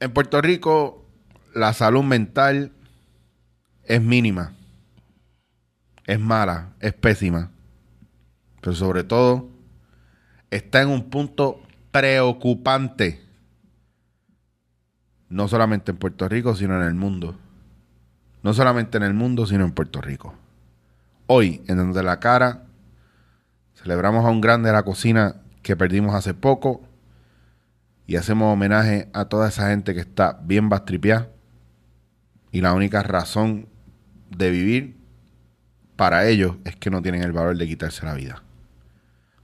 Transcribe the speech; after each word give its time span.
En 0.00 0.12
Puerto 0.12 0.40
Rico, 0.40 1.04
la 1.54 1.74
salud 1.74 2.02
mental 2.02 2.72
es 3.84 4.00
mínima. 4.00 4.54
Es 6.06 6.18
mala, 6.18 6.70
es 6.80 6.94
pésima. 6.94 7.50
Pero 8.62 8.74
sobre 8.74 9.04
todo, 9.04 9.50
está 10.50 10.80
en 10.80 10.88
un 10.88 11.10
punto 11.10 11.60
preocupante. 11.92 13.22
No 15.28 15.48
solamente 15.48 15.90
en 15.90 15.98
Puerto 15.98 16.26
Rico, 16.28 16.56
sino 16.56 16.80
en 16.80 16.86
el 16.86 16.94
mundo. 16.94 17.38
No 18.42 18.54
solamente 18.54 18.96
en 18.96 19.04
el 19.04 19.12
mundo, 19.12 19.46
sino 19.46 19.66
en 19.66 19.72
Puerto 19.72 20.00
Rico. 20.00 20.34
Hoy, 21.26 21.62
en 21.68 21.76
donde 21.76 22.02
la 22.02 22.20
cara, 22.20 22.64
celebramos 23.74 24.24
a 24.24 24.30
un 24.30 24.40
grande 24.40 24.70
de 24.70 24.72
la 24.72 24.82
cocina 24.82 25.42
que 25.62 25.76
perdimos 25.76 26.14
hace 26.14 26.32
poco 26.32 26.80
y 28.10 28.16
hacemos 28.16 28.52
homenaje 28.52 29.08
a 29.12 29.26
toda 29.26 29.50
esa 29.50 29.68
gente 29.68 29.94
que 29.94 30.00
está 30.00 30.40
bien 30.42 30.68
bastripeada 30.68 31.28
y 32.50 32.60
la 32.60 32.74
única 32.74 33.04
razón 33.04 33.68
de 34.36 34.50
vivir 34.50 34.96
para 35.94 36.26
ellos 36.26 36.56
es 36.64 36.74
que 36.74 36.90
no 36.90 37.02
tienen 37.02 37.22
el 37.22 37.30
valor 37.30 37.56
de 37.56 37.68
quitarse 37.68 38.04
la 38.04 38.14
vida. 38.14 38.42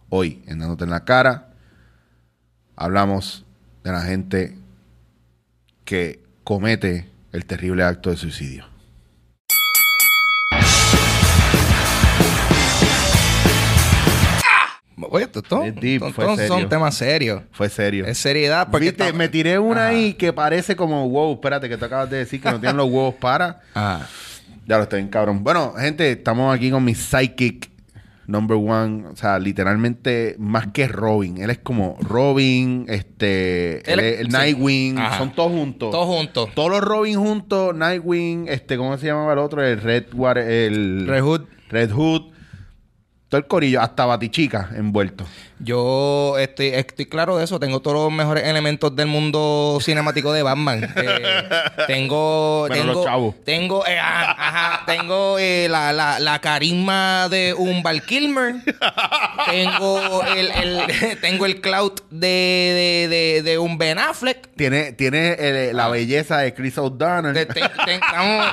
Hoy, 0.08 0.42
en 0.48 0.58
Dándote 0.58 0.82
en 0.82 0.90
la 0.90 1.04
Cara, 1.04 1.50
hablamos 2.74 3.46
de 3.84 3.92
la 3.92 4.02
gente 4.02 4.58
que 5.84 6.24
comete 6.42 7.08
el 7.30 7.46
terrible 7.46 7.84
acto 7.84 8.10
de 8.10 8.16
suicidio. 8.16 8.64
Oye, 15.10 15.24
Es 15.24 15.74
deep, 15.76 16.00
fue 16.12 16.24
estos 16.24 16.46
son 16.46 16.56
serio. 16.56 16.68
temas 16.68 16.94
serios. 16.94 17.42
Fue 17.52 17.68
serio. 17.68 18.06
Es 18.06 18.18
seriedad. 18.18 18.68
Porque 18.70 18.86
Viste, 18.92 19.12
me 19.12 19.28
tiré 19.28 19.58
una 19.58 19.82
Ajá. 19.82 19.88
ahí 19.90 20.14
que 20.14 20.32
parece 20.32 20.74
como, 20.74 21.08
wow, 21.08 21.34
espérate, 21.34 21.68
que 21.68 21.76
tú 21.76 21.84
acabas 21.84 22.08
de 22.08 22.18
decir 22.18 22.40
que 22.40 22.50
no 22.50 22.58
tienen 22.60 22.76
los 22.78 22.86
huevos 22.86 23.14
para. 23.16 23.60
Ajá. 23.74 24.08
Ya 24.68 24.78
lo 24.78 24.82
estoy 24.82 25.00
en 25.00 25.06
cabrón. 25.06 25.44
Bueno, 25.44 25.74
gente, 25.78 26.10
estamos 26.10 26.52
aquí 26.52 26.72
con 26.72 26.82
mi 26.84 26.92
psychic 26.96 27.70
number 28.26 28.56
one. 28.56 29.06
O 29.06 29.14
sea, 29.14 29.38
literalmente 29.38 30.34
más 30.38 30.66
que 30.72 30.88
Robin. 30.88 31.38
Él 31.38 31.50
es 31.50 31.58
como 31.58 31.96
Robin, 32.00 32.84
este, 32.88 33.88
Él 33.92 34.00
el 34.00 34.26
sí. 34.26 34.32
Nightwing. 34.32 34.98
Ajá. 34.98 35.18
Son 35.18 35.32
todos 35.32 35.52
juntos. 35.52 35.92
Todos 35.92 36.06
juntos. 36.06 36.48
Todos 36.54 36.70
los 36.70 36.80
Robin 36.80 37.16
juntos, 37.16 37.76
Nightwing, 37.76 38.48
este, 38.48 38.76
¿cómo 38.76 38.98
se 38.98 39.06
llamaba 39.06 39.34
el 39.34 39.38
otro? 39.38 39.62
El 39.64 39.80
Red 39.80 40.06
el 40.36 41.06
Red 41.06 41.22
Hood. 41.22 41.42
Red 41.68 41.90
Hood. 41.92 42.22
Todo 43.28 43.40
el 43.40 43.46
corillo, 43.48 43.80
hasta 43.80 44.06
Batichica 44.06 44.70
envuelto. 44.76 45.24
Yo 45.58 46.36
estoy, 46.38 46.68
estoy 46.68 47.06
claro 47.06 47.36
de 47.38 47.44
eso. 47.44 47.58
Tengo 47.58 47.80
todos 47.80 47.96
los 47.96 48.12
mejores 48.12 48.44
elementos 48.44 48.94
del 48.94 49.06
mundo 49.08 49.78
cinemático 49.80 50.32
de 50.32 50.42
Batman. 50.44 50.84
Eh, 50.94 51.48
tengo. 51.88 52.66
Bueno, 52.68 52.74
tengo, 52.84 52.92
los 52.92 53.04
chavos. 53.04 53.34
Tengo, 53.44 53.84
eh, 53.86 53.98
ajá, 53.98 54.30
ajá, 54.38 54.82
tengo 54.86 55.38
eh, 55.40 55.66
la, 55.68 55.92
la, 55.92 56.20
la 56.20 56.38
carisma 56.40 57.28
de 57.28 57.52
un 57.54 57.82
Val 57.82 58.02
Kilmer. 58.02 58.56
tengo 59.50 60.22
el, 60.24 60.50
el- 60.50 61.20
tengo 61.20 61.46
el 61.46 61.60
clout 61.60 62.02
de, 62.10 62.28
de, 62.28 63.08
de, 63.08 63.42
de 63.42 63.58
un 63.58 63.78
Ben 63.78 63.98
Affleck. 63.98 64.50
Tiene, 64.56 64.92
tiene 64.92 65.36
eh, 65.38 65.70
la 65.74 65.88
belleza 65.88 66.38
de 66.38 66.54
Chris 66.54 66.78
O'Donnell. 66.78 67.34
Te- 67.34 67.46
te- 67.46 67.68
tengamos 67.84 68.46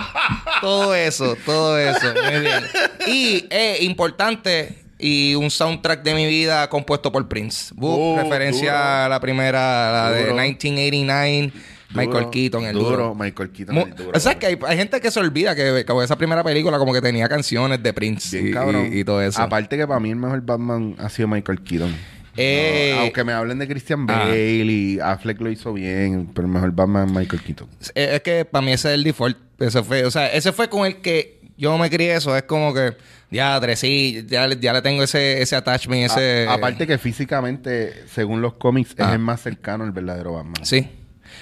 todo 0.62 0.96
eso, 0.96 1.36
todo 1.46 1.78
eso. 1.78 2.14
Muy 2.31 2.40
bien. 2.40 2.64
Y 3.08 3.46
es 3.50 3.81
importante 3.81 4.72
y 5.06 5.36
un 5.36 5.52
soundtrack 5.52 6.02
de 6.02 6.14
mi 6.16 6.25
vida 6.25 6.69
compuesto 6.69 7.12
por 7.12 7.28
Prince. 7.28 7.74
Uh, 7.78 8.16
referencia 8.18 8.72
duro. 8.72 8.84
a 8.84 9.09
la 9.09 9.19
primera, 9.19 9.91
la 9.91 10.12
de 10.12 10.22
Duro. 10.24 10.34
1989, 10.36 11.52
Michael 11.94 12.30
Keaton, 12.31 12.64
el 12.64 12.74
duro. 12.74 12.90
duro. 12.90 13.16
Michael 13.16 13.50
Keaton, 13.52 13.78
el 13.78 13.96
duro. 13.96 14.19
¿Sabes 14.19 14.38
que 14.40 14.46
hay, 14.47 14.58
hay 14.66 14.78
gente 14.78 15.02
que 15.02 15.12
se 15.12 15.19
olvida 15.19 15.56
que, 15.56 15.84
que 15.86 16.03
esa 16.03 16.18
primera 16.18 16.44
película 16.44 16.78
como 16.78 16.94
que 16.94 17.02
tenía 17.02 17.28
canciones 17.28 17.84
de 17.84 17.94
Prince 17.94 18.36
Bien 18.38 18.47
y, 18.50 18.53
cabrón. 18.53 18.90
y- 18.94 19.00
y 19.00 19.03
todo 19.03 19.22
eso. 19.22 19.41
Aparte 19.41 19.78
que 19.78 19.86
para 19.86 20.00
mí 20.00 20.09
el 20.09 20.16
mejor 20.16 20.41
Batman 20.41 20.96
ha 20.97 21.09
sido 21.09 21.28
Michael 21.28 21.59
Keaton. 21.62 21.94
Eh, 22.35 22.94
No, 22.96 23.02
aunque 23.02 23.24
me 23.24 23.34
hablen 23.34 23.59
de 23.59 23.68
Christian 23.68 24.08
ah. 24.09 24.24
Bale 24.25 24.53
y 24.53 25.00
Affleck 25.00 25.40
lo 25.41 25.52
hizo 25.52 25.72
bien, 25.74 26.30
pero 26.34 26.47
el 26.47 26.53
mejor 26.53 26.72
Batman 26.72 27.08
es 27.09 27.14
Michael 27.14 27.44
Keaton. 27.44 27.68
Es 27.94 28.22
que 28.22 28.46
para 28.46 28.66
mí 28.66 28.72
ese 28.72 28.88
es 28.90 28.94
el 28.96 29.03
default. 29.03 29.38
Ese 29.59 29.84
fue, 29.84 30.03
o 30.06 30.09
sea, 30.09 30.28
ese 30.34 30.52
fue 30.52 30.68
con 30.70 30.85
el 30.88 30.96
que 31.02 31.43
yo 31.63 31.78
me 31.78 31.90
crié 31.90 32.16
eso. 32.16 32.35
Es 32.35 32.44
como 32.44 32.74
que, 32.74 32.96
ya, 33.31 33.59
sí, 33.75 34.25
ya, 34.28 34.46
le- 34.47 34.59
ya 34.59 34.74
le 34.74 34.81
tengo 34.81 35.01
ese, 35.03 35.41
ese 35.41 35.56
attachment, 35.56 36.12
ese... 36.12 36.46
A- 36.47 36.53
aparte 36.53 36.85
que 36.85 36.97
físicamente, 36.97 38.03
según 38.07 38.41
los 38.41 38.53
cómics, 38.56 38.94
Ah. 39.00 39.07
es 39.07 39.13
el 39.13 39.19
más 39.19 39.41
cercano 39.41 39.84
al 39.84 39.91
verdadero 39.91 40.34
Batman. 40.34 40.66
Sí. 40.66 40.88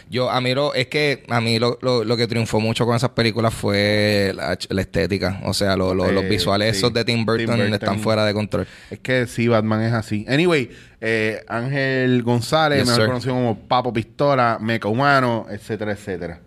Yo, 0.09 0.29
a 0.29 0.39
mí 0.41 0.53
lo, 0.53 0.73
es 0.73 0.87
que 0.87 1.23
a 1.29 1.41
mí 1.41 1.57
lo, 1.59 1.77
lo, 1.81 2.03
lo 2.05 2.15
que 2.17 2.27
triunfó 2.27 2.59
mucho 2.61 2.85
con 2.85 2.95
esas 2.95 3.09
películas 3.11 3.53
fue 3.53 4.31
la, 4.35 4.57
la 4.69 4.81
estética. 4.81 5.41
O 5.43 5.53
sea, 5.53 5.75
lo- 5.75 5.93
lo- 5.93 6.11
los 6.11 6.23
Eh, 6.23 6.29
visuales 6.29 6.71
sí. 6.71 6.77
esos 6.79 6.93
de 6.93 7.03
Tim 7.03 7.25
Burton, 7.25 7.45
Tim 7.45 7.55
Burton. 7.55 7.73
están 7.73 7.99
fuera 7.99 8.25
de 8.25 8.33
control. 8.33 8.67
Es 8.89 8.99
que 8.99 9.27
sí, 9.27 9.47
Batman 9.47 9.81
es 9.83 9.93
así. 9.93 10.25
Anyway, 10.29 10.69
eh, 11.01 11.43
Ángel 11.47 12.23
González, 12.23 12.79
Yes, 12.79 12.87
mejor 12.87 13.01
sir. 13.01 13.07
conocido 13.07 13.33
como 13.35 13.67
Papo 13.67 13.91
Pistola, 13.91 14.57
Meca 14.61 14.87
Humano, 14.87 15.47
etcétera, 15.49 15.91
etcétera. 15.93 16.39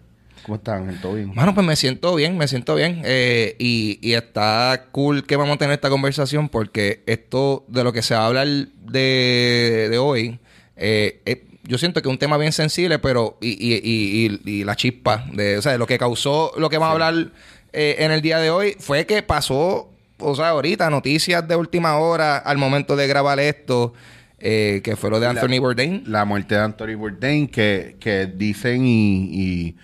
¿Cómo 0.45 0.57
estás, 0.57 0.81
Ángel? 0.81 1.01
¿Todo 1.01 1.15
bien? 1.15 1.33
Mano, 1.35 1.55
pues 1.55 1.67
me 1.67 1.75
siento 1.75 2.15
bien, 2.15 2.37
me 2.39 2.47
siento 2.47 2.75
bien. 2.75 3.01
Eh, 3.05 3.57
y, 3.59 3.99
y 4.03 4.13
está 4.15 4.87
cool 4.93 5.25
que 5.27 5.37
vamos 5.37 5.55
a 5.55 5.59
tener 5.59 5.75
esta 5.75 5.89
conversación 5.91 6.49
porque 6.49 7.03
esto 7.07 7.65
de 7.69 7.83
lo 7.83 7.93
que 7.93 8.03
se 8.03 8.15
va 8.15 8.21
a 8.23 8.27
hablar 8.27 8.47
de, 8.47 9.89
de 9.91 9.99
hoy, 9.99 10.39
eh, 10.77 11.21
eh, 11.25 11.45
yo 11.65 11.79
siento 11.79 12.03
que 12.03 12.09
es 12.09 12.13
un 12.13 12.19
tema 12.19 12.37
bien 12.37 12.53
sensible, 12.53 12.99
pero 12.99 13.39
y, 13.41 13.49
y, 13.53 13.75
y, 13.83 14.39
y- 14.45 14.61
y 14.61 14.65
la 14.65 14.77
chispa 14.77 15.25
de, 15.33 15.57
o 15.57 15.63
sea, 15.63 15.79
lo 15.79 15.87
que 15.87 15.97
causó 15.99 16.53
lo 16.59 16.69
que 16.69 16.77
vamos 16.79 16.91
a 17.01 17.07
hablar 17.09 17.33
en 17.73 18.13
el 18.13 18.21
día 18.21 18.39
de 18.39 18.51
hoy 18.51 18.77
fue 18.79 19.07
que 19.07 19.23
pasó, 19.23 19.91
o 20.19 20.35
sea, 20.37 20.51
ahorita 20.51 20.91
noticias 20.91 21.49
de 21.49 21.57
última 21.57 21.97
hora 21.97 22.37
al 22.37 22.57
momento 22.59 22.95
de 22.97 23.07
grabar 23.09 23.41
esto, 23.41 23.95
eh, 24.39 24.81
que 24.85 24.95
fue 24.95 25.09
lo 25.11 25.19
de 25.21 25.25
La- 25.33 25.41
Anthony 25.41 25.59
Bourdain. 25.59 26.05
La 26.07 26.25
muerte 26.27 26.55
de 26.55 26.61
Anthony 26.61 26.95
Bourdain, 26.97 27.49
que, 27.49 27.97
que 27.99 28.27
dicen 28.27 28.85
y, 28.85 29.31
y, 29.33 29.77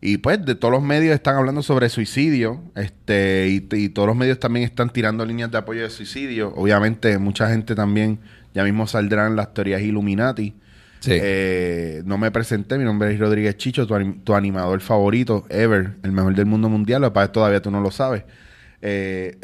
y, 0.00 0.18
pues 0.18 0.44
de 0.44 0.54
todos 0.54 0.72
los 0.72 0.82
medios 0.82 1.14
están 1.14 1.36
hablando 1.36 1.62
sobre 1.62 1.88
suicidio, 1.88 2.62
este, 2.76 3.48
y, 3.48 3.68
y 3.76 3.88
todos 3.88 4.06
los 4.08 4.16
medios 4.16 4.38
también 4.38 4.64
están 4.64 4.90
tirando 4.90 5.24
líneas 5.26 5.50
de 5.50 5.58
apoyo 5.58 5.82
de 5.82 5.90
suicidio. 5.90 6.52
Obviamente, 6.54 7.18
mucha 7.18 7.48
gente 7.48 7.74
también, 7.74 8.20
ya 8.54 8.62
mismo 8.64 8.86
saldrán 8.86 9.34
las 9.36 9.52
teorías 9.54 9.82
Illuminati. 9.82 10.54
Sí. 11.00 11.10
Eh, 11.14 12.02
no 12.04 12.18
me 12.18 12.30
presenté, 12.32 12.76
mi 12.76 12.84
nombre 12.84 13.12
es 13.12 13.18
Rodríguez 13.20 13.56
Chicho, 13.56 13.86
tu, 13.86 13.94
anim- 13.94 14.22
tu 14.24 14.34
animador 14.34 14.80
favorito, 14.80 15.46
ever, 15.48 15.92
el 16.02 16.12
mejor 16.12 16.34
del 16.34 16.46
mundo 16.46 16.68
mundial, 16.68 17.02
lo 17.02 17.12
que 17.12 17.28
todavía 17.28 17.62
tú 17.62 17.70
no 17.70 17.80
lo 17.80 17.90
sabes. 17.92 18.24
Eh, 18.82 19.38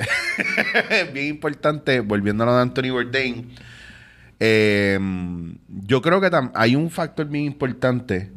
bien 1.12 1.26
importante, 1.26 2.00
volviendo 2.00 2.42
a 2.44 2.46
lo 2.46 2.54
de 2.56 2.62
Anthony 2.62 2.90
Bourdain, 2.90 3.48
eh, 4.40 4.98
yo 5.86 6.02
creo 6.02 6.20
que 6.20 6.30
hay 6.54 6.74
un 6.76 6.90
factor 6.90 7.28
bien 7.28 7.44
importante. 7.44 8.30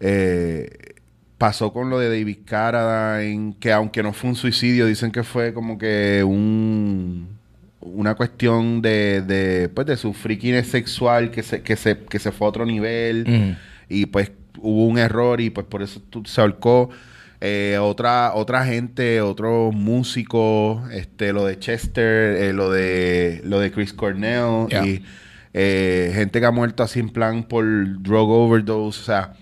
eh, 0.00 0.70
pasó 1.38 1.72
con 1.72 1.90
lo 1.90 1.98
de 1.98 2.08
David 2.08 2.38
Carradine, 2.44 3.54
que 3.60 3.72
aunque 3.72 4.02
no 4.02 4.12
fue 4.12 4.30
un 4.30 4.36
suicidio, 4.36 4.86
dicen 4.86 5.10
que 5.10 5.22
fue 5.22 5.52
como 5.52 5.78
que 5.78 6.22
un 6.24 7.28
una 7.80 8.14
cuestión 8.14 8.80
de, 8.80 9.20
de 9.20 9.68
pues 9.68 9.86
de 9.86 9.96
su 9.98 10.14
freakiness 10.14 10.68
sexual 10.68 11.30
que 11.30 11.42
se, 11.42 11.60
que 11.62 11.76
se, 11.76 11.98
que 11.98 12.18
se 12.18 12.32
fue 12.32 12.46
a 12.46 12.48
otro 12.50 12.64
nivel 12.64 13.56
y 13.90 14.06
pues 14.06 14.32
hubo 14.58 14.86
un 14.86 14.96
error 14.98 15.40
y 15.42 15.50
pues 15.50 15.66
por 15.66 15.82
eso 15.82 16.00
se 16.24 16.40
ahorcó 16.40 16.88
Eh, 17.46 17.76
otra 17.78 18.32
otra 18.34 18.64
gente 18.64 19.20
otros 19.20 19.74
músicos 19.74 20.90
este 20.92 21.34
lo 21.34 21.44
de 21.44 21.58
Chester 21.58 22.36
eh, 22.42 22.52
lo 22.54 22.70
de 22.70 23.42
lo 23.44 23.58
de 23.60 23.70
Chris 23.70 23.92
Cornell 23.92 24.66
Yeah. 24.70 24.86
y 24.86 25.04
eh, 25.52 26.10
gente 26.14 26.40
que 26.40 26.46
ha 26.46 26.50
muerto 26.52 26.82
así 26.82 27.00
en 27.00 27.10
plan 27.10 27.42
por 27.44 27.64
drug 28.02 28.30
overdose 28.30 29.00
o 29.00 29.04
sea 29.04 29.34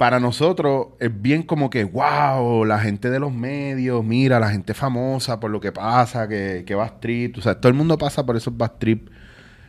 para 0.00 0.18
nosotros 0.18 0.94
es 0.98 1.10
bien 1.20 1.42
como 1.42 1.68
que, 1.68 1.84
wow, 1.84 2.64
la 2.64 2.78
gente 2.78 3.10
de 3.10 3.20
los 3.20 3.34
medios, 3.34 4.02
mira, 4.02 4.40
la 4.40 4.48
gente 4.48 4.72
famosa 4.72 5.38
por 5.40 5.50
lo 5.50 5.60
que 5.60 5.72
pasa, 5.72 6.26
que, 6.26 6.64
que 6.66 6.74
va 6.74 6.86
strip. 6.86 7.36
O 7.36 7.42
sea, 7.42 7.60
todo 7.60 7.68
el 7.68 7.76
mundo 7.76 7.98
pasa 7.98 8.24
por 8.24 8.34
esos 8.34 8.56
bad 8.56 8.78
trip. 8.78 9.10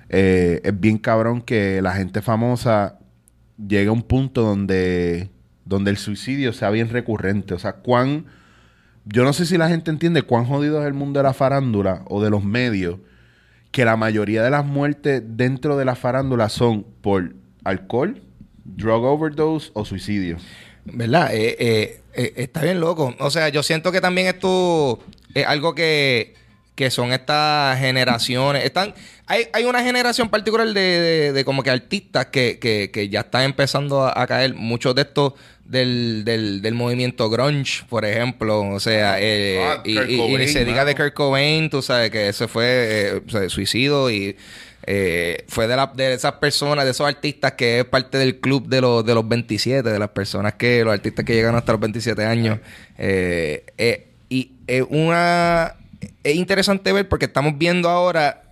Eh, 0.08 0.62
es 0.64 0.80
bien 0.80 1.00
cabrón 1.00 1.42
que 1.42 1.82
la 1.82 1.92
gente 1.92 2.22
famosa 2.22 2.98
llegue 3.58 3.90
a 3.90 3.92
un 3.92 4.04
punto 4.04 4.42
donde, 4.42 5.30
donde 5.66 5.92
el 5.92 5.98
suicidio 5.98 6.54
sea 6.54 6.70
bien 6.70 6.88
recurrente. 6.88 7.54
O 7.54 7.60
sea, 7.60 7.74
cuán. 7.74 8.28
Yo 9.04 9.26
no 9.26 9.34
sé 9.34 9.46
si 9.46 9.58
la 9.58 9.68
gente 9.68 9.92
entiende 9.92 10.22
cuán 10.22 10.46
jodido 10.46 10.80
es 10.80 10.88
el 10.88 10.94
mundo 10.94 11.20
de 11.20 11.24
la 11.24 11.34
farándula 11.34 12.04
o 12.08 12.24
de 12.24 12.30
los 12.30 12.46
medios, 12.46 13.00
que 13.72 13.84
la 13.84 13.98
mayoría 13.98 14.44
de 14.44 14.50
las 14.50 14.66
muertes 14.66 15.22
dentro 15.28 15.76
de 15.76 15.84
la 15.84 15.96
farándula 15.96 16.48
son 16.48 16.86
por 17.02 17.36
alcohol 17.66 18.31
drug 18.76 19.04
overdose 19.04 19.72
o 19.74 19.86
suicidio. 19.86 20.38
¿Verdad? 20.86 21.34
Eh, 21.34 21.56
eh, 21.60 22.02
eh, 22.14 22.34
está 22.38 22.62
bien 22.64 22.80
loco. 22.80 23.16
O 23.20 23.30
sea, 23.30 23.50
yo 23.50 23.64
siento 23.64 23.92
que 23.92 24.02
también 24.02 24.28
esto 24.28 25.00
es 25.34 25.46
algo 25.46 25.76
que, 25.76 26.34
que 26.76 26.90
son 26.90 27.14
estas 27.14 27.80
generaciones. 27.80 28.66
Están, 28.66 28.94
hay, 29.28 29.48
hay 29.54 29.66
una 29.66 29.84
generación 29.84 30.30
particular 30.30 30.68
de, 30.68 31.32
de, 31.34 31.46
como 31.46 31.62
que 31.64 31.70
artistas 31.70 32.28
que, 32.28 32.58
que, 32.60 32.90
que 32.92 33.10
ya 33.10 33.22
están 33.22 33.44
empezando 33.44 34.06
a, 34.06 34.28
caer. 34.28 34.56
Muchos 34.56 34.96
de 34.96 35.04
estos 35.04 35.34
del, 35.66 36.24
del, 36.26 36.62
del, 36.62 36.74
movimiento 36.74 37.30
grunge, 37.30 37.84
por 37.88 38.04
ejemplo. 38.04 38.62
O 38.62 38.80
sea, 38.80 39.14
ah, 39.14 39.82
y, 39.86 40.00
y, 40.00 40.48
se 40.48 40.66
diga 40.66 40.84
de 40.84 40.96
Kurt 40.96 41.14
Cobain, 41.14 41.70
tú 41.70 41.82
sabes 41.82 42.10
que 42.10 42.30
ese 42.30 42.48
fue 42.48 43.22
suicidio 43.50 44.10
y 44.10 44.36
eh, 44.84 45.46
fue 45.48 45.68
de, 45.68 45.76
la, 45.76 45.92
de 45.94 46.14
esas 46.14 46.34
personas, 46.34 46.86
de 46.86 46.92
esos 46.92 47.08
artistas 47.08 47.54
que 47.54 47.80
es 47.80 47.86
parte 47.86 48.18
del 48.18 48.40
club 48.40 48.68
de 48.68 48.82
los, 48.82 49.06
de 49.06 49.14
los 49.14 49.28
27, 49.28 49.88
de 49.88 50.00
las 50.00 50.10
personas 50.10 50.54
que, 50.54 50.84
los 50.84 50.94
artistas 50.94 51.24
que 51.26 51.34
llegan 51.34 51.56
hasta 51.56 51.74
los 51.74 51.82
27 51.82 52.26
años. 52.26 52.60
Eh, 52.98 53.66
eh, 53.78 54.08
y 54.30 54.52
es 54.68 54.84
una. 54.90 55.76
Es 56.24 56.36
interesante 56.36 56.92
ver 56.94 57.08
porque 57.08 57.26
estamos 57.26 57.58
viendo 57.58 57.90
ahora 57.90 58.44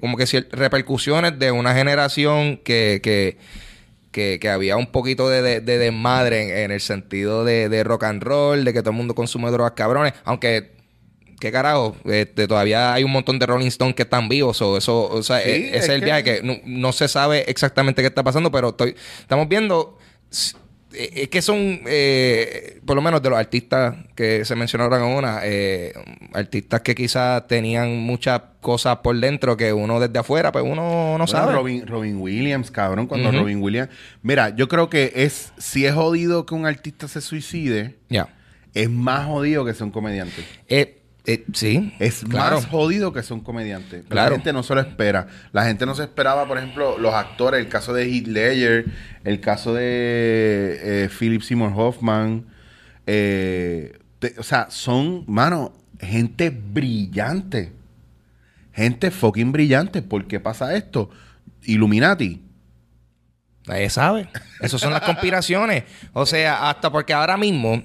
como 0.00 0.16
que 0.16 0.24
repercusiones 0.52 1.38
de 1.38 1.50
una 1.50 1.74
generación 1.74 2.56
que, 2.56 3.00
que, 3.02 4.38
que, 4.38 4.48
había 4.48 4.78
un 4.78 4.86
poquito 4.86 5.28
de, 5.28 5.60
desmadre 5.60 6.64
en, 6.64 6.70
el 6.70 6.80
sentido 6.80 7.44
de, 7.44 7.68
de, 7.68 7.84
rock 7.84 8.04
and 8.04 8.22
roll, 8.22 8.64
de 8.64 8.72
que 8.72 8.80
todo 8.80 8.92
el 8.92 8.96
mundo 8.96 9.14
consume 9.14 9.50
drogas 9.50 9.72
cabrones, 9.72 10.14
aunque 10.24 10.79
¿qué 11.40 11.50
carajo? 11.50 11.96
Este, 12.04 12.46
todavía 12.46 12.92
hay 12.92 13.02
un 13.02 13.10
montón 13.10 13.38
de 13.40 13.46
Rolling 13.46 13.66
Stones 13.66 13.96
que 13.96 14.02
están 14.02 14.28
vivos. 14.28 14.60
O 14.62 14.76
eso, 14.76 15.08
o 15.08 15.22
sea, 15.24 15.42
e, 15.42 15.68
ese 15.70 15.78
es, 15.78 15.88
el 15.88 16.02
viaje 16.02 16.22
que 16.22 16.62
no, 16.64 16.92
se 16.92 17.08
sabe 17.08 17.50
exactamente 17.50 18.02
qué 18.02 18.08
está 18.08 18.22
pasando, 18.22 18.52
pero 18.52 18.68
estoy, 18.68 18.94
estamos 19.18 19.48
viendo. 19.48 19.98
E, 20.92 21.22
es 21.22 21.28
que 21.28 21.40
son, 21.42 21.80
eh, 21.86 22.80
por 22.84 22.94
lo 22.94 23.02
menos 23.02 23.22
de 23.22 23.30
los 23.30 23.38
artistas 23.38 23.96
que 24.14 24.44
se 24.44 24.54
mencionaron 24.54 25.02
una, 25.02 25.40
eh, 25.42 25.94
artistas 26.34 26.82
que 26.82 26.94
quizás 26.94 27.46
tenían 27.48 27.96
muchas 27.98 28.42
cosas 28.60 28.98
por 28.98 29.18
dentro 29.18 29.56
que 29.56 29.72
uno 29.72 29.98
desde 29.98 30.18
afuera, 30.18 30.52
pues 30.52 30.64
uno 30.64 31.16
no 31.16 31.26
sabe. 31.26 31.54
Robin, 31.54 31.86
Robin 31.86 32.18
Williams, 32.18 32.70
cabrón, 32.70 33.06
cuando 33.06 33.32
Robin 33.32 33.62
Williams. 33.62 33.88
Mira, 34.22 34.50
yo 34.50 34.68
creo 34.68 34.90
que 34.90 35.12
es, 35.16 35.52
si 35.56 35.86
es 35.86 35.94
jodido 35.94 36.44
que 36.44 36.54
un 36.54 36.66
artista 36.66 37.08
se 37.08 37.22
suicide, 37.22 37.96
ya. 38.10 38.28
es 38.74 38.90
más 38.90 39.26
jodido 39.26 39.64
que 39.64 39.72
sea 39.72 39.86
un 39.86 39.92
comediante. 39.92 40.44
Eh, 40.68 40.99
eh, 41.26 41.44
sí. 41.52 41.94
Es 41.98 42.26
más 42.26 42.66
jodido 42.66 43.12
que 43.12 43.22
ser 43.22 43.34
un 43.34 43.40
comediante. 43.40 44.04
La 44.08 44.28
gente 44.28 44.52
no 44.52 44.62
se 44.62 44.74
lo 44.74 44.80
espera. 44.80 45.26
La 45.52 45.64
gente 45.64 45.86
no 45.86 45.94
se 45.94 46.04
esperaba, 46.04 46.46
por 46.46 46.58
ejemplo, 46.58 46.98
los 46.98 47.14
actores, 47.14 47.60
el 47.60 47.68
caso 47.68 47.92
de 47.92 48.04
Heath 48.04 48.26
Ledger, 48.26 48.86
el 49.24 49.40
caso 49.40 49.74
de 49.74 50.78
eh, 50.82 51.08
Philip 51.16 51.42
Seymour 51.42 51.72
Hoffman. 51.76 52.46
Eh, 53.06 53.98
o 54.38 54.42
sea, 54.42 54.70
son, 54.70 55.24
mano, 55.26 55.72
gente 56.00 56.50
brillante. 56.50 57.72
Gente 58.72 59.10
fucking 59.10 59.52
brillante. 59.52 60.02
¿Por 60.02 60.26
qué 60.26 60.40
pasa 60.40 60.74
esto? 60.74 61.10
Illuminati. 61.64 62.40
Nadie 63.66 63.90
sabe. 63.90 64.28
Esas 64.60 64.80
son 64.80 64.92
las 64.92 65.02
conspiraciones. 65.02 65.84
O 66.14 66.24
sea, 66.24 66.70
hasta 66.70 66.90
porque 66.90 67.12
ahora 67.12 67.36
mismo 67.36 67.84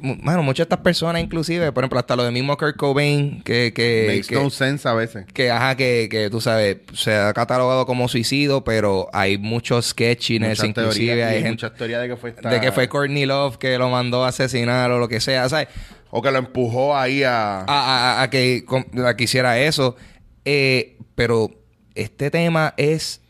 bueno, 0.00 0.42
muchas 0.42 0.66
de 0.68 0.74
estas 0.74 0.84
personas, 0.84 1.22
inclusive, 1.22 1.72
por 1.72 1.82
ejemplo, 1.84 1.98
hasta 1.98 2.16
lo 2.16 2.24
de 2.24 2.30
mismo 2.30 2.56
Kurt 2.56 2.76
Cobain, 2.76 3.42
que. 3.42 3.72
que 3.74 4.22
Makes 4.22 4.34
no 4.34 4.50
sense 4.50 4.88
a 4.88 4.94
veces. 4.94 5.26
Que, 5.32 5.50
ajá, 5.50 5.76
que, 5.76 6.08
que 6.10 6.30
tú 6.30 6.40
sabes, 6.40 6.78
se 6.92 7.14
ha 7.14 7.32
catalogado 7.32 7.86
como 7.86 8.08
suicidio, 8.08 8.62
pero 8.64 9.08
hay 9.12 9.38
muchos 9.38 9.86
sketchiness, 9.86 10.62
inclusive. 10.62 11.24
hay 11.24 11.44
muchas 11.44 11.74
teorías 11.74 12.02
de 12.02 12.08
que 12.08 12.16
fue 12.16 12.32
De 12.32 12.60
que 12.60 12.72
fue 12.72 12.88
Courtney 12.88 13.26
Love 13.26 13.58
que 13.58 13.78
lo 13.78 13.88
mandó 13.88 14.24
a 14.24 14.28
asesinar 14.28 14.90
o 14.90 14.98
lo 14.98 15.08
que 15.08 15.20
sea, 15.20 15.48
¿sabes? 15.48 15.68
O 16.10 16.22
que 16.22 16.30
lo 16.30 16.38
empujó 16.38 16.96
ahí 16.96 17.22
a. 17.24 17.60
A, 17.60 17.64
a, 17.66 18.22
a 18.22 18.30
que, 18.30 18.64
a 19.04 19.16
que 19.16 19.24
hiciera 19.24 19.58
eso. 19.58 19.96
Eh, 20.44 20.98
pero 21.14 21.50
este 21.94 22.30
tema 22.30 22.74
es 22.76 23.23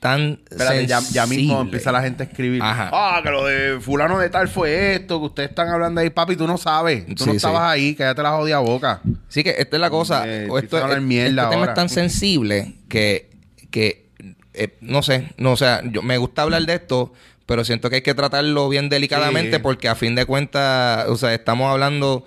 tan 0.00 0.40
ya, 1.12 1.26
mismo 1.26 1.60
empieza 1.60 1.92
la 1.92 2.00
gente 2.00 2.22
a 2.22 2.26
escribir. 2.26 2.62
Ah, 2.64 3.20
que 3.22 3.30
lo 3.30 3.44
de 3.44 3.78
fulano 3.80 4.18
de 4.18 4.30
tal 4.30 4.48
fue 4.48 4.94
esto, 4.94 5.20
que 5.20 5.26
ustedes 5.26 5.50
están 5.50 5.68
hablando 5.68 6.00
ahí, 6.00 6.08
papi, 6.08 6.36
tú 6.36 6.46
no 6.46 6.56
sabes. 6.56 7.04
Tú 7.14 7.26
no 7.26 7.32
estabas 7.32 7.62
ahí, 7.70 7.94
cállate 7.94 8.22
la 8.22 8.30
jodida 8.32 8.58
boca. 8.60 9.02
Sí, 9.28 9.44
que 9.44 9.50
esta 9.50 9.76
es 9.76 9.80
la 9.80 9.90
cosa. 9.90 10.26
Eh, 10.26 10.44
esto, 10.44 10.78
este 10.78 11.34
tema 11.34 11.66
es 11.66 11.74
tan 11.74 11.90
sensible 11.90 12.76
que, 12.88 13.28
que 13.70 14.06
eh, 14.54 14.74
no 14.80 15.02
sé, 15.02 15.28
no, 15.36 15.52
o 15.52 15.56
sea, 15.56 15.82
yo, 15.84 16.00
me 16.00 16.16
gusta 16.16 16.42
hablar 16.42 16.64
de 16.64 16.74
esto, 16.74 17.12
pero 17.44 17.62
siento 17.62 17.90
que 17.90 17.96
hay 17.96 18.02
que 18.02 18.14
tratarlo 18.14 18.70
bien 18.70 18.88
delicadamente 18.88 19.60
porque 19.60 19.88
a 19.88 19.94
fin 19.94 20.14
de 20.14 20.24
cuentas, 20.24 21.08
o 21.08 21.16
sea, 21.16 21.34
estamos 21.34 21.70
hablando 21.70 22.24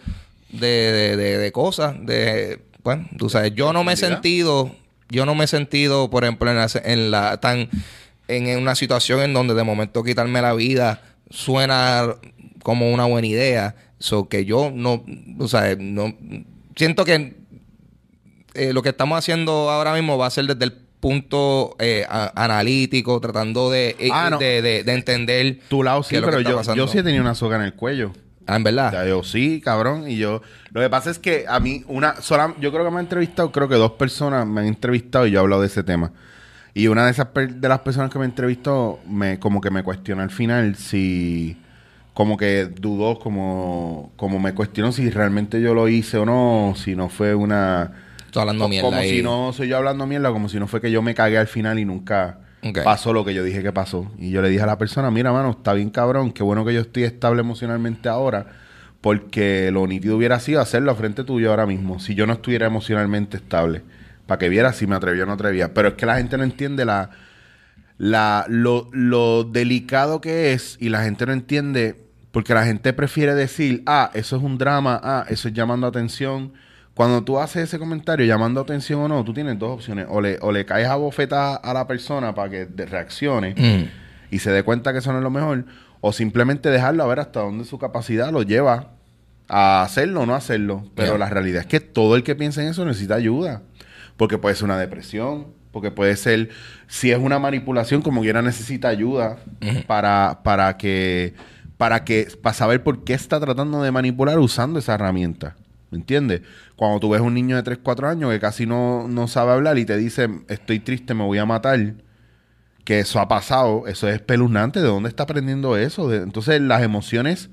de, 0.50 1.18
de, 1.18 1.38
de 1.40 1.52
cosas, 1.52 1.96
de, 2.06 2.60
bueno, 2.84 3.08
tú 3.18 3.32
sabes, 3.32 3.56
yo 3.56 3.74
no 3.74 3.84
me 3.84 3.94
he 3.94 3.98
sentido 3.98 4.76
yo 5.14 5.26
no 5.26 5.36
me 5.36 5.46
he 5.46 5.48
sentido, 5.48 6.10
por 6.10 6.24
ejemplo, 6.24 6.52
en 6.52 7.12
la, 7.12 7.38
tan 7.38 7.70
en 8.28 8.58
una 8.58 8.76
situación 8.76 9.22
en 9.22 9.34
donde 9.34 9.54
de 9.54 9.64
momento 9.64 10.04
quitarme 10.04 10.42
la 10.42 10.54
vida 10.54 11.02
suena 11.30 12.16
como 12.64 12.92
una 12.92 13.06
buena 13.06 13.28
idea. 13.28 13.76
So 14.00 14.28
que 14.28 14.44
yo 14.44 14.72
no, 14.74 15.06
o 15.40 15.48
sea, 15.48 15.76
no 15.80 16.14
siento 16.76 17.06
que 17.06 17.36
eh, 18.54 18.74
lo 18.74 18.82
que 18.82 18.90
estamos 18.90 19.18
haciendo 19.18 19.70
ahora 19.70 19.94
mismo 19.94 20.18
va 20.18 20.28
a 20.28 20.30
ser 20.32 20.46
desde 20.46 20.66
el 20.66 20.74
punto 21.00 21.76
eh, 21.80 22.06
analítico, 22.10 23.20
tratando 23.22 23.70
de, 23.70 23.96
eh, 24.00 24.10
ah, 24.12 24.38
de, 24.40 24.84
entender. 24.88 25.60
Tu 25.68 25.84
lado 25.84 26.02
sí, 26.04 26.16
pero 26.20 26.40
yo, 26.42 26.62
yo 26.74 26.88
sí 26.88 26.98
he 26.98 27.04
tenido 27.04 27.22
una 27.22 27.36
soga 27.36 27.58
en 27.58 27.64
el 27.64 27.74
cuello. 27.74 28.14
Ah, 28.46 28.58
en 28.58 28.64
verdad. 28.64 29.06
yo 29.08 29.24
sí, 29.24 29.62
cabrón. 29.64 30.10
Y 30.10 30.18
yo, 30.18 30.42
lo 30.72 30.82
que 30.82 30.90
pasa 30.90 31.10
es 31.10 31.20
que 31.20 31.46
a 31.48 31.60
mí, 31.60 31.84
una 31.88 32.22
sola, 32.22 32.54
yo 32.60 32.72
creo 32.72 32.84
que 32.84 32.92
me 32.92 32.98
han 32.98 33.06
entrevistado, 33.06 33.52
creo 33.52 33.70
que 33.70 33.76
dos 33.76 33.94
personas 33.94 34.46
me 34.46 34.62
han 34.62 34.68
entrevistado 34.68 35.28
y 35.28 35.32
yo 35.32 35.40
he 35.40 35.42
hablado 35.42 35.62
de 35.62 35.68
ese 35.68 35.84
tema. 35.84 36.12
Y 36.74 36.88
una 36.88 37.06
de 37.06 37.12
esas 37.12 37.28
de 37.34 37.70
las 37.70 37.80
personas 37.80 38.10
que 38.10 38.20
me 38.20 38.26
entrevistó, 38.26 39.00
me, 39.08 39.40
como 39.40 39.62
que 39.62 39.70
me 39.70 39.84
cuestionó 39.84 40.24
al 40.24 40.32
final 40.32 40.76
si, 40.76 41.58
como 42.14 42.36
que 42.36 42.66
dudó, 42.66 43.20
como, 43.20 44.12
como 44.16 44.40
me 44.40 44.54
cuestionó 44.54 44.92
si 44.92 45.10
realmente 45.10 45.62
yo 45.62 45.74
lo 45.74 45.88
hice 45.88 46.18
o 46.18 46.26
no, 46.26 46.74
si 46.76 46.96
no 46.96 47.10
fue 47.10 47.36
una. 47.36 47.92
Estoy 48.26 48.42
hablando 48.42 48.68
mierda. 48.68 48.90
Como 48.90 49.02
si 49.04 49.22
no 49.22 49.54
soy 49.54 49.68
yo 49.68 49.78
hablando 49.78 50.08
mierda, 50.08 50.32
como 50.32 50.50
si 50.50 50.60
no 50.60 50.68
fue 50.68 50.82
que 50.82 50.92
yo 50.92 51.02
me 51.02 51.14
cagué 51.14 51.38
al 51.38 51.48
final 51.48 51.78
y 51.78 51.86
nunca 51.86 52.40
Pasó 52.84 53.12
lo 53.12 53.26
que 53.26 53.34
yo 53.34 53.44
dije 53.44 53.62
que 53.62 53.74
pasó. 53.74 54.10
Y 54.18 54.32
yo 54.32 54.42
le 54.42 54.50
dije 54.50 54.64
a 54.64 54.68
la 54.68 54.78
persona, 54.78 55.12
mira, 55.12 55.32
mano, 55.32 55.52
está 55.52 55.74
bien 55.74 55.90
cabrón, 55.90 56.32
qué 56.32 56.44
bueno 56.44 56.64
que 56.64 56.74
yo 56.74 56.82
estoy 56.82 57.04
estable 57.04 57.42
emocionalmente 57.42 58.08
ahora, 58.08 58.48
porque 59.02 59.70
lo 59.72 59.86
nítido 59.86 60.16
hubiera 60.16 60.40
sido 60.40 60.62
hacerlo 60.62 60.96
frente 60.96 61.24
tuyo 61.24 61.50
ahora 61.50 61.66
mismo, 61.66 62.00
si 62.00 62.16
yo 62.16 62.26
no 62.26 62.34
estuviera 62.34 62.68
emocionalmente 62.68 63.38
estable, 63.38 63.82
para 64.28 64.40
que 64.40 64.50
viera 64.50 64.72
si 64.72 64.88
me 64.88 64.96
atrevía 64.96 65.24
o 65.24 65.26
no 65.26 65.34
atrevía. 65.34 65.74
Pero 65.74 65.90
es 65.90 65.94
que 65.96 66.06
la 66.06 66.16
gente 66.16 66.38
no 66.38 66.44
entiende 66.44 66.86
la, 66.86 67.10
la, 67.98 68.46
lo, 68.48 68.90
lo 68.94 69.44
delicado 69.44 70.22
que 70.22 70.54
es 70.54 70.78
y 70.80 70.90
la 70.90 71.04
gente 71.04 71.26
no 71.26 71.34
entiende, 71.34 71.96
porque 72.32 72.54
la 72.54 72.66
gente 72.66 72.94
prefiere 72.94 73.36
decir, 73.36 73.84
ah, 73.86 74.10
eso 74.14 74.38
es 74.38 74.44
un 74.44 74.58
drama, 74.58 75.00
ah, 75.04 75.26
eso 75.28 75.50
es 75.50 75.54
llamando 75.54 75.86
atención 75.86 76.54
cuando 76.94 77.24
tú 77.24 77.40
haces 77.40 77.64
ese 77.64 77.80
comentario 77.80 78.26
llamando 78.26 78.62
atención 78.62 79.02
o 79.02 79.08
no, 79.08 79.24
tú 79.24 79.34
tienes 79.34 79.58
dos 79.58 79.72
opciones. 79.72 80.06
O 80.10 80.22
le, 80.22 80.38
o 80.42 80.52
le 80.52 80.66
caes 80.66 80.88
a 80.88 80.96
bofeta 80.96 81.56
a 81.56 81.74
la 81.74 81.88
persona 81.88 82.36
para 82.36 82.50
que 82.50 82.66
reaccione 82.66 83.56
mm. 83.58 84.34
y 84.34 84.40
se 84.40 84.52
dé 84.52 84.64
cuenta 84.64 84.94
que 84.94 85.00
eso 85.00 85.12
no 85.12 85.18
es 85.18 85.24
lo 85.24 85.32
mejor. 85.32 85.66
O 86.02 86.12
simplemente 86.12 86.70
dejarlo 86.70 87.04
a 87.04 87.08
ver 87.08 87.20
hasta 87.20 87.40
dónde 87.40 87.66
su 87.66 87.80
capacidad 87.80 88.32
lo 88.32 88.44
lleva 88.44 88.92
a 89.48 89.82
hacerlo 89.82 90.22
o 90.22 90.26
no 90.26 90.36
hacerlo. 90.36 90.84
Pero 90.96 91.18
la 91.18 91.30
realidad 91.30 91.62
es 91.62 91.68
que 91.68 91.80
todo 91.80 92.16
el 92.16 92.24
que 92.24 92.36
piensa 92.36 92.62
en 92.62 92.68
eso 92.68 92.86
necesita 92.86 93.16
ayuda. 93.16 93.64
Porque 94.16 94.38
puede 94.38 94.56
ser 94.56 94.66
una 94.66 94.78
depresión, 94.78 95.48
porque 95.72 95.90
puede 95.90 96.16
ser, 96.16 96.50
si 96.88 97.12
es 97.12 97.18
una 97.18 97.40
manipulación, 97.40 98.04
como 98.04 98.22
quiera 98.22 98.44
necesita 98.44 98.90
ayuda 98.90 99.38
para, 99.88 100.42
para 100.44 100.78
que, 100.78 101.34
para 101.78 102.04
que, 102.04 102.28
para 102.40 102.54
saber 102.54 102.84
por 102.84 103.04
qué 103.04 103.16
está 103.16 103.40
tratando 103.40 103.82
de 103.82 103.92
manipular 103.92 104.38
usando 104.38 104.78
esa 104.78 104.94
herramienta. 104.94 105.56
¿Me 105.90 106.00
entiendes? 106.00 106.42
Cuando 106.76 107.00
tú 107.00 107.10
ves 107.10 107.22
un 107.22 107.34
niño 107.34 107.56
de 107.56 107.64
3, 107.64 107.80
4 107.84 108.08
años 108.10 108.32
que 108.32 108.40
casi 108.40 108.66
no, 108.66 109.08
no 109.08 109.28
sabe 109.28 109.52
hablar 109.54 109.78
y 109.78 109.86
te 109.86 109.98
dice, 109.98 110.30
estoy 110.48 110.80
triste, 110.80 111.14
me 111.14 111.24
voy 111.24 111.38
a 111.38 111.46
matar, 111.46 111.94
que 112.84 113.00
eso 113.00 113.20
ha 113.20 113.28
pasado, 113.28 113.88
eso 113.88 114.08
es 114.10 114.16
espeluznante. 114.16 114.82
¿De 114.82 114.88
dónde 114.88 115.10
está 115.10 115.24
aprendiendo 115.24 115.78
eso? 115.78 116.10
De- 116.10 116.18
entonces 116.18 116.60
las 116.62 116.82
emociones 116.84 117.50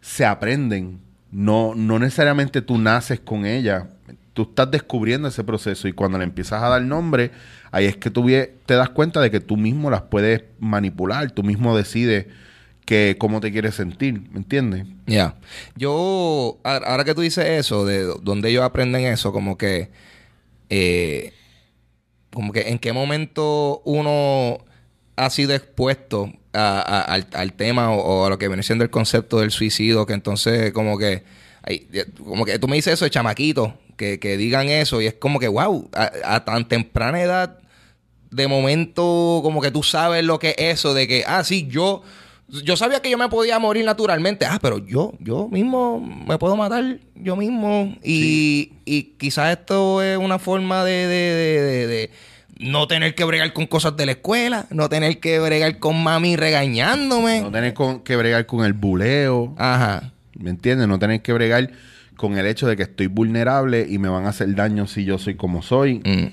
se 0.00 0.24
aprenden. 0.24 1.00
No, 1.30 1.74
no 1.74 1.98
necesariamente 1.98 2.62
tú 2.62 2.78
naces 2.78 3.20
con 3.20 3.44
ellas. 3.46 3.84
Tú 4.32 4.42
estás 4.42 4.70
descubriendo 4.70 5.28
ese 5.28 5.44
proceso 5.44 5.88
y 5.88 5.92
cuando 5.92 6.18
le 6.18 6.24
empiezas 6.24 6.62
a 6.62 6.68
dar 6.68 6.82
nombre, 6.82 7.32
ahí 7.72 7.86
es 7.86 7.96
que 7.96 8.10
tú 8.10 8.26
te 8.26 8.74
das 8.74 8.90
cuenta 8.90 9.20
de 9.20 9.30
que 9.30 9.40
tú 9.40 9.56
mismo 9.56 9.90
las 9.90 10.02
puedes 10.02 10.44
manipular, 10.60 11.30
tú 11.32 11.42
mismo 11.42 11.76
decides 11.76 12.26
que 12.86 13.16
cómo 13.18 13.40
te 13.40 13.52
quieres 13.52 13.74
sentir, 13.74 14.22
¿me 14.30 14.38
entiendes? 14.38 14.86
Ya. 15.06 15.36
Yo, 15.76 16.58
ahora 16.64 17.04
que 17.04 17.14
tú 17.14 17.20
dices 17.20 17.44
eso, 17.46 17.84
de 17.84 18.04
do- 18.04 18.20
donde 18.22 18.48
ellos 18.48 18.62
aprenden 18.64 19.04
eso, 19.04 19.32
como 19.32 19.58
que, 19.58 19.90
eh, 20.70 21.32
como 22.32 22.52
que 22.52 22.68
en 22.68 22.78
qué 22.78 22.92
momento 22.92 23.82
uno 23.84 24.58
ha 25.16 25.30
sido 25.30 25.54
expuesto 25.54 26.32
al, 26.52 27.26
al 27.32 27.52
tema 27.54 27.90
o, 27.92 28.26
a 28.26 28.30
lo 28.30 28.38
que 28.38 28.48
viene 28.48 28.62
siendo 28.62 28.84
el 28.84 28.90
concepto 28.90 29.40
del 29.40 29.50
suicidio, 29.50 30.06
que 30.06 30.12
entonces 30.14 30.72
como 30.72 30.96
que, 30.98 31.24
como 32.24 32.44
que 32.44 32.58
tú 32.58 32.68
me 32.68 32.76
dices 32.76 32.94
eso 32.94 33.04
de 33.04 33.10
chamaquito, 33.10 33.76
que, 33.96 34.18
que 34.20 34.36
digan 34.36 34.68
eso 34.68 35.00
y 35.02 35.06
es 35.06 35.14
como 35.14 35.38
que, 35.38 35.48
wow, 35.48 35.88
a, 35.92 36.10
a 36.36 36.44
tan 36.44 36.68
temprana 36.68 37.20
edad 37.22 37.58
de 38.30 38.48
momento 38.48 39.40
como 39.42 39.60
que 39.62 39.70
tú 39.70 39.82
sabes 39.82 40.22
lo 40.24 40.38
que 40.38 40.50
es 40.58 40.74
eso 40.74 40.94
de 40.94 41.08
que, 41.08 41.24
ah, 41.26 41.42
sí, 41.44 41.66
yo, 41.70 42.02
yo 42.48 42.76
sabía 42.76 43.00
que 43.00 43.10
yo 43.10 43.18
me 43.18 43.28
podía 43.28 43.58
morir 43.58 43.84
naturalmente, 43.84 44.46
ah, 44.46 44.58
pero 44.62 44.78
yo, 44.78 45.12
yo 45.20 45.48
mismo 45.48 46.00
me 46.00 46.38
puedo 46.38 46.56
matar 46.56 46.98
yo 47.14 47.34
mismo 47.36 47.94
y, 48.04 48.72
y 48.84 49.14
quizás 49.18 49.58
esto 49.58 50.02
es 50.02 50.16
una 50.16 50.38
forma 50.38 50.84
de, 50.84 50.92
de, 50.92 51.06
de- 51.08 51.62
de- 51.62 51.86
de 51.86 52.10
no 52.58 52.86
tener 52.86 53.14
que 53.14 53.24
bregar 53.24 53.52
con 53.52 53.66
cosas 53.66 53.96
de 53.96 54.06
la 54.06 54.12
escuela, 54.12 54.66
no 54.70 54.88
tener 54.88 55.20
que 55.20 55.38
bregar 55.40 55.78
con 55.78 56.02
mami 56.02 56.36
regañándome. 56.36 57.42
No 57.42 57.50
tener 57.50 57.74
con- 57.74 58.00
que 58.00 58.16
bregar 58.16 58.46
con 58.46 58.64
el 58.64 58.72
buleo, 58.72 59.54
Ajá. 59.58 60.12
¿me 60.38 60.50
entiendes? 60.50 60.88
No 60.88 60.98
tener 60.98 61.20
que 61.22 61.32
bregar 61.34 61.70
con 62.16 62.38
el 62.38 62.46
hecho 62.46 62.66
de 62.66 62.76
que 62.76 62.84
estoy 62.84 63.08
vulnerable 63.08 63.86
y 63.90 63.98
me 63.98 64.08
van 64.08 64.24
a 64.24 64.30
hacer 64.30 64.54
daño 64.54 64.86
si 64.86 65.04
yo 65.04 65.18
soy 65.18 65.34
como 65.34 65.60
soy. 65.62 65.98
Mm. 65.98 66.28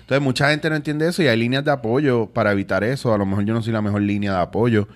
Entonces, 0.00 0.20
mucha 0.22 0.50
gente 0.50 0.68
no 0.70 0.74
entiende 0.76 1.06
eso 1.06 1.22
y 1.22 1.28
hay 1.28 1.38
líneas 1.38 1.64
de 1.64 1.70
apoyo 1.70 2.26
para 2.26 2.50
evitar 2.50 2.82
eso. 2.82 3.12
A 3.14 3.18
lo 3.18 3.26
mejor 3.26 3.44
yo 3.44 3.54
no 3.54 3.62
soy 3.62 3.72
la 3.72 3.82
mejor 3.82 4.00
línea 4.02 4.32
de 4.32 4.40
apoyo, 4.40 4.88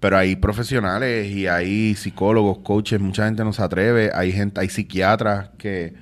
pero 0.00 0.18
hay 0.18 0.36
profesionales 0.36 1.28
y 1.30 1.46
hay 1.46 1.94
psicólogos, 1.94 2.58
coaches, 2.58 3.00
mucha 3.00 3.24
gente 3.26 3.44
no 3.44 3.52
se 3.52 3.62
atreve. 3.62 4.10
Hay 4.14 4.32
gente, 4.32 4.60
hay 4.60 4.68
psiquiatras 4.68 5.50
que 5.58 5.94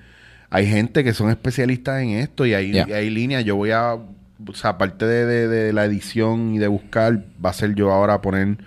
hay 0.51 0.67
gente 0.67 1.03
que 1.05 1.13
son 1.15 1.31
especialistas 1.31 2.03
en 2.03 2.11
esto 2.11 2.45
y 2.47 2.55
hay, 2.55 2.73
y 2.89 2.93
hay 2.93 3.11
líneas. 3.11 3.45
Yo 3.45 3.57
voy 3.57 3.71
a, 3.71 3.95
o 3.95 4.55
sea, 4.55 4.71
aparte 4.71 5.05
de, 5.07 5.27
de- 5.27 5.49
de 5.49 5.73
la 5.73 5.85
edición 5.85 6.55
y 6.55 6.59
de 6.59 6.69
buscar, 6.69 7.25
va 7.45 7.51
a 7.51 7.53
ser 7.53 7.75
yo 7.75 7.93
ahora 7.93 8.21
poner 8.21 8.59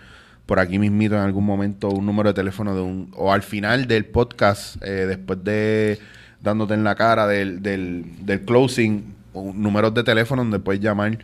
por 0.45 0.59
aquí 0.59 0.79
mismito 0.79 1.15
en 1.15 1.21
algún 1.21 1.45
momento 1.45 1.89
un 1.89 2.05
número 2.05 2.29
de 2.29 2.33
teléfono 2.33 2.73
de 2.73 2.81
un, 2.81 3.11
o 3.15 3.33
al 3.33 3.43
final 3.43 3.85
del 3.87 4.05
podcast, 4.05 4.81
eh, 4.81 5.05
después 5.07 5.43
de 5.43 5.99
dándote 6.41 6.73
en 6.73 6.83
la 6.85 6.95
cara 6.95 7.27
del, 7.27 7.61
del, 7.61 8.05
del 8.25 8.41
closing, 8.41 9.13
números 9.33 9.93
de 9.93 10.03
teléfono 10.03 10.43
donde 10.43 10.59
puedes 10.59 10.81
llamar 10.81 11.19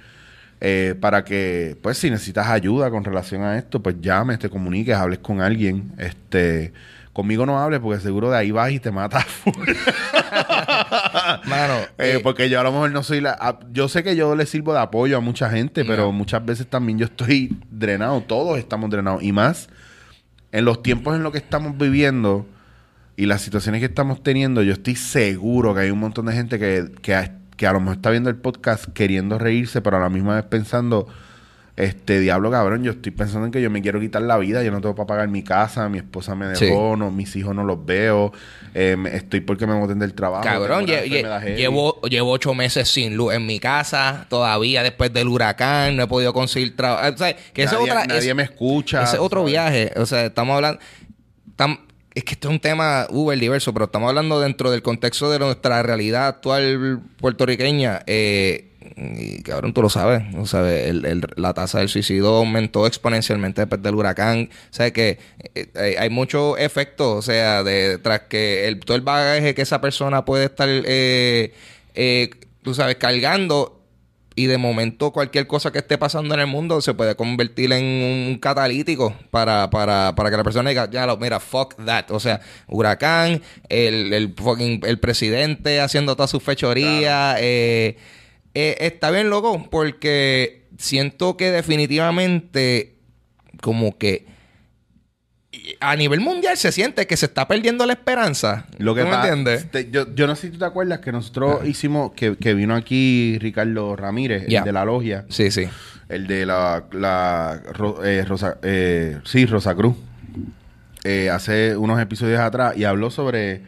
eh, 0.66 0.96
para 0.98 1.26
que, 1.26 1.78
pues, 1.82 1.98
si 1.98 2.10
necesitas 2.10 2.48
ayuda 2.48 2.90
con 2.90 3.04
relación 3.04 3.42
a 3.44 3.58
esto, 3.58 3.84
pues 3.84 3.98
llames, 4.00 4.40
te 4.40 4.50
comuniques, 4.50 4.96
hables 4.96 5.20
con 5.20 5.42
alguien. 5.42 5.92
Este, 5.98 6.72
conmigo 7.12 7.46
no 7.46 7.60
hables 7.60 7.82
porque 7.82 8.00
seguro 8.02 8.32
de 8.32 8.38
ahí 8.38 8.52
vas 8.52 8.72
y 8.72 8.80
te 8.80 8.90
matas. 8.90 9.26
Mano, 11.46 11.74
Eh, 11.98 12.16
eh, 12.16 12.20
porque 12.24 12.50
yo 12.50 12.60
a 12.60 12.64
lo 12.64 12.72
mejor 12.72 12.92
no 12.92 13.04
soy 13.04 13.22
la... 13.22 13.32
a- 13.40 13.60
yo 13.72 13.88
sé 13.88 14.04
que 14.04 14.16
yo 14.16 14.36
le 14.36 14.46
sirvo 14.46 14.74
de 14.74 14.80
apoyo 14.80 15.18
a 15.18 15.20
mucha 15.20 15.50
gente, 15.50 15.84
pero 15.86 16.04
No. 16.06 16.12
muchas 16.12 16.44
veces 16.46 16.68
también 16.68 16.98
yo 16.98 17.06
estoy 17.06 17.58
drenado. 17.70 18.22
Todos 18.22 18.58
estamos 18.58 18.90
drenados. 18.90 19.22
Y 19.24 19.32
más 19.32 19.70
en 20.52 20.66
los 20.66 20.82
tiempos 20.84 21.16
en 21.16 21.24
los 21.24 21.32
que 21.32 21.40
estamos 21.40 21.78
viviendo 21.78 22.46
y 23.16 23.26
las 23.26 23.42
situaciones 23.42 23.80
que 23.80 23.86
estamos 23.88 24.24
teniendo, 24.24 24.62
yo 24.64 24.74
estoy 24.74 24.96
seguro 24.96 25.74
que 25.76 25.82
hay 25.82 25.92
un 25.92 26.00
montón 26.00 26.26
de 26.26 26.34
gente 26.34 26.58
que, 26.58 26.86
que, 27.02 27.32
que 27.58 27.68
a 27.68 27.74
lo 27.74 27.80
mejor 27.80 27.96
está 27.96 28.10
viendo 28.10 28.30
el 28.30 28.36
podcast 28.36 28.86
queriendo 28.94 29.38
reírse, 29.40 29.82
pero 29.82 29.98
a 29.98 30.00
la 30.00 30.10
misma 30.10 30.36
vez 30.36 30.46
pensando... 30.46 31.08
Este 31.76 32.20
diablo 32.20 32.52
cabrón, 32.52 32.84
yo 32.84 32.92
estoy 32.92 33.12
pensando 33.12 33.48
en 33.48 33.52
que 33.52 33.60
yo 33.60 33.72
me 33.72 33.82
quiero 33.82 34.00
quitar 34.00 34.22
la 34.22 34.38
vida, 34.38 34.62
yo 34.62 34.70
no 34.70 34.80
tengo 34.80 34.94
para 34.94 35.08
pagar 35.08 35.28
mi 35.30 35.42
casa, 35.42 35.90
mi 35.90 35.98
esposa 35.98 36.36
me 36.36 36.56
Sí. 36.56 36.66
dejó, 36.66 36.96
no, 36.96 37.10
mis 37.10 37.36
hijos 37.36 37.56
no 37.56 37.64
los 37.64 37.84
veo, 37.84 38.32
eh, 38.76 38.96
me- 38.96 39.16
estoy 39.16 39.42
porque 39.42 39.66
me 39.66 39.74
voten 39.74 39.98
del 39.98 40.14
trabajo. 40.14 40.44
Cabrón, 40.44 40.86
lle- 40.86 41.06
lle- 41.06 41.56
llevo, 41.56 42.00
llevo 42.02 42.30
ocho 42.30 42.54
meses 42.54 42.88
sin 42.90 43.18
luz 43.18 43.34
en 43.34 43.48
mi 43.48 43.60
casa, 43.60 44.28
todavía 44.30 44.84
después 44.84 45.12
del 45.14 45.28
huracán, 45.28 45.98
no 45.98 46.04
he 46.04 46.08
podido 46.08 46.32
conseguir 46.32 46.76
trabajo. 46.76 47.12
O 47.12 47.18
sea, 47.18 47.36
que 47.36 47.64
esa 47.64 47.72
es 47.74 47.80
nadie, 47.80 47.92
otra. 47.92 48.06
nadie 48.06 48.30
es- 48.30 48.36
me 48.36 48.44
escucha. 48.44 49.02
Ese 49.02 49.16
es 49.16 49.20
otro 49.24 49.40
¿sabes? 49.40 49.54
viaje. 49.54 49.92
O 49.96 50.06
sea, 50.06 50.26
estamos 50.28 50.56
hablando. 50.56 50.80
tam- 51.58 51.80
es 52.16 52.24
que 52.24 52.34
esto 52.34 52.48
es 52.50 52.54
un 52.54 52.60
tema 52.60 53.08
uber 53.10 53.38
diverso, 53.40 53.74
pero 53.74 53.86
estamos 53.86 54.10
hablando 54.10 54.40
dentro 54.40 54.70
del 54.72 54.82
contexto 54.82 55.32
de 55.32 55.40
nuestra 55.40 55.82
realidad 55.84 56.28
actual 56.28 57.02
puertorriqueña. 57.18 58.02
Eh, 58.06 58.70
y 58.98 59.42
cabrón, 59.42 59.74
tú 59.74 59.82
lo 59.82 59.90
sabes. 59.90 60.24
O 60.36 60.46
sea, 60.46 60.62
el- 60.72 61.06
el- 61.06 61.26
la 61.38 61.54
tasa 61.54 61.80
del 61.80 61.90
suicidio 61.90 62.28
aumentó 62.36 62.86
exponencialmente 62.86 63.62
después 63.62 63.82
del 63.82 63.96
huracán. 63.96 64.50
O 64.52 64.74
sea, 64.74 64.92
que 64.92 65.18
eh, 65.56 65.68
hay, 65.76 65.96
hay 65.96 66.10
muchos 66.10 66.60
efectos. 66.60 67.18
O 67.18 67.22
sea, 67.22 67.64
de, 67.64 67.98
tras 67.98 68.22
que 68.22 68.68
el, 68.68 68.80
todo 68.82 68.96
el 68.96 69.02
bagaje 69.02 69.56
que 69.56 69.62
esa 69.64 69.82
persona 69.82 70.26
puede 70.26 70.46
estar, 70.46 70.68
eh, 70.70 71.54
eh, 71.96 72.30
tú 72.62 72.74
sabes, 72.74 72.98
cargando 72.98 73.80
y 74.36 74.46
de 74.48 74.58
momento 74.58 75.12
cualquier 75.12 75.48
cosa 75.48 75.72
que 75.72 75.80
esté 75.80 75.98
pasando 75.98 76.34
en 76.34 76.40
el 76.42 76.48
mundo 76.48 76.82
se 76.82 76.94
puede 76.94 77.16
convertir 77.16 77.72
en 77.72 77.84
un 77.84 78.38
catalítico 78.40 79.16
para, 79.32 79.70
para, 79.70 80.14
para 80.16 80.32
que 80.32 80.38
la 80.38 80.44
persona 80.44 80.70
diga, 80.70 80.90
ya 80.90 81.06
lo, 81.06 81.18
mira, 81.18 81.40
fuck 81.40 81.76
that. 81.86 82.12
O 82.12 82.20
sea, 82.20 82.42
huracán, 82.68 83.42
el, 83.70 84.14
el 84.14 84.34
fucking 84.34 84.82
el 84.86 85.00
presidente 85.00 85.80
haciendo 85.82 86.16
todas 86.16 86.32
sus 86.32 86.42
fechorías. 86.44 87.38
eh, 87.40 87.98
eh, 88.56 88.78
está 88.80 89.12
bien, 89.12 89.30
loco, 89.30 89.68
porque 89.70 90.68
siento 90.78 91.38
que 91.38 91.52
definitivamente 91.52 92.96
como 93.62 93.98
que 93.98 94.33
a 95.80 95.96
nivel 95.96 96.20
mundial 96.20 96.58
se 96.58 96.72
siente 96.72 97.06
que 97.08 97.16
se 97.18 97.26
está 97.28 97.48
perdiendo 97.48 97.86
la 97.86 97.94
esperanza. 97.94 98.66
Lo 98.80 98.96
que 98.96 99.02
¿Tú 99.04 99.08
me 99.08 99.16
entiendes? 99.16 99.70
te- 99.72 99.90
yo, 99.92 100.14
yo 100.16 100.28
no 100.28 100.36
sé 100.36 100.48
si 100.48 100.54
tú 100.54 100.60
te 100.60 100.66
acuerdas 100.66 101.00
que 101.00 101.12
nosotros 101.12 101.66
hicimos, 101.68 102.12
que, 102.14 102.36
que 102.38 102.54
vino 102.54 102.76
aquí 102.76 103.38
Ricardo 103.40 103.96
Ramírez, 103.96 104.46
el 104.48 104.64
de 104.64 104.72
la 104.72 104.84
logia, 104.86 105.26
Sí, 105.30 105.52
sí. 105.52 105.68
el 106.10 106.28
de 106.28 106.46
la, 106.46 106.84
la 106.92 107.62
Ro- 107.74 108.04
eh, 108.04 108.26
Rosa, 108.26 108.58
eh, 108.64 109.20
sí, 109.26 109.46
Rosa 109.46 109.76
Cruz, 109.76 109.96
eh, 111.04 111.30
hace 111.30 111.76
unos 111.78 112.00
episodios 112.00 112.40
atrás 112.40 112.76
y 112.78 112.86
habló 112.86 113.10
sobre, 113.12 113.62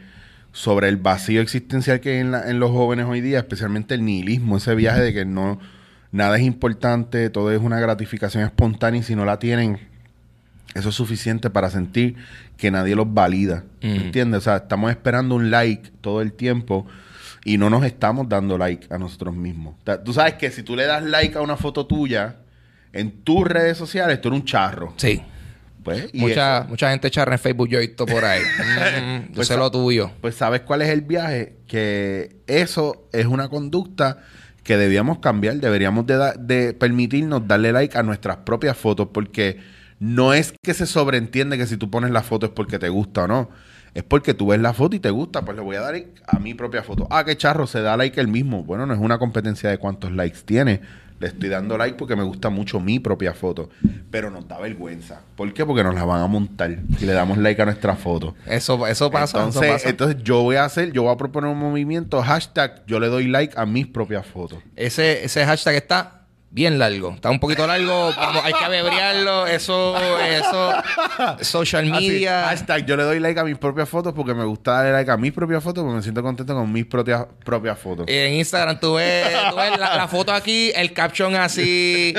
sobre 0.52 0.88
el 0.88 0.96
vacío 0.96 1.40
existencial 1.42 2.00
que 2.00 2.10
hay 2.14 2.18
en, 2.18 2.32
la- 2.32 2.48
en 2.50 2.58
los 2.58 2.70
jóvenes 2.70 3.06
hoy 3.06 3.20
día, 3.20 3.38
especialmente 3.38 3.94
el 3.94 4.04
nihilismo, 4.04 4.56
ese 4.56 4.74
viaje 4.74 5.00
de 5.00 5.12
que 5.12 5.24
no 5.24 5.60
nada 6.12 6.36
es 6.36 6.42
importante, 6.42 7.28
todo 7.30 7.52
es 7.52 7.60
una 7.60 7.78
gratificación 7.78 8.42
espontánea 8.44 9.00
y 9.00 9.04
si 9.04 9.14
no 9.14 9.24
la 9.26 9.38
tienen, 9.38 9.78
eso 10.76 10.88
es 10.90 10.94
suficiente 10.94 11.50
para 11.50 11.70
sentir 11.70 12.16
que 12.56 12.70
nadie 12.70 12.94
los 12.94 13.12
valida. 13.12 13.64
¿me 13.82 13.94
Ujú. 13.94 14.04
¿Entiendes? 14.06 14.38
O 14.38 14.40
sea, 14.42 14.56
estamos 14.56 14.90
esperando 14.90 15.34
un 15.34 15.50
like 15.50 15.90
todo 16.00 16.20
el 16.22 16.32
tiempo 16.32 16.86
y 17.44 17.58
no 17.58 17.70
nos 17.70 17.84
estamos 17.84 18.28
dando 18.28 18.58
like 18.58 18.86
a 18.92 18.98
nosotros 18.98 19.34
mismos. 19.34 19.74
O 19.80 19.84
sea, 19.84 20.02
Tú 20.02 20.12
sabes 20.12 20.34
que 20.34 20.50
si 20.50 20.62
tú 20.62 20.74
le 20.76 20.84
das 20.86 21.02
like 21.04 21.36
a 21.38 21.40
una 21.40 21.56
foto 21.56 21.86
tuya 21.86 22.36
en 22.92 23.10
tus 23.22 23.46
redes 23.46 23.76
sociales, 23.76 24.20
tú 24.20 24.28
eres 24.28 24.40
un 24.40 24.46
charro. 24.46 24.94
Sí. 24.96 25.22
Pues, 25.82 26.12
Mucha, 26.14 26.58
eso- 26.60 26.68
mucha 26.68 26.90
gente 26.90 27.08
charra 27.12 27.34
en 27.34 27.38
Facebook, 27.38 27.68
yo 27.68 27.78
he 27.78 27.86
visto 27.86 28.06
por 28.06 28.24
ahí. 28.24 28.40
Mm, 29.00 29.28
yo 29.28 29.34
Pues, 29.36 29.48
sé 29.48 29.56
lo 29.56 29.70
tuyo. 29.70 30.10
pues 30.20 30.34
sabes 30.34 30.62
cuál 30.62 30.82
es 30.82 30.88
el 30.88 31.02
viaje, 31.02 31.58
que 31.68 32.36
eso 32.48 33.08
es 33.12 33.26
una 33.26 33.48
conducta 33.48 34.18
que 34.64 34.76
debíamos 34.76 35.20
cambiar, 35.20 35.56
deberíamos 35.56 36.04
de, 36.06 36.32
de 36.40 36.72
permitirnos 36.74 37.46
darle 37.46 37.70
like 37.72 37.96
a 37.96 38.02
nuestras 38.02 38.38
propias 38.38 38.76
fotos, 38.76 39.08
porque 39.12 39.60
no 39.98 40.34
es 40.34 40.54
que 40.62 40.74
se 40.74 40.86
sobreentiende 40.86 41.56
que 41.56 41.66
si 41.66 41.76
tú 41.76 41.90
pones 41.90 42.10
la 42.10 42.22
foto 42.22 42.46
es 42.46 42.52
porque 42.52 42.78
te 42.78 42.88
gusta 42.88 43.24
o 43.24 43.28
no, 43.28 43.50
es 43.94 44.02
porque 44.02 44.34
tú 44.34 44.48
ves 44.48 44.60
la 44.60 44.74
foto 44.74 44.94
y 44.94 45.00
te 45.00 45.10
gusta, 45.10 45.42
pues 45.42 45.56
le 45.56 45.62
voy 45.62 45.76
a 45.76 45.80
dar 45.80 45.94
like 45.94 46.12
a 46.26 46.38
mi 46.38 46.52
propia 46.52 46.82
foto. 46.82 47.06
Ah, 47.10 47.24
qué 47.24 47.34
charro, 47.36 47.66
se 47.66 47.80
da 47.80 47.96
like 47.96 48.20
el 48.20 48.28
mismo. 48.28 48.62
Bueno, 48.62 48.84
no 48.84 48.92
es 48.92 49.00
una 49.00 49.18
competencia 49.18 49.70
de 49.70 49.78
cuántos 49.78 50.12
likes 50.12 50.40
tiene. 50.44 50.82
Le 51.18 51.28
estoy 51.28 51.48
dando 51.48 51.78
like 51.78 51.96
porque 51.96 52.14
me 52.14 52.22
gusta 52.22 52.50
mucho 52.50 52.78
mi 52.78 52.98
propia 52.98 53.32
foto, 53.32 53.70
pero 54.10 54.30
nos 54.30 54.46
da 54.46 54.58
vergüenza. 54.58 55.22
¿Por 55.34 55.50
qué? 55.54 55.64
Porque 55.64 55.82
nos 55.82 55.94
la 55.94 56.04
van 56.04 56.20
a 56.20 56.26
montar 56.26 56.76
si 56.98 57.06
le 57.06 57.14
damos 57.14 57.38
like 57.38 57.62
a 57.62 57.64
nuestra 57.64 57.96
foto. 57.96 58.34
Eso, 58.44 58.86
eso 58.86 59.10
pasa. 59.10 59.38
Entonces, 59.38 59.62
eso 59.62 59.72
pasa. 59.72 59.88
entonces 59.88 60.22
yo 60.22 60.42
voy 60.42 60.56
a 60.56 60.66
hacer, 60.66 60.92
yo 60.92 61.04
voy 61.04 61.14
a 61.14 61.16
proponer 61.16 61.50
un 61.50 61.58
movimiento, 61.58 62.20
hashtag, 62.20 62.84
yo 62.86 63.00
le 63.00 63.06
doy 63.06 63.28
like 63.28 63.58
a 63.58 63.64
mis 63.64 63.86
propias 63.86 64.26
fotos. 64.26 64.58
ese, 64.76 65.24
ese 65.24 65.46
hashtag 65.46 65.76
está 65.76 66.15
bien 66.50 66.78
largo. 66.78 67.12
Está 67.12 67.30
un 67.30 67.38
poquito 67.38 67.66
largo. 67.66 68.12
vamos, 68.16 68.42
hay 68.44 68.52
que 68.54 68.64
abreviarlo. 68.64 69.46
Eso, 69.46 69.94
eso. 70.20 70.72
Social 71.42 71.92
Así, 71.92 72.08
media. 72.08 72.44
hashtag, 72.44 72.86
yo 72.86 72.96
le 72.96 73.02
doy 73.02 73.20
like 73.20 73.38
a 73.38 73.44
mis 73.44 73.58
propias 73.58 73.88
fotos 73.88 74.14
porque 74.14 74.32
me 74.32 74.44
gusta 74.44 74.72
darle 74.72 74.92
like 74.92 75.10
a 75.10 75.16
mis 75.16 75.32
propias 75.32 75.62
fotos 75.62 75.82
porque 75.84 75.96
me 75.96 76.02
siento 76.02 76.22
contento 76.22 76.54
con 76.54 76.72
mis 76.72 76.86
propias, 76.86 77.26
propias 77.44 77.78
fotos. 77.78 78.06
En 78.08 78.34
Instagram 78.34 78.80
tú 78.80 78.94
ves, 78.94 79.26
tú 79.50 79.56
ves 79.56 79.78
la, 79.78 79.96
la 79.96 80.08
foto 80.08 80.32
aquí, 80.32 80.72
el 80.74 80.92
caption 80.94 81.34
así, 81.34 82.14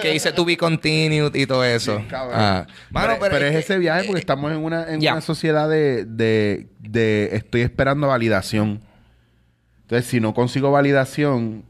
que 0.00 0.12
dice 0.12 0.32
to 0.32 0.44
be 0.44 0.56
continued 0.56 1.34
y 1.34 1.46
todo 1.46 1.62
eso. 1.64 2.02
Ah. 2.12 2.66
Mano, 2.90 3.16
pero, 3.20 3.32
pero 3.32 3.46
es 3.46 3.52
que- 3.52 3.58
ese 3.58 3.78
viaje 3.78 4.04
porque 4.04 4.20
estamos 4.20 4.50
en 4.50 4.58
una, 4.58 4.88
en 4.90 5.00
una 5.06 5.20
sociedad 5.20 5.68
de, 5.68 6.04
de, 6.06 6.68
de 6.78 7.30
estoy 7.32 7.60
esperando 7.62 8.06
validación. 8.08 8.80
Entonces, 9.82 10.08
si 10.08 10.20
no 10.20 10.32
consigo 10.32 10.70
validación, 10.72 11.64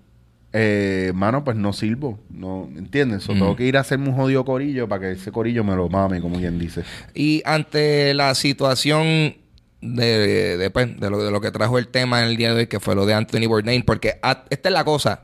eh, 0.57 1.11
mano, 1.15 1.43
pues 1.45 1.57
no 1.57 1.73
sirvo. 1.73 2.21
No, 2.31 2.69
¿Entiendes? 2.77 3.29
O 3.29 3.33
Mm. 3.35 3.39
tengo 3.39 3.57
que 3.57 3.65
ir 3.65 3.77
a 3.77 3.81
hacerme 3.81 4.09
un 4.11 4.15
jodido 4.15 4.45
corillo 4.45 4.89
para 4.89 5.01
que 5.03 5.11
ese 5.13 5.33
corillo 5.33 5.65
me 5.65 5.75
lo 5.75 5.89
mame, 5.89 6.21
como 6.21 6.39
quien 6.39 6.59
dice. 6.61 6.85
Y 7.13 7.43
ante 7.45 8.15
la 8.15 8.35
situación 8.37 9.35
de, 9.81 10.57
de, 10.57 10.71
pues, 10.71 10.99
de 10.99 11.11
lo, 11.11 11.23
de 11.23 11.31
lo 11.31 11.41
que 11.41 11.51
trajo 11.51 11.77
el 11.79 11.89
tema 11.89 12.23
en 12.23 12.29
el 12.29 12.37
día 12.37 12.55
de 12.55 12.61
hoy, 12.61 12.67
que 12.69 12.79
fue 12.81 12.95
lo 12.95 13.05
de 13.05 13.15
Anthony 13.15 13.47
Bourdain, 13.49 13.83
porque 13.83 14.15
a- 14.23 14.45
esta 14.49 14.69
es 14.69 14.73
la 14.73 14.85
cosa. 14.85 15.23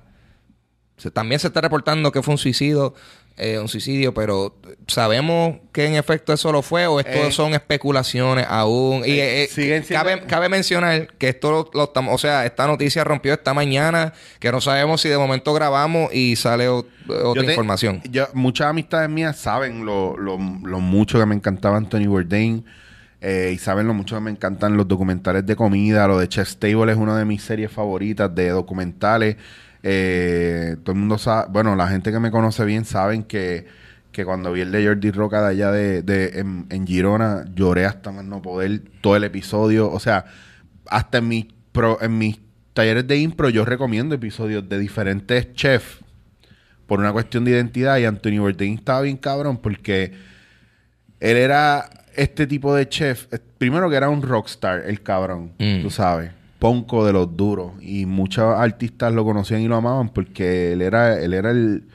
Se- 1.00 1.10
también 1.10 1.40
se 1.40 1.48
está 1.48 1.60
reportando 1.60 2.12
que 2.12 2.22
fue 2.22 2.34
un 2.34 2.38
suicidio, 2.38 2.94
eh, 3.36 3.58
un 3.58 3.68
suicidio, 3.68 4.12
pero 4.12 4.54
¿sabemos 4.86 5.56
que 5.72 5.86
en 5.86 5.94
efecto 5.94 6.32
eso 6.32 6.52
lo 6.52 6.62
fue 6.62 6.86
o 6.86 7.00
esto 7.00 7.12
Eh, 7.28 7.32
son 7.32 7.54
especulaciones 7.54 8.46
aún? 8.48 9.02
Y 9.06 9.12
eh, 9.12 9.44
eh, 9.44 9.48
siguen 9.48 9.82
cabe, 9.88 10.20
cabe 10.26 10.48
mencionar 10.48 11.08
que 11.16 11.30
esto 11.30 11.70
lo, 11.72 11.92
o 12.12 12.18
sea, 12.18 12.44
esta 12.44 12.66
noticia 12.66 13.02
rompió 13.04 13.32
esta 13.32 13.54
mañana, 13.54 14.12
que 14.38 14.52
no 14.52 14.60
sabemos 14.60 15.00
si 15.00 15.08
de 15.08 15.16
momento 15.16 15.54
grabamos 15.54 16.12
y 16.12 16.36
sale 16.36 16.68
o- 16.68 16.84
otra 17.24 17.42
te- 17.44 17.50
información. 17.52 18.02
yo- 18.10 18.28
muchas 18.34 18.66
amistades 18.68 19.08
mías 19.08 19.38
saben 19.38 19.86
lo, 19.86 20.16
lo- 20.18 20.38
lo 20.38 20.80
mucho 20.80 21.18
que 21.18 21.26
me 21.26 21.34
encantaba 21.34 21.76
Anthony 21.78 22.06
Bourdain. 22.06 22.64
eh, 23.22 23.52
y 23.54 23.58
saben 23.58 23.86
lo 23.86 23.92
mucho 23.92 24.14
que 24.14 24.22
me 24.22 24.30
encantan 24.30 24.78
los 24.78 24.88
documentales 24.88 25.44
de 25.44 25.54
comida. 25.54 26.08
Lo 26.08 26.18
de 26.18 26.26
Chef's 26.26 26.56
Table 26.56 26.90
es 26.90 26.96
una 26.96 27.18
de 27.18 27.26
mis 27.26 27.42
series 27.42 27.70
favoritas 27.70 28.34
de 28.34 28.48
documentales. 28.48 29.36
Eh, 29.82 30.76
todo 30.84 30.92
el 30.92 30.98
mundo 31.00 31.18
sabe, 31.18 31.48
bueno, 31.50 31.74
la 31.76 31.88
gente 31.88 32.12
que 32.12 32.20
me 32.20 32.30
conoce 32.30 32.64
bien 32.64 32.84
saben 32.84 33.22
que, 33.22 33.66
que 34.12 34.24
cuando 34.24 34.52
vi 34.52 34.60
el 34.60 34.72
de 34.72 34.84
Jordi 34.86 35.10
Roca 35.10 35.40
de 35.42 35.48
allá 35.48 35.70
de, 35.72 36.02
de- 36.02 36.38
en, 36.40 36.66
en 36.70 36.86
Girona, 36.86 37.44
lloré 37.54 37.86
hasta 37.86 38.10
más 38.12 38.24
no 38.24 38.42
poder 38.42 38.82
todo 39.00 39.16
el 39.16 39.24
episodio. 39.24 39.90
O 39.90 39.98
sea, 40.00 40.26
hasta 40.86 41.18
en 41.18 41.28
mis, 41.28 41.46
pro- 41.72 41.98
en 42.02 42.18
mis 42.18 42.40
talleres 42.74 43.06
de 43.06 43.16
impro 43.18 43.48
yo 43.48 43.64
recomiendo 43.64 44.14
episodios 44.14 44.68
de 44.68 44.78
diferentes 44.78 45.52
chefs 45.54 45.98
por 46.86 46.98
una 47.00 47.12
cuestión 47.12 47.44
de 47.44 47.52
identidad 47.52 47.98
y 47.98 48.04
Anthony 48.04 48.38
Bourdain 48.38 48.74
estaba 48.74 49.02
bien 49.02 49.16
cabrón 49.16 49.58
porque 49.58 50.12
él 51.20 51.36
era 51.36 51.88
este 52.16 52.46
tipo 52.46 52.74
de 52.74 52.88
chef, 52.88 53.32
eh, 53.32 53.38
primero 53.58 53.88
que 53.88 53.96
era 53.96 54.08
un 54.08 54.22
rockstar, 54.22 54.82
el 54.86 55.00
cabrón, 55.02 55.52
Mm. 55.58 55.82
tú 55.82 55.90
sabes, 55.90 56.32
ponco 56.60 57.04
de 57.04 57.12
los 57.12 57.36
duros 57.36 57.72
y 57.80 58.06
muchos 58.06 58.54
artistas 58.56 59.12
lo 59.12 59.24
conocían 59.24 59.62
y 59.62 59.68
lo 59.68 59.74
amaban 59.74 60.10
porque 60.10 60.72
él 60.72 60.82
era 60.82 61.18
él 61.18 61.34
era 61.34 61.50
el 61.50 61.88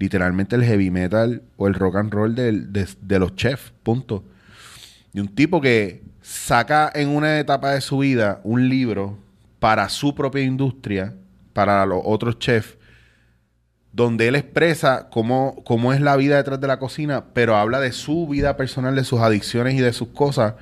literalmente 0.00 0.56
el 0.56 0.64
heavy 0.64 0.90
metal 0.90 1.42
o 1.56 1.68
el 1.68 1.74
rock 1.74 1.96
and 1.96 2.12
roll 2.12 2.34
de, 2.34 2.52
de 2.52 3.18
los 3.18 3.36
chefs, 3.36 3.72
punto. 3.82 4.24
Y 5.12 5.20
un 5.20 5.28
tipo 5.28 5.60
que 5.60 6.02
saca 6.22 6.90
en 6.94 7.10
una 7.10 7.38
etapa 7.38 7.72
de 7.72 7.80
su 7.82 7.98
vida 7.98 8.40
un 8.42 8.68
libro 8.68 9.18
para 9.58 9.88
su 9.90 10.14
propia 10.14 10.42
industria, 10.42 11.14
para 11.52 11.84
los 11.84 12.00
otros 12.02 12.38
chefs, 12.38 12.78
donde 13.92 14.28
él 14.28 14.36
expresa 14.36 15.08
cómo, 15.10 15.62
cómo 15.64 15.92
es 15.92 16.00
la 16.00 16.16
vida 16.16 16.36
detrás 16.36 16.60
de 16.60 16.66
la 16.66 16.78
cocina, 16.78 17.26
pero 17.34 17.56
habla 17.56 17.78
de 17.78 17.92
su 17.92 18.26
vida 18.26 18.56
personal, 18.56 18.94
de 18.94 19.04
sus 19.04 19.20
adicciones 19.20 19.74
y 19.74 19.80
de 19.80 19.92
sus 19.92 20.08
cosas 20.08 20.54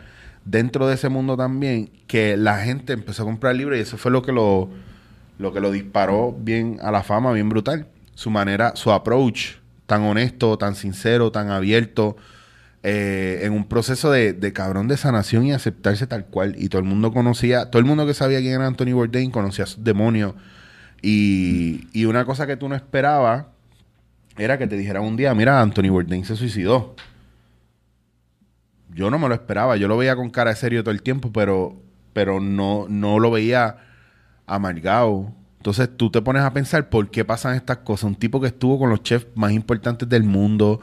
dentro 0.51 0.89
de 0.89 0.95
ese 0.95 1.09
mundo 1.09 1.37
también, 1.37 1.91
que 2.07 2.37
la 2.37 2.59
gente 2.59 2.95
empezó 2.95 3.23
a 3.23 3.27
comprar 3.27 3.53
el 3.53 3.59
libro 3.59 3.77
y 3.77 3.81
eso 3.81 3.99
fue 3.99 4.11
lo 4.11 4.23
que 4.23 4.33
lo, 4.33 4.71
lo 5.39 5.53
que 5.53 5.61
lo 5.61 5.71
disparó 5.71 6.35
bien 6.39 6.79
a 6.83 6.91
la 6.91 7.03
fama, 7.03 7.33
bien 7.33 7.49
brutal. 7.49 7.87
Su 8.15 8.31
manera, 8.31 8.75
su 8.75 8.91
approach 8.91 9.57
tan 9.87 10.03
honesto, 10.03 10.59
tan 10.59 10.75
sincero, 10.75 11.31
tan 11.31 11.51
abierto, 11.51 12.17
eh, 12.83 13.41
en 13.43 13.53
un 13.53 13.69
proceso 13.69 14.11
de, 14.11 14.33
de 14.33 14.53
cabrón 14.53 14.89
de 14.89 14.97
sanación 14.97 15.47
y 15.47 15.53
aceptarse 15.53 16.07
tal 16.07 16.25
cual. 16.27 16.55
Y 16.59 16.69
todo 16.69 16.81
el 16.81 16.89
mundo 16.89 17.13
conocía, 17.13 17.71
todo 17.71 17.81
el 17.81 17.87
mundo 17.87 18.07
que 18.07 18.15
sabía 18.15 18.41
quién 18.41 18.55
era 18.55 18.67
Anthony 18.67 18.93
Bourdain 18.93 19.31
conocía 19.31 19.65
a 19.65 19.69
sus 19.69 19.85
demonios. 19.85 20.35
Y, 21.03 21.87
y 21.93 22.07
una 22.07 22.25
cosa 22.25 22.47
que 22.47 22.57
tú 22.57 22.69
no 22.69 22.75
esperabas 22.75 23.47
era 24.37 24.57
que 24.57 24.67
te 24.67 24.77
dijeran 24.77 25.05
un 25.05 25.17
día, 25.17 25.35
mira, 25.35 25.61
Anthony 25.61 25.91
Bourdain 25.91 26.25
se 26.25 26.37
suicidó. 26.37 26.97
Yo 28.95 29.11
no 29.11 29.19
me 29.19 29.29
lo 29.29 29.35
esperaba, 29.35 29.77
yo 29.77 29.89
lo 29.89 29.97
veía 29.97 30.17
con 30.17 30.31
cara 30.31 30.51
de 30.51 30.57
serio 30.57 30.83
todo 30.83 30.93
el 30.93 31.03
tiempo, 31.03 31.31
pero, 31.33 31.81
pero 32.13 32.41
no, 32.41 32.87
no 32.89 33.19
lo 33.19 33.31
veía 33.31 33.77
amargado. 34.47 35.33
Entonces 35.59 35.89
tú 35.97 36.11
te 36.11 36.23
pones 36.23 36.43
a 36.43 36.53
pensar 36.53 36.89
por 36.89 37.11
qué 37.11 37.25
pasan 37.25 37.55
estas 37.55 37.79
cosas. 37.79 38.05
Un 38.05 38.17
tipo 38.17 38.41
que 38.41 38.47
estuvo 38.49 38.79
con 38.79 38.91
los 38.91 39.03
chefs 39.03 39.27
más 39.35 39.53
importantes 39.53 40.09
del 40.09 40.25
mundo, 40.25 40.81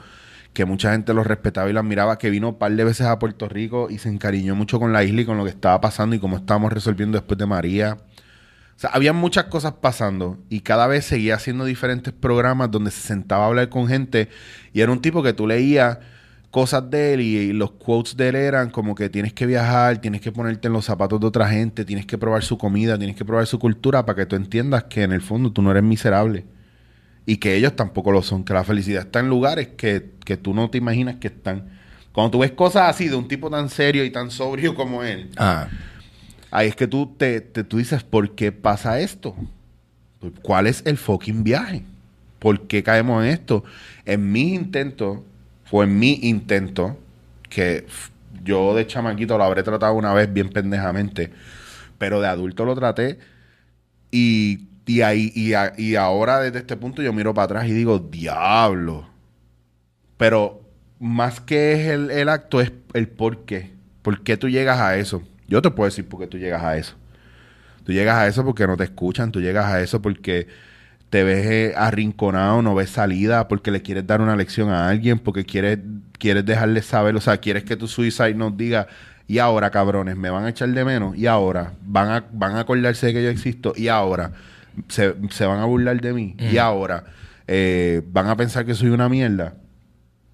que 0.53 0.65
mucha 0.65 0.91
gente 0.91 1.13
lo 1.13 1.23
respetaba 1.23 1.69
y 1.69 1.73
lo 1.73 1.79
admiraba, 1.79 2.17
que 2.17 2.29
vino 2.29 2.49
un 2.49 2.57
par 2.57 2.71
de 2.71 2.83
veces 2.83 3.07
a 3.07 3.19
Puerto 3.19 3.49
Rico 3.49 3.87
y 3.89 3.97
se 3.97 4.09
encariñó 4.09 4.55
mucho 4.55 4.79
con 4.79 4.93
la 4.93 5.03
isla 5.03 5.21
y 5.21 5.25
con 5.25 5.37
lo 5.37 5.43
que 5.43 5.49
estaba 5.49 5.81
pasando 5.81 6.15
y 6.15 6.19
cómo 6.19 6.37
estábamos 6.37 6.71
resolviendo 6.71 7.17
después 7.17 7.37
de 7.37 7.45
María. 7.45 7.97
O 8.75 8.79
sea, 8.79 8.89
había 8.91 9.13
muchas 9.13 9.45
cosas 9.45 9.73
pasando 9.73 10.37
y 10.49 10.59
cada 10.61 10.87
vez 10.87 11.05
seguía 11.05 11.35
haciendo 11.35 11.63
diferentes 11.65 12.13
programas 12.13 12.71
donde 12.71 12.91
se 12.91 13.01
sentaba 13.01 13.45
a 13.45 13.47
hablar 13.47 13.69
con 13.69 13.87
gente 13.87 14.29
y 14.73 14.81
era 14.81 14.91
un 14.91 15.01
tipo 15.01 15.23
que 15.23 15.33
tú 15.33 15.47
leías 15.47 15.99
cosas 16.55 16.89
de 16.89 17.13
él 17.13 17.19
y, 17.19 17.35
y 17.35 17.51
los 17.51 17.71
quotes 17.71 18.15
de 18.15 18.29
él 18.29 18.35
eran 18.37 18.69
como 18.69 18.95
que 18.95 19.09
tienes 19.09 19.33
que 19.33 19.45
viajar, 19.45 19.97
tienes 19.99 20.21
que 20.21 20.31
ponerte 20.31 20.67
en 20.67 20.73
los 20.73 20.85
zapatos 20.85 21.19
de 21.19 21.27
otra 21.27 21.49
gente, 21.49 21.83
tienes 21.83 22.05
que 22.05 22.17
probar 22.17 22.43
su 22.45 22.57
comida, 22.57 22.97
tienes 22.97 23.17
que 23.17 23.25
probar 23.25 23.45
su 23.45 23.59
cultura 23.59 24.05
para 24.05 24.15
que 24.15 24.25
tú 24.25 24.37
entiendas 24.37 24.85
que 24.85 25.03
en 25.03 25.11
el 25.11 25.19
fondo 25.19 25.51
tú 25.51 25.61
no 25.61 25.71
eres 25.71 25.83
miserable 25.83 26.45
y 27.25 27.35
que 27.37 27.55
ellos 27.57 27.75
tampoco 27.75 28.09
lo 28.13 28.21
son, 28.21 28.45
que 28.45 28.53
la 28.53 28.63
felicidad 28.63 29.01
está 29.01 29.19
en 29.19 29.27
lugares 29.27 29.67
que, 29.75 30.11
que 30.23 30.37
tú 30.37 30.53
no 30.53 30.69
te 30.69 30.77
imaginas 30.77 31.15
que 31.17 31.27
están. 31.27 31.67
Cuando 32.13 32.31
tú 32.31 32.39
ves 32.39 32.51
cosas 32.51 32.83
así 32.89 33.09
de 33.09 33.15
un 33.17 33.27
tipo 33.27 33.49
tan 33.49 33.67
serio 33.67 34.05
y 34.05 34.09
tan 34.09 34.31
sobrio 34.31 34.75
como 34.75 35.03
él, 35.03 35.31
Ah. 35.35 35.67
Ahí 36.51 36.69
es 36.69 36.75
que 36.77 36.87
tú 36.87 37.13
te, 37.17 37.41
te- 37.41 37.65
tú 37.65 37.79
dices, 37.79 38.01
¿por 38.03 38.33
qué 38.33 38.53
pasa 38.53 39.01
esto? 39.01 39.35
¿Cuál 40.41 40.67
es 40.67 40.83
el 40.85 40.95
fucking 40.95 41.43
viaje? 41.43 41.83
¿Por 42.39 42.61
qué 42.67 42.81
caemos 42.81 43.21
en 43.25 43.29
esto? 43.31 43.65
En 44.05 44.31
mis 44.31 44.53
intentos, 44.53 45.19
fue 45.65 45.87
mi 45.87 46.19
intento, 46.23 46.97
que 47.49 47.85
yo 48.43 48.75
de 48.75 48.87
chamaquito 48.87 49.37
lo 49.37 49.43
habré 49.43 49.63
tratado 49.63 49.93
una 49.93 50.13
vez 50.13 50.31
bien 50.31 50.49
pendejamente, 50.49 51.31
pero 51.97 52.21
de 52.21 52.27
adulto 52.27 52.65
lo 52.65 52.75
traté 52.75 53.19
y, 54.11 54.67
y 54.85 55.01
ahí, 55.01 55.31
y, 55.35 55.53
y 55.81 55.95
ahora 55.95 56.39
desde 56.39 56.59
este 56.59 56.77
punto 56.77 57.01
yo 57.01 57.13
miro 57.13 57.33
para 57.33 57.45
atrás 57.45 57.67
y 57.67 57.73
digo, 57.73 57.99
diablo. 57.99 59.09
Pero 60.17 60.61
más 60.99 61.41
que 61.41 61.73
es 61.73 61.87
el, 61.89 62.11
el 62.11 62.29
acto, 62.29 62.61
es 62.61 62.71
el 62.93 63.07
por 63.07 63.45
qué. 63.45 63.73
¿Por 64.01 64.23
qué 64.23 64.37
tú 64.37 64.49
llegas 64.49 64.79
a 64.79 64.97
eso? 64.97 65.23
Yo 65.47 65.61
te 65.61 65.71
puedo 65.71 65.89
decir 65.89 66.07
por 66.07 66.19
qué 66.19 66.27
tú 66.27 66.37
llegas 66.37 66.63
a 66.63 66.77
eso. 66.77 66.95
Tú 67.83 67.91
llegas 67.91 68.17
a 68.17 68.27
eso 68.27 68.43
porque 68.45 68.67
no 68.67 68.77
te 68.77 68.85
escuchan, 68.85 69.31
tú 69.31 69.41
llegas 69.41 69.65
a 69.65 69.81
eso 69.81 70.01
porque 70.01 70.47
te 71.09 71.23
ves 71.23 71.45
eh, 71.45 71.73
arrinconado, 71.77 72.61
no 72.61 72.75
ves 72.75 72.89
salida, 72.89 73.47
porque 73.47 73.71
le 73.71 73.81
quieres 73.81 74.05
dar 74.05 74.21
una 74.21 74.35
lección 74.35 74.69
a 74.69 74.87
alguien, 74.89 75.19
porque 75.19 75.45
quieres, 75.45 75.79
quieres 76.17 76.45
dejarle 76.45 76.81
saber, 76.81 77.15
o 77.15 77.21
sea, 77.21 77.37
quieres 77.37 77.63
que 77.63 77.75
tu 77.75 77.87
suicide 77.87 78.33
nos 78.33 78.57
diga, 78.57 78.87
y 79.27 79.39
ahora, 79.39 79.71
cabrones, 79.71 80.15
me 80.17 80.29
van 80.29 80.45
a 80.45 80.49
echar 80.49 80.69
de 80.69 80.83
menos, 80.85 81.15
y 81.17 81.25
ahora, 81.27 81.73
van 81.85 82.09
a, 82.09 82.25
van 82.31 82.55
a 82.55 82.61
acordarse 82.61 83.07
de 83.07 83.13
que 83.13 83.23
yo 83.23 83.29
existo, 83.29 83.73
y 83.75 83.87
ahora, 83.87 84.31
se, 84.89 85.15
se 85.31 85.45
van 85.45 85.59
a 85.59 85.65
burlar 85.65 85.99
de 86.01 86.13
mí, 86.13 86.35
y 86.51 86.57
ahora, 86.57 87.05
eh, 87.47 88.01
van 88.11 88.27
a 88.27 88.35
pensar 88.35 88.65
que 88.65 88.73
soy 88.75 88.89
una 88.89 89.07
mierda. 89.07 89.53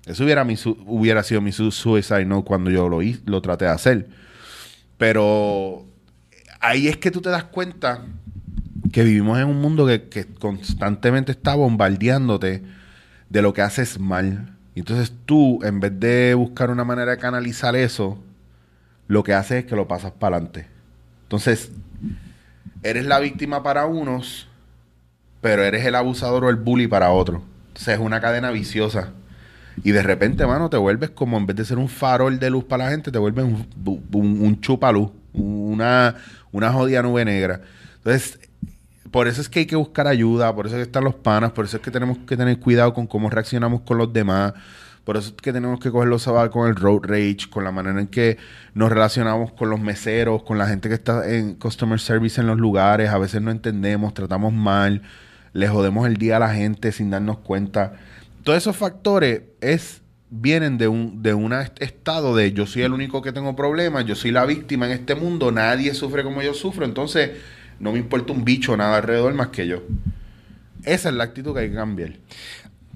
Eso 0.05 0.23
hubiera, 0.23 0.43
mi 0.43 0.55
su- 0.57 0.81
hubiera 0.87 1.21
sido 1.21 1.41
mi 1.41 1.51
su- 1.51 1.71
suicide 1.71 2.25
note 2.25 2.47
cuando 2.47 2.71
yo 2.71 2.89
lo, 2.89 2.99
lo 3.25 3.41
traté 3.41 3.65
de 3.65 3.71
hacer. 3.71 4.07
Pero 4.97 5.85
ahí 6.59 6.87
es 6.87 6.97
que 6.97 7.11
tú 7.11 7.21
te 7.21 7.29
das 7.29 7.43
cuenta 7.45 8.01
que 8.91 9.03
vivimos 9.03 9.39
en 9.39 9.47
un 9.47 9.61
mundo 9.61 9.85
que, 9.87 10.09
que 10.09 10.25
constantemente 10.25 11.31
está 11.31 11.55
bombardeándote 11.55 12.63
de 13.29 13.41
lo 13.41 13.53
que 13.53 13.61
haces 13.61 13.99
mal. 13.99 14.55
Y 14.75 14.79
entonces 14.79 15.13
tú, 15.25 15.59
en 15.63 15.79
vez 15.79 15.99
de 15.99 16.33
buscar 16.33 16.69
una 16.69 16.83
manera 16.83 17.11
de 17.11 17.17
canalizar 17.17 17.75
eso, 17.75 18.21
lo 19.07 19.23
que 19.23 19.33
haces 19.33 19.59
es 19.59 19.65
que 19.65 19.75
lo 19.75 19.87
pasas 19.87 20.11
para 20.11 20.37
adelante. 20.37 20.67
Entonces, 21.23 21.71
eres 22.83 23.05
la 23.05 23.19
víctima 23.19 23.63
para 23.63 23.85
unos, 23.85 24.47
pero 25.41 25.63
eres 25.63 25.85
el 25.85 25.95
abusador 25.95 26.45
o 26.45 26.49
el 26.49 26.55
bully 26.55 26.87
para 26.87 27.11
otros. 27.11 27.41
Entonces 27.67 27.95
es 27.95 27.99
una 27.99 28.21
cadena 28.21 28.51
viciosa. 28.51 29.11
Y 29.83 29.91
de 29.91 30.03
repente, 30.03 30.45
mano, 30.45 30.69
te 30.69 30.77
vuelves 30.77 31.09
como 31.09 31.37
en 31.37 31.45
vez 31.45 31.55
de 31.55 31.65
ser 31.65 31.77
un 31.77 31.89
farol 31.89 32.39
de 32.39 32.49
luz 32.49 32.65
para 32.65 32.85
la 32.85 32.91
gente, 32.91 33.11
te 33.11 33.17
vuelves 33.17 33.45
un, 33.45 33.67
un, 34.11 34.61
chupaluz, 34.61 35.11
una, 35.33 36.15
una 36.51 36.71
jodida 36.71 37.01
nube 37.01 37.23
negra. 37.23 37.61
Entonces, 37.95 38.39
por 39.11 39.27
eso 39.27 39.41
es 39.41 39.49
que 39.49 39.59
hay 39.59 39.65
que 39.65 39.75
buscar 39.75 40.07
ayuda, 40.07 40.55
por 40.55 40.67
eso 40.67 40.75
es 40.77 40.79
que 40.79 40.83
están 40.83 41.03
los 41.03 41.15
panas, 41.15 41.51
por 41.51 41.65
eso 41.65 41.77
es 41.77 41.83
que 41.83 41.91
tenemos 41.91 42.17
que 42.19 42.37
tener 42.37 42.59
cuidado 42.59 42.93
con 42.93 43.07
cómo 43.07 43.29
reaccionamos 43.29 43.81
con 43.81 43.97
los 43.97 44.11
demás. 44.13 44.53
Por 45.03 45.17
eso 45.17 45.29
es 45.29 45.35
que 45.41 45.51
tenemos 45.51 45.79
que 45.79 45.91
cogerlo 45.91 46.19
sabal 46.19 46.51
con 46.51 46.69
el 46.69 46.75
road 46.75 47.01
rage, 47.03 47.49
con 47.49 47.63
la 47.63 47.71
manera 47.71 47.99
en 47.99 48.07
que 48.07 48.37
nos 48.73 48.89
relacionamos 48.89 49.51
con 49.51 49.69
los 49.69 49.79
meseros, 49.79 50.43
con 50.43 50.57
la 50.57 50.67
gente 50.67 50.89
que 50.89 50.95
está 50.95 51.27
en 51.29 51.55
customer 51.55 51.99
service 51.99 52.39
en 52.39 52.47
los 52.47 52.57
lugares. 52.57 53.09
A 53.09 53.17
veces 53.17 53.41
no 53.41 53.51
entendemos, 53.51 54.13
tratamos 54.13 54.53
mal, 54.53 55.01
le 55.53 55.67
jodemos 55.67 56.07
el 56.07 56.17
día 56.17 56.37
a 56.37 56.39
la 56.39 56.53
gente 56.53 56.91
sin 56.91 57.09
darnos 57.09 57.39
cuenta. 57.39 57.93
Todos 58.43 58.59
esos 58.59 58.77
factores 58.77 59.41
es, 59.59 60.01
vienen 60.29 60.77
de 60.77 60.87
un 60.87 61.21
de 61.21 61.33
un 61.33 61.51
estado 61.51 62.35
de 62.35 62.53
yo 62.53 62.65
soy 62.65 62.83
el 62.83 62.93
único 62.93 63.21
que 63.21 63.33
tengo 63.33 63.55
problemas, 63.55 64.05
yo 64.05 64.15
soy 64.15 64.31
la 64.31 64.45
víctima 64.45 64.85
en 64.85 64.93
este 64.93 65.15
mundo, 65.15 65.51
nadie 65.51 65.93
sufre 65.95 66.23
como 66.23 66.41
yo 66.41 66.53
sufro, 66.53 66.85
entonces 66.85 67.31
no 67.81 67.91
me 67.91 67.99
importa 67.99 68.31
un 68.31 68.45
bicho 68.45 68.77
nada 68.77 68.97
alrededor 68.97 69.33
más 69.33 69.47
que 69.47 69.67
yo. 69.67 69.81
Esa 70.83 71.09
es 71.09 71.15
la 71.15 71.23
actitud 71.25 71.53
que 71.53 71.61
hay 71.61 71.69
que 71.69 71.75
cambiar. 71.75 72.13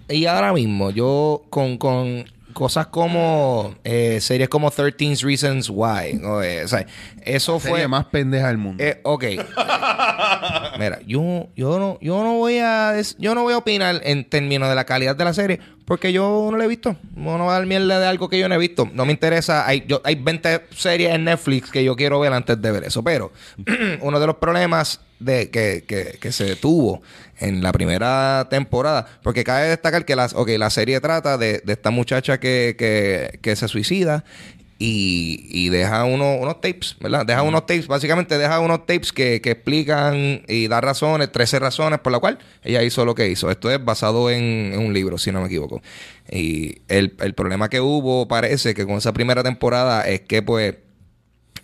Y 0.08 0.26
ahora 0.26 0.54
mismo, 0.54 0.92
yo 0.92 1.44
con, 1.50 1.78
con 1.78 2.26
cosas 2.54 2.88
como 2.88 3.76
eh, 3.84 4.20
series 4.22 4.50
como 4.50 4.72
13 4.72 5.26
Reasons 5.26 5.70
Why. 5.70 6.20
Eh, 6.44 6.62
o 6.64 6.68
sea, 6.68 6.88
eso 7.24 7.60
fue. 7.60 7.88
más 7.88 8.06
pendeja 8.06 8.48
del 8.48 8.58
mundo. 8.58 8.84
Eh, 8.84 9.00
ok. 9.04 9.24
Mira, 10.80 11.00
yo, 11.06 11.50
yo, 11.56 11.80
no, 11.80 12.00
yo, 12.02 12.24
no 12.24 12.34
voy 12.36 12.60
a, 12.60 12.96
yo 13.20 13.36
no 13.36 13.44
voy 13.44 13.54
a 13.54 13.58
opinar 13.58 14.02
en 14.04 14.28
términos 14.28 14.70
de 14.70 14.76
la 14.76 14.86
calidad 14.86 15.16
de 15.16 15.26
la 15.26 15.34
serie 15.34 15.60
porque 15.86 16.12
yo 16.12 16.50
no 16.52 16.58
la 16.58 16.66
he 16.66 16.68
visto. 16.68 16.96
No, 17.16 17.38
voy 17.38 17.50
a 17.50 17.54
dar 17.54 17.66
mierda 17.66 18.00
de 18.00 18.08
algo 18.08 18.28
que 18.28 18.40
yo 18.40 18.50
no 18.50 18.56
he 18.56 18.58
visto. 18.58 18.90
No 18.94 19.06
me 19.06 19.12
interesa. 19.12 19.68
Hay, 19.68 19.86
yo, 19.88 20.02
hay 20.04 20.16
20 20.16 20.68
series 20.72 21.14
en 21.14 21.26
Netflix 21.26 21.70
que 21.70 21.84
yo 21.84 21.96
quiero 21.96 22.20
ver 22.20 22.34
antes 22.34 22.60
de 22.60 22.72
ver 22.72 22.84
eso. 22.84 23.04
Pero 23.04 23.32
uno 24.02 24.20
de 24.20 24.28
los 24.28 24.38
problemas 24.38 25.02
de, 25.20 25.50
que, 25.52 25.84
que, 25.88 26.18
que 26.20 26.32
se 26.32 26.56
tuvo 26.56 27.02
en 27.40 27.62
la 27.62 27.72
primera 27.72 28.48
temporada. 28.50 29.06
Porque 29.22 29.44
cabe 29.44 29.68
destacar 29.68 30.06
que 30.06 30.16
las, 30.16 30.34
okay, 30.34 30.58
la 30.58 30.72
serie 30.72 31.00
trata 31.02 31.38
de, 31.38 31.62
de 31.64 31.74
esta 31.74 31.92
muchacha 31.92 32.40
que, 32.40 32.76
que, 32.78 33.40
que 33.42 33.56
se 33.56 33.68
suicida 33.68 34.26
y, 34.78 35.48
y, 35.50 35.70
deja 35.70 36.04
uno, 36.04 36.36
unos 36.36 36.62
tapes, 36.62 36.98
¿verdad? 37.00 37.26
Deja 37.26 37.44
unos 37.44 37.66
tapes, 37.66 37.88
básicamente 37.88 38.38
deja 38.38 38.60
unos 38.60 38.86
tapes 38.86 39.14
que, 39.14 39.42
que, 39.42 39.52
explican 39.52 40.44
y 40.48 40.68
da 40.68 40.82
razones, 40.82 41.32
13 41.32 41.60
razones 41.60 42.00
por 42.00 42.12
la 42.12 42.20
cual 42.20 42.40
ella 42.64 42.84
hizo 42.84 43.06
lo 43.06 43.16
que 43.16 43.30
hizo. 43.30 43.50
Esto 43.50 43.72
es 43.72 43.84
basado 43.84 44.30
en, 44.30 44.78
un 44.78 44.94
libro, 44.94 45.18
si 45.18 45.32
no 45.32 45.40
me 45.40 45.48
equivoco. 45.48 45.82
Y 46.30 46.80
el, 46.88 47.16
el, 47.20 47.34
problema 47.34 47.70
que 47.70 47.80
hubo 47.80 48.28
parece 48.28 48.74
que 48.74 48.86
con 48.86 48.98
esa 48.98 49.14
primera 49.14 49.44
temporada 49.44 50.02
es 50.08 50.22
que 50.22 50.42
pues 50.42 50.76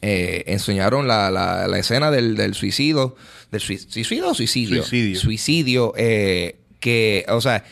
eh, 0.02 0.44
enseñaron 0.48 1.08
la, 1.08 1.30
la, 1.32 1.68
la 1.68 1.80
escena 1.80 2.12
del, 2.12 2.36
del 2.36 2.54
suicidio 2.54 3.16
¿Del 3.52 3.60
suicidio 3.60 4.30
o 4.30 4.34
suicidio? 4.34 4.82
Suicidio. 4.82 5.20
Suicidio. 5.20 5.94
Eh, 5.98 6.56
que, 6.80 7.26
o 7.28 7.42
sea, 7.42 7.66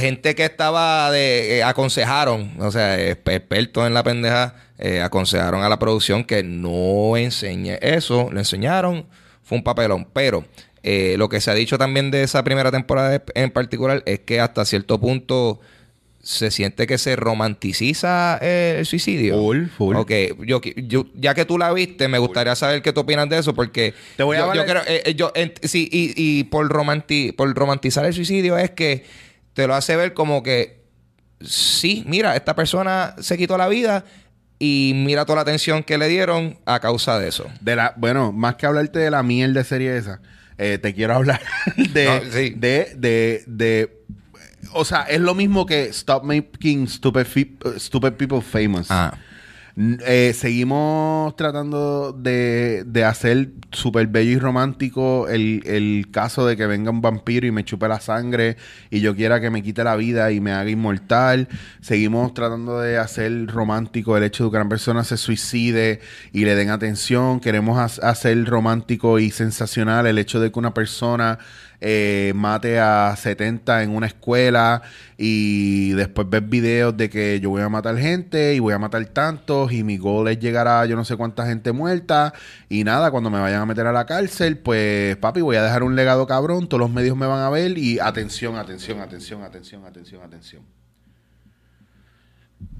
gente 0.00 0.34
que 0.34 0.44
estaba 0.44 1.10
de. 1.10 1.58
Eh, 1.58 1.62
aconsejaron, 1.62 2.52
o 2.58 2.70
sea, 2.70 3.00
expertos 3.00 3.86
en 3.86 3.94
la 3.94 4.02
pendeja, 4.02 4.54
eh, 4.78 5.00
aconsejaron 5.00 5.62
a 5.62 5.68
la 5.68 5.78
producción 5.78 6.24
que 6.24 6.42
no 6.42 7.16
enseñe 7.16 7.78
eso. 7.80 8.30
Le 8.32 8.40
enseñaron, 8.40 9.06
fue 9.42 9.58
un 9.58 9.64
papelón. 9.64 10.06
Pero 10.12 10.44
lo 11.16 11.28
que 11.28 11.40
se 11.40 11.50
ha 11.50 11.54
dicho 11.54 11.78
también 11.78 12.12
de 12.12 12.22
esa 12.22 12.44
primera 12.44 12.70
temporada 12.70 13.20
en 13.34 13.50
particular 13.50 14.04
es 14.06 14.20
que 14.20 14.38
hasta 14.38 14.64
cierto 14.64 15.00
punto 15.00 15.60
se 16.26 16.50
siente 16.50 16.88
que 16.88 16.98
se 16.98 17.14
romanticiza 17.14 18.38
el 18.38 18.84
suicidio. 18.84 19.36
Full, 19.36 19.66
full. 19.66 19.94
Ok, 19.94 20.10
yo, 20.44 20.60
ya 21.14 21.34
que 21.34 21.44
tú 21.44 21.56
la 21.56 21.72
viste, 21.72 22.08
me 22.08 22.18
gustaría 22.18 22.56
saber 22.56 22.82
qué 22.82 22.92
tú 22.92 23.02
opinas 23.02 23.28
de 23.28 23.38
eso, 23.38 23.54
porque 23.54 23.94
Te 24.16 24.24
voy 24.24 24.36
a 24.36 24.52
yo, 24.52 24.64
creo, 24.64 24.82
eh, 24.88 25.02
eh, 25.04 25.14
yo 25.14 25.32
sí, 25.62 25.88
y, 25.90 26.14
y 26.16 26.44
por, 26.44 26.68
romanti 26.68 27.30
por 27.30 27.54
romantizar 27.54 28.04
el 28.06 28.12
suicidio 28.12 28.58
es 28.58 28.72
que 28.72 29.04
te 29.56 29.66
lo 29.66 29.74
hace 29.74 29.96
ver 29.96 30.12
como 30.12 30.42
que 30.42 30.82
sí, 31.40 32.04
mira, 32.06 32.36
esta 32.36 32.54
persona 32.54 33.14
se 33.18 33.38
quitó 33.38 33.56
la 33.56 33.68
vida 33.68 34.04
y 34.58 34.92
mira 34.94 35.24
toda 35.24 35.36
la 35.36 35.42
atención 35.42 35.82
que 35.82 35.96
le 35.96 36.08
dieron 36.08 36.58
a 36.66 36.78
causa 36.78 37.18
de 37.18 37.28
eso. 37.28 37.46
De 37.62 37.74
la, 37.74 37.94
bueno, 37.96 38.32
más 38.32 38.56
que 38.56 38.66
hablarte 38.66 38.98
de 38.98 39.10
la 39.10 39.22
miel 39.22 39.54
de 39.54 39.64
serie 39.64 39.96
esa, 39.96 40.20
eh, 40.58 40.76
te 40.76 40.92
quiero 40.92 41.14
hablar 41.14 41.40
de, 41.76 42.54
de, 42.54 42.94
de, 42.96 43.44
de 43.46 44.02
o 44.74 44.84
sea, 44.84 45.04
es 45.04 45.20
lo 45.20 45.34
mismo 45.34 45.64
que 45.64 45.84
Stop 45.86 46.24
Making 46.24 46.86
Stupid, 46.86 47.26
stupid 47.78 48.12
People 48.12 48.42
Famous. 48.42 48.88
Ah. 48.90 49.16
Eh, 49.78 50.32
seguimos 50.34 51.36
tratando 51.36 52.14
de, 52.14 52.82
de 52.86 53.04
hacer 53.04 53.50
súper 53.72 54.06
bello 54.06 54.30
y 54.30 54.38
romántico 54.38 55.28
el, 55.28 55.62
el, 55.66 56.10
caso 56.10 56.46
de 56.46 56.56
que 56.56 56.66
venga 56.66 56.90
un 56.90 57.02
vampiro 57.02 57.46
y 57.46 57.50
me 57.50 57.62
chupe 57.62 57.86
la 57.86 58.00
sangre 58.00 58.56
y 58.88 59.00
yo 59.00 59.14
quiera 59.14 59.38
que 59.38 59.50
me 59.50 59.62
quite 59.62 59.84
la 59.84 59.94
vida 59.96 60.32
y 60.32 60.40
me 60.40 60.52
haga 60.52 60.70
inmortal. 60.70 61.48
Seguimos 61.82 62.32
tratando 62.32 62.80
de 62.80 62.96
hacer 62.96 63.48
romántico 63.48 64.16
el 64.16 64.22
hecho 64.24 64.44
de 64.44 64.50
que 64.50 64.56
una 64.56 64.68
persona 64.70 65.04
se 65.04 65.18
suicide 65.18 66.00
y 66.32 66.46
le 66.46 66.54
den 66.54 66.70
atención. 66.70 67.38
Queremos 67.38 67.98
hacer 67.98 68.46
romántico 68.46 69.18
y 69.18 69.30
sensacional 69.30 70.06
el 70.06 70.16
hecho 70.16 70.40
de 70.40 70.50
que 70.50 70.58
una 70.58 70.72
persona 70.72 71.38
eh, 71.80 72.32
mate 72.34 72.78
a 72.78 73.14
70 73.16 73.82
en 73.82 73.90
una 73.90 74.06
escuela 74.06 74.82
y 75.18 75.90
después 75.92 76.28
ver 76.28 76.42
videos 76.42 76.96
de 76.96 77.10
que 77.10 77.40
yo 77.40 77.50
voy 77.50 77.62
a 77.62 77.68
matar 77.68 77.96
gente 77.98 78.54
y 78.54 78.60
voy 78.60 78.72
a 78.72 78.78
matar 78.78 79.04
tantos 79.06 79.72
y 79.72 79.84
mi 79.84 79.98
gol 79.98 80.28
es 80.28 80.38
llegar 80.38 80.68
a 80.68 80.86
yo 80.86 80.96
no 80.96 81.04
sé 81.04 81.16
cuánta 81.16 81.46
gente 81.46 81.72
muerta 81.72 82.32
y 82.68 82.84
nada, 82.84 83.10
cuando 83.10 83.30
me 83.30 83.40
vayan 83.40 83.60
a 83.60 83.66
meter 83.66 83.86
a 83.86 83.92
la 83.92 84.06
cárcel, 84.06 84.58
pues 84.58 85.16
papi, 85.16 85.40
voy 85.40 85.56
a 85.56 85.62
dejar 85.62 85.82
un 85.82 85.96
legado 85.96 86.26
cabrón, 86.26 86.68
todos 86.68 86.80
los 86.80 86.90
medios 86.90 87.16
me 87.16 87.26
van 87.26 87.40
a 87.40 87.50
ver 87.50 87.78
y 87.78 87.98
atención, 87.98 88.56
atención, 88.56 89.00
atención, 89.00 89.42
atención, 89.42 89.84
atención, 89.84 90.22
atención. 90.22 90.62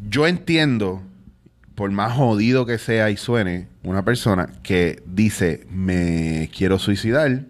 Yo 0.08 0.26
entiendo, 0.26 1.02
por 1.74 1.90
más 1.90 2.14
jodido 2.14 2.66
que 2.66 2.78
sea 2.78 3.10
y 3.10 3.16
suene, 3.16 3.68
una 3.82 4.04
persona 4.04 4.48
que 4.62 5.02
dice 5.06 5.66
me 5.70 6.50
quiero 6.56 6.78
suicidar, 6.78 7.44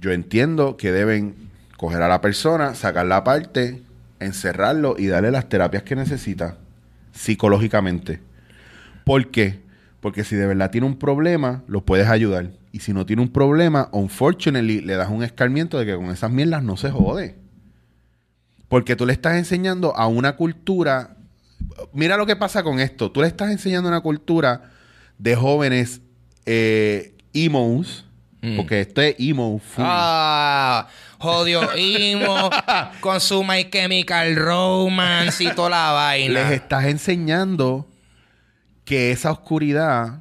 yo 0.00 0.12
entiendo 0.12 0.76
que 0.76 0.92
deben 0.92 1.34
coger 1.76 2.02
a 2.02 2.08
la 2.08 2.20
persona, 2.20 2.74
sacarla 2.74 3.18
aparte, 3.18 3.82
encerrarlo 4.18 4.96
y 4.98 5.06
darle 5.06 5.30
las 5.30 5.48
terapias 5.48 5.82
que 5.82 5.96
necesita 5.96 6.56
psicológicamente. 7.12 8.20
¿Por 9.04 9.30
qué? 9.30 9.60
Porque 10.00 10.24
si 10.24 10.36
de 10.36 10.46
verdad 10.46 10.70
tiene 10.70 10.86
un 10.86 10.98
problema, 10.98 11.62
lo 11.66 11.84
puedes 11.84 12.08
ayudar. 12.08 12.50
Y 12.72 12.80
si 12.80 12.92
no 12.92 13.04
tiene 13.04 13.22
un 13.22 13.28
problema, 13.28 13.88
unfortunately, 13.92 14.80
le 14.80 14.94
das 14.94 15.10
un 15.10 15.22
escarmiento 15.22 15.78
de 15.78 15.86
que 15.86 15.96
con 15.96 16.10
esas 16.10 16.30
mierdas 16.30 16.62
no 16.62 16.76
se 16.76 16.90
jode. 16.90 17.36
Porque 18.68 18.96
tú 18.96 19.04
le 19.04 19.12
estás 19.12 19.36
enseñando 19.36 19.94
a 19.96 20.06
una 20.06 20.36
cultura. 20.36 21.16
Mira 21.92 22.16
lo 22.16 22.26
que 22.26 22.36
pasa 22.36 22.62
con 22.62 22.78
esto. 22.78 23.10
Tú 23.10 23.20
le 23.20 23.26
estás 23.26 23.50
enseñando 23.50 23.88
a 23.88 23.92
una 23.92 24.00
cultura 24.00 24.70
de 25.18 25.34
jóvenes 25.34 26.00
eh, 26.46 27.14
emos 27.34 28.06
Mm. 28.42 28.56
Porque 28.56 28.80
esto 28.80 29.02
es 29.02 29.16
emo 29.18 29.60
Ah, 29.76 30.88
jodio 31.18 31.68
emo 31.76 32.50
con 33.00 33.20
su 33.20 33.44
My 33.44 33.68
Chemical 33.70 34.34
Romance 34.36 35.44
y 35.44 35.54
toda 35.54 35.70
la 35.70 35.92
vaina. 35.92 36.40
Les 36.40 36.52
estás 36.52 36.86
enseñando 36.86 37.86
que 38.84 39.12
esa 39.12 39.30
oscuridad, 39.30 40.20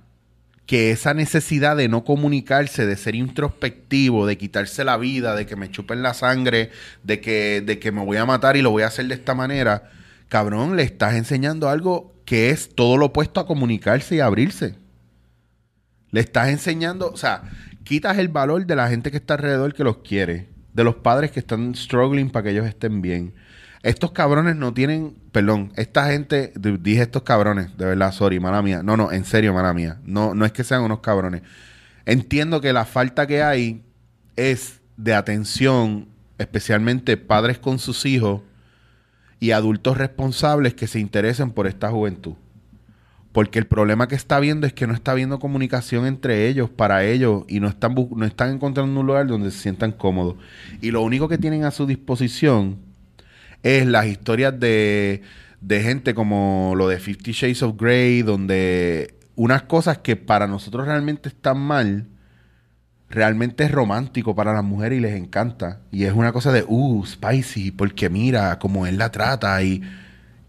que 0.66 0.92
esa 0.92 1.14
necesidad 1.14 1.78
de 1.78 1.88
no 1.88 2.04
comunicarse, 2.04 2.86
de 2.86 2.98
ser 2.98 3.16
introspectivo, 3.16 4.28
de 4.28 4.38
quitarse 4.38 4.84
la 4.84 4.98
vida, 4.98 5.36
de 5.36 5.46
que 5.46 5.56
me 5.56 5.72
chupen 5.72 6.04
la 6.04 6.14
sangre, 6.14 6.72
de 7.04 7.22
que, 7.22 7.62
de 7.62 7.80
que 7.80 7.92
me 7.92 8.04
voy 8.04 8.18
a 8.18 8.26
matar 8.26 8.58
y 8.58 8.62
lo 8.62 8.72
voy 8.72 8.84
a 8.84 8.88
hacer 8.88 9.08
de 9.08 9.16
esta 9.16 9.34
manera, 9.34 9.90
cabrón, 10.28 10.76
le 10.76 10.84
estás 10.84 11.16
enseñando 11.16 11.70
algo 11.70 12.14
que 12.26 12.52
es 12.52 12.76
todo 12.76 12.98
lo 12.98 13.08
opuesto 13.08 13.40
a 13.40 13.48
comunicarse 13.48 14.18
y 14.18 14.20
abrirse. 14.20 14.76
Le 16.12 16.20
estás 16.20 16.50
enseñando, 16.50 17.12
o 17.12 17.18
sea, 17.18 17.44
quitas 17.90 18.20
el 18.20 18.28
valor 18.28 18.68
de 18.68 18.76
la 18.76 18.88
gente 18.88 19.10
que 19.10 19.18
está 19.18 19.34
alrededor 19.34 19.74
que 19.74 19.84
los 19.84 19.98
quiere, 19.98 20.48
de 20.76 20.84
los 20.84 20.98
padres 20.98 21.32
que 21.32 21.40
están 21.40 21.74
struggling 21.74 22.30
para 22.30 22.44
que 22.44 22.52
ellos 22.52 22.68
estén 22.68 23.02
bien. 23.02 23.34
Estos 23.82 24.12
cabrones 24.12 24.56
no 24.56 24.76
tienen, 24.76 25.16
perdón, 25.32 25.74
esta 25.76 26.06
gente, 26.06 26.54
dije 26.56 27.02
estos 27.02 27.24
cabrones, 27.24 27.76
de 27.80 27.86
verdad, 27.86 28.12
sorry, 28.12 28.40
mala 28.40 28.62
mía. 28.62 28.84
No, 28.84 28.96
no, 28.96 29.12
en 29.12 29.26
serio, 29.26 29.56
mala 29.56 29.74
mía. 29.74 29.98
No, 30.04 30.36
no 30.36 30.46
es 30.46 30.52
que 30.52 30.64
sean 30.64 30.84
unos 30.84 31.00
cabrones. 31.00 31.42
Entiendo 32.06 32.62
que 32.62 32.74
la 32.74 32.86
falta 32.86 33.26
que 33.26 33.42
hay 33.42 33.82
es 34.36 34.82
de 34.96 35.16
atención, 35.16 36.10
especialmente 36.38 37.18
padres 37.18 37.58
con 37.58 37.80
sus 37.80 38.06
hijos 38.06 38.42
y 39.40 39.50
adultos 39.50 39.98
responsables 39.98 40.76
que 40.76 40.86
se 40.86 41.00
interesen 41.00 41.50
por 41.50 41.66
esta 41.66 41.90
juventud. 41.90 42.36
Porque 43.32 43.60
el 43.60 43.68
problema 43.68 44.08
que 44.08 44.16
está 44.16 44.40
viendo 44.40 44.66
es 44.66 44.74
que 44.74 44.88
no 44.88 44.94
está 44.94 45.12
habiendo 45.12 45.40
comunicación 45.40 46.06
entre 46.08 46.48
ellos, 46.48 46.70
para 46.70 47.06
ellos, 47.06 47.44
y 47.48 47.60
no 47.60 47.68
están, 47.68 47.94
no 47.94 48.26
están 48.26 48.54
encontrando 48.54 49.00
un 49.00 49.06
lugar 49.06 49.28
donde 49.28 49.52
se 49.52 49.60
sientan 49.60 49.92
cómodos. 49.92 50.36
Y 50.82 50.92
lo 50.92 51.02
único 51.02 51.28
que 51.28 51.38
tienen 51.38 51.64
a 51.64 51.72
su 51.72 51.86
disposición 51.86 52.78
es 53.62 53.86
las 53.86 54.08
historias 54.08 54.60
de, 54.60 55.22
de 55.62 55.82
gente 55.82 56.16
como 56.16 56.74
lo 56.76 56.88
de 56.88 57.00
Fifty 57.00 57.32
Shades 57.32 57.62
of 57.62 57.78
Grey, 57.78 58.24
donde 58.24 59.14
unas 59.36 59.64
cosas 59.64 60.00
que 60.00 60.16
para 60.16 60.48
nosotros 60.48 60.88
realmente 60.88 61.30
están 61.30 61.60
mal, 61.60 62.08
realmente 63.10 63.64
es 63.64 63.72
romántico 63.72 64.36
para 64.36 64.54
las 64.54 64.64
mujeres 64.64 64.98
y 64.98 65.02
les 65.02 65.16
encanta. 65.16 65.82
Y 65.92 66.06
es 66.06 66.14
una 66.14 66.32
cosa 66.32 66.52
de, 66.52 66.66
uh, 66.68 67.06
spicy, 67.06 67.72
porque 67.72 68.10
mira 68.10 68.58
cómo 68.58 68.88
él 68.88 68.98
la 68.98 69.12
trata 69.12 69.62
y, 69.62 69.84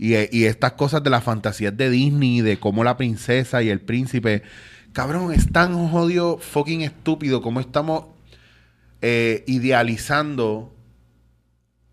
y, 0.01 0.15
y 0.37 0.45
estas 0.47 0.73
cosas 0.73 1.03
de 1.05 1.11
las 1.11 1.23
fantasías 1.23 1.77
de 1.77 1.91
Disney, 1.91 2.41
de 2.41 2.59
cómo 2.59 2.83
la 2.85 2.97
princesa 2.97 3.63
y 3.63 3.69
el 3.69 3.81
príncipe, 3.81 4.43
cabrón, 4.95 5.31
es 5.33 5.53
tan 5.53 5.89
jodido, 5.91 6.39
fucking 6.39 6.81
estúpido, 6.81 7.43
como 7.43 7.61
estamos 7.61 8.07
eh, 9.03 9.45
idealizando 9.47 10.75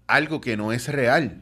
algo 0.08 0.40
que 0.42 0.56
no 0.56 0.72
es 0.72 0.88
real. 0.88 1.42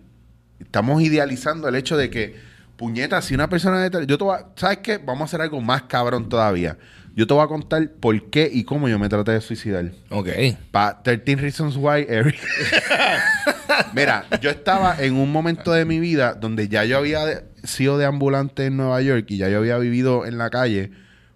Estamos 0.60 1.02
idealizando 1.04 1.68
el 1.68 1.76
hecho 1.76 1.98
de 1.98 2.10
que, 2.10 2.36
puñeta, 2.78 3.22
si 3.22 3.36
una 3.36 3.48
persona 3.50 3.88
de... 3.88 4.08
Yo 4.08 4.18
te 4.18 4.24
voy 4.24 4.36
a- 4.38 4.48
¿Sabes 4.56 4.80
qué? 4.80 4.98
Vamos 4.98 5.22
a 5.22 5.26
hacer 5.26 5.42
algo 5.42 5.62
más 5.62 5.84
cabrón 5.84 6.30
todavía. 6.30 6.78
Yo 7.16 7.28
te 7.28 7.34
voy 7.34 7.44
a 7.44 7.48
contar 7.48 7.92
por 7.92 8.30
qué 8.30 8.50
y 8.52 8.64
cómo 8.64 8.90
yo 8.90 8.98
me 9.00 9.08
traté 9.08 9.32
de 9.34 9.42
suicidar. 9.42 9.92
Ok. 10.10 10.30
Pa 10.72 11.02
13 11.04 11.36
Reasons 11.36 11.76
Why, 11.78 12.06
Eric. 12.10 12.36
Mira, 13.94 14.26
yo 14.42 14.50
estaba 14.50 14.96
en 15.00 15.16
un 15.16 15.32
momento 15.32 15.72
de 15.72 15.86
mi 15.86 16.00
vida 16.00 16.34
donde 16.34 16.68
ya 16.68 16.84
yo 16.86 16.98
había 16.98 17.26
de- 17.26 17.44
sido 17.64 17.98
deambulante 17.98 18.66
en 18.66 18.78
Nueva 18.78 19.02
York 19.02 19.26
y 19.30 19.38
ya 19.38 19.50
yo 19.50 19.58
había 19.60 19.78
vivido 19.78 20.26
en 20.26 20.38
la 20.38 20.50
calle 20.50 20.92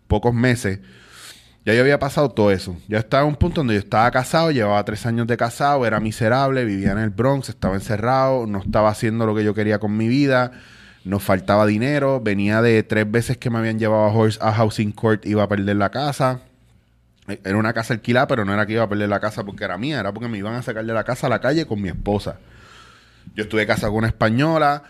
pocos 0.08 0.34
meses. 0.34 0.80
Ya 1.66 1.74
yo 1.74 1.82
había 1.82 2.00
pasado 2.00 2.30
todo 2.30 2.52
eso. 2.52 2.78
Ya 2.88 3.00
estaba 3.00 3.24
en 3.24 3.30
un 3.30 3.36
punto 3.36 3.60
donde 3.62 3.74
yo 3.76 3.80
estaba 3.80 4.10
casado, 4.12 4.50
llevaba 4.52 4.84
tres 4.86 5.06
años 5.06 5.28
de 5.28 5.38
casado, 5.38 5.86
era 5.86 6.00
miserable, 6.00 6.66
vivía 6.66 6.92
en 6.94 6.98
el 7.00 7.10
Bronx, 7.10 7.50
estaba 7.50 7.76
encerrado, 7.76 8.48
no 8.48 8.60
estaba 8.60 8.90
haciendo 8.90 9.26
lo 9.26 9.36
que 9.36 9.44
yo 9.44 9.54
quería 9.54 9.78
con 9.78 9.96
mi 9.96 10.08
vida, 10.08 10.52
nos 11.04 11.22
faltaba 11.22 11.66
dinero, 11.68 12.22
venía 12.22 12.62
de 12.62 12.82
tres 12.84 13.10
veces 13.12 13.38
que 13.38 13.50
me 13.50 13.60
habían 13.60 13.78
llevado 13.78 14.06
a, 14.06 14.12
Horse, 14.14 14.40
a 14.42 14.52
Housing 14.54 14.92
Court, 14.94 15.26
iba 15.26 15.44
a 15.44 15.48
perder 15.48 15.76
la 15.76 15.90
casa. 15.92 16.42
Era 17.44 17.58
una 17.58 17.74
casa 17.74 17.94
alquilada, 17.94 18.28
pero 18.28 18.46
no 18.46 18.54
era 18.54 18.66
que 18.66 18.74
iba 18.74 18.84
a 18.84 18.90
perder 18.90 19.10
la 19.10 19.20
casa 19.20 19.44
porque 19.44 19.64
era 19.64 19.78
mía, 19.78 20.00
era 20.00 20.14
porque 20.14 20.28
me 20.28 20.38
iban 20.38 20.56
a 20.56 20.62
sacar 20.62 20.86
de 20.86 20.94
la 20.94 21.04
casa 21.04 21.28
a 21.28 21.30
la 21.30 21.40
calle 21.40 21.66
con 21.66 21.82
mi 21.82 21.90
esposa. 21.90 22.40
Yo 23.36 23.44
estuve 23.44 23.68
casado 23.68 23.92
con 23.92 24.00
una 24.00 24.08
española, 24.08 24.84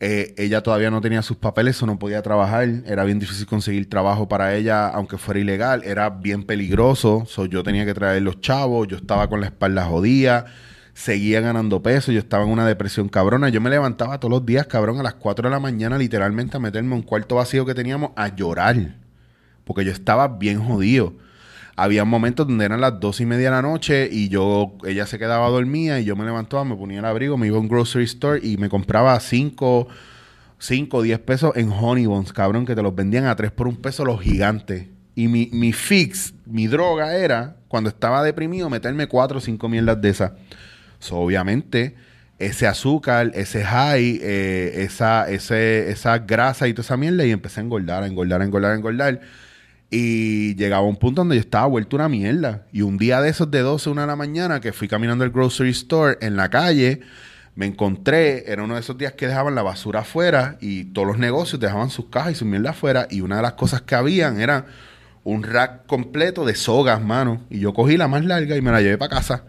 eh, 0.00 0.34
ella 0.36 0.62
todavía 0.62 0.90
no 0.90 1.00
tenía 1.00 1.22
sus 1.22 1.36
papeles, 1.36 1.80
o 1.82 1.86
no 1.86 1.98
podía 1.98 2.20
trabajar, 2.22 2.68
era 2.86 3.04
bien 3.04 3.18
difícil 3.18 3.46
conseguir 3.46 3.88
trabajo 3.88 4.28
para 4.28 4.54
ella, 4.54 4.88
aunque 4.88 5.18
fuera 5.18 5.40
ilegal, 5.40 5.82
era 5.84 6.10
bien 6.10 6.44
peligroso, 6.44 7.24
so, 7.26 7.46
yo 7.46 7.62
tenía 7.62 7.86
que 7.86 7.94
traer 7.94 8.22
los 8.22 8.40
chavos, 8.40 8.88
yo 8.88 8.96
estaba 8.96 9.28
con 9.28 9.40
la 9.40 9.46
espalda 9.46 9.84
jodida, 9.84 10.46
seguía 10.94 11.40
ganando 11.40 11.82
peso, 11.82 12.12
yo 12.12 12.18
estaba 12.18 12.44
en 12.44 12.50
una 12.50 12.66
depresión 12.66 13.08
cabrona, 13.08 13.48
yo 13.48 13.60
me 13.60 13.70
levantaba 13.70 14.18
todos 14.18 14.30
los 14.30 14.46
días, 14.46 14.66
cabrón, 14.66 14.98
a 14.98 15.02
las 15.02 15.14
4 15.14 15.48
de 15.48 15.54
la 15.54 15.60
mañana 15.60 15.96
literalmente 15.96 16.56
a 16.56 16.60
meterme 16.60 16.94
a 16.94 16.96
un 16.96 17.02
cuarto 17.02 17.36
vacío 17.36 17.64
que 17.64 17.74
teníamos 17.74 18.10
a 18.16 18.34
llorar, 18.34 18.96
porque 19.64 19.84
yo 19.84 19.92
estaba 19.92 20.28
bien 20.28 20.62
jodido. 20.62 21.14
Había 21.76 22.04
momentos 22.04 22.46
donde 22.46 22.64
eran 22.64 22.80
las 22.80 23.00
dos 23.00 23.20
y 23.20 23.26
media 23.26 23.46
de 23.46 23.56
la 23.56 23.62
noche 23.62 24.08
y 24.10 24.28
yo, 24.28 24.74
ella 24.84 25.06
se 25.06 25.18
quedaba 25.18 25.48
dormida 25.48 26.00
y 26.00 26.04
yo 26.04 26.14
me 26.14 26.24
levantaba, 26.24 26.64
me 26.64 26.76
ponía 26.76 27.00
el 27.00 27.04
abrigo, 27.04 27.36
me 27.36 27.48
iba 27.48 27.56
a 27.56 27.60
un 27.60 27.68
grocery 27.68 28.04
store 28.04 28.40
y 28.42 28.56
me 28.58 28.68
compraba 28.68 29.18
cinco, 29.18 29.88
cinco, 30.58 31.02
diez 31.02 31.18
pesos 31.18 31.52
en 31.56 31.72
honey 31.72 32.06
buns, 32.06 32.32
cabrón, 32.32 32.64
que 32.64 32.76
te 32.76 32.82
los 32.82 32.94
vendían 32.94 33.26
a 33.26 33.34
tres 33.34 33.50
por 33.50 33.66
un 33.66 33.76
peso 33.76 34.04
los 34.04 34.20
gigantes. 34.20 34.86
Y 35.16 35.28
mi, 35.28 35.48
mi 35.52 35.72
fix, 35.72 36.34
mi 36.46 36.66
droga 36.66 37.16
era, 37.16 37.56
cuando 37.68 37.90
estaba 37.90 38.22
deprimido, 38.22 38.70
meterme 38.70 39.06
cuatro 39.06 39.38
o 39.38 39.40
cinco 39.40 39.68
mierdas 39.68 40.00
de 40.00 40.08
esas. 40.10 40.32
So, 40.98 41.18
obviamente, 41.18 41.96
ese 42.38 42.66
azúcar, 42.66 43.30
ese 43.34 43.64
high, 43.64 44.20
eh, 44.22 44.82
esa, 44.84 45.28
ese, 45.30 45.90
esa 45.90 46.18
grasa 46.18 46.66
y 46.68 46.72
toda 46.72 46.84
esa 46.84 46.96
mierda, 46.96 47.24
y 47.24 47.30
empecé 47.30 47.60
a 47.60 47.64
engordar, 47.64 48.02
a 48.02 48.06
engordar, 48.06 48.42
a 48.42 48.44
engordar, 48.44 48.72
a 48.72 48.74
engordar. 48.74 49.20
Y 49.96 50.56
llegaba 50.56 50.82
un 50.84 50.96
punto 50.96 51.20
donde 51.20 51.36
yo 51.36 51.40
estaba 51.40 51.66
vuelto 51.66 51.94
una 51.94 52.08
mierda. 52.08 52.66
Y 52.72 52.82
un 52.82 52.98
día 52.98 53.20
de 53.20 53.28
esos 53.28 53.48
de 53.48 53.60
12, 53.60 53.90
una 53.90 54.00
de 54.00 54.06
la 54.08 54.16
mañana, 54.16 54.60
que 54.60 54.72
fui 54.72 54.88
caminando 54.88 55.22
al 55.22 55.30
grocery 55.30 55.70
store 55.70 56.18
en 56.20 56.34
la 56.34 56.50
calle, 56.50 57.00
me 57.54 57.66
encontré, 57.66 58.50
era 58.50 58.64
uno 58.64 58.74
de 58.74 58.80
esos 58.80 58.98
días 58.98 59.12
que 59.12 59.28
dejaban 59.28 59.54
la 59.54 59.62
basura 59.62 60.00
afuera 60.00 60.58
y 60.60 60.86
todos 60.86 61.06
los 61.06 61.18
negocios 61.18 61.60
dejaban 61.60 61.90
sus 61.90 62.06
cajas 62.06 62.32
y 62.32 62.34
su 62.34 62.44
mierda 62.44 62.70
afuera. 62.70 63.06
Y 63.08 63.20
una 63.20 63.36
de 63.36 63.42
las 63.42 63.52
cosas 63.52 63.82
que 63.82 63.94
habían 63.94 64.40
era 64.40 64.66
un 65.22 65.44
rack 65.44 65.86
completo 65.86 66.44
de 66.44 66.56
sogas, 66.56 67.00
mano. 67.00 67.42
Y 67.48 67.60
yo 67.60 67.72
cogí 67.72 67.96
la 67.96 68.08
más 68.08 68.24
larga 68.24 68.56
y 68.56 68.62
me 68.62 68.72
la 68.72 68.80
llevé 68.80 68.98
para 68.98 69.14
casa. 69.14 69.44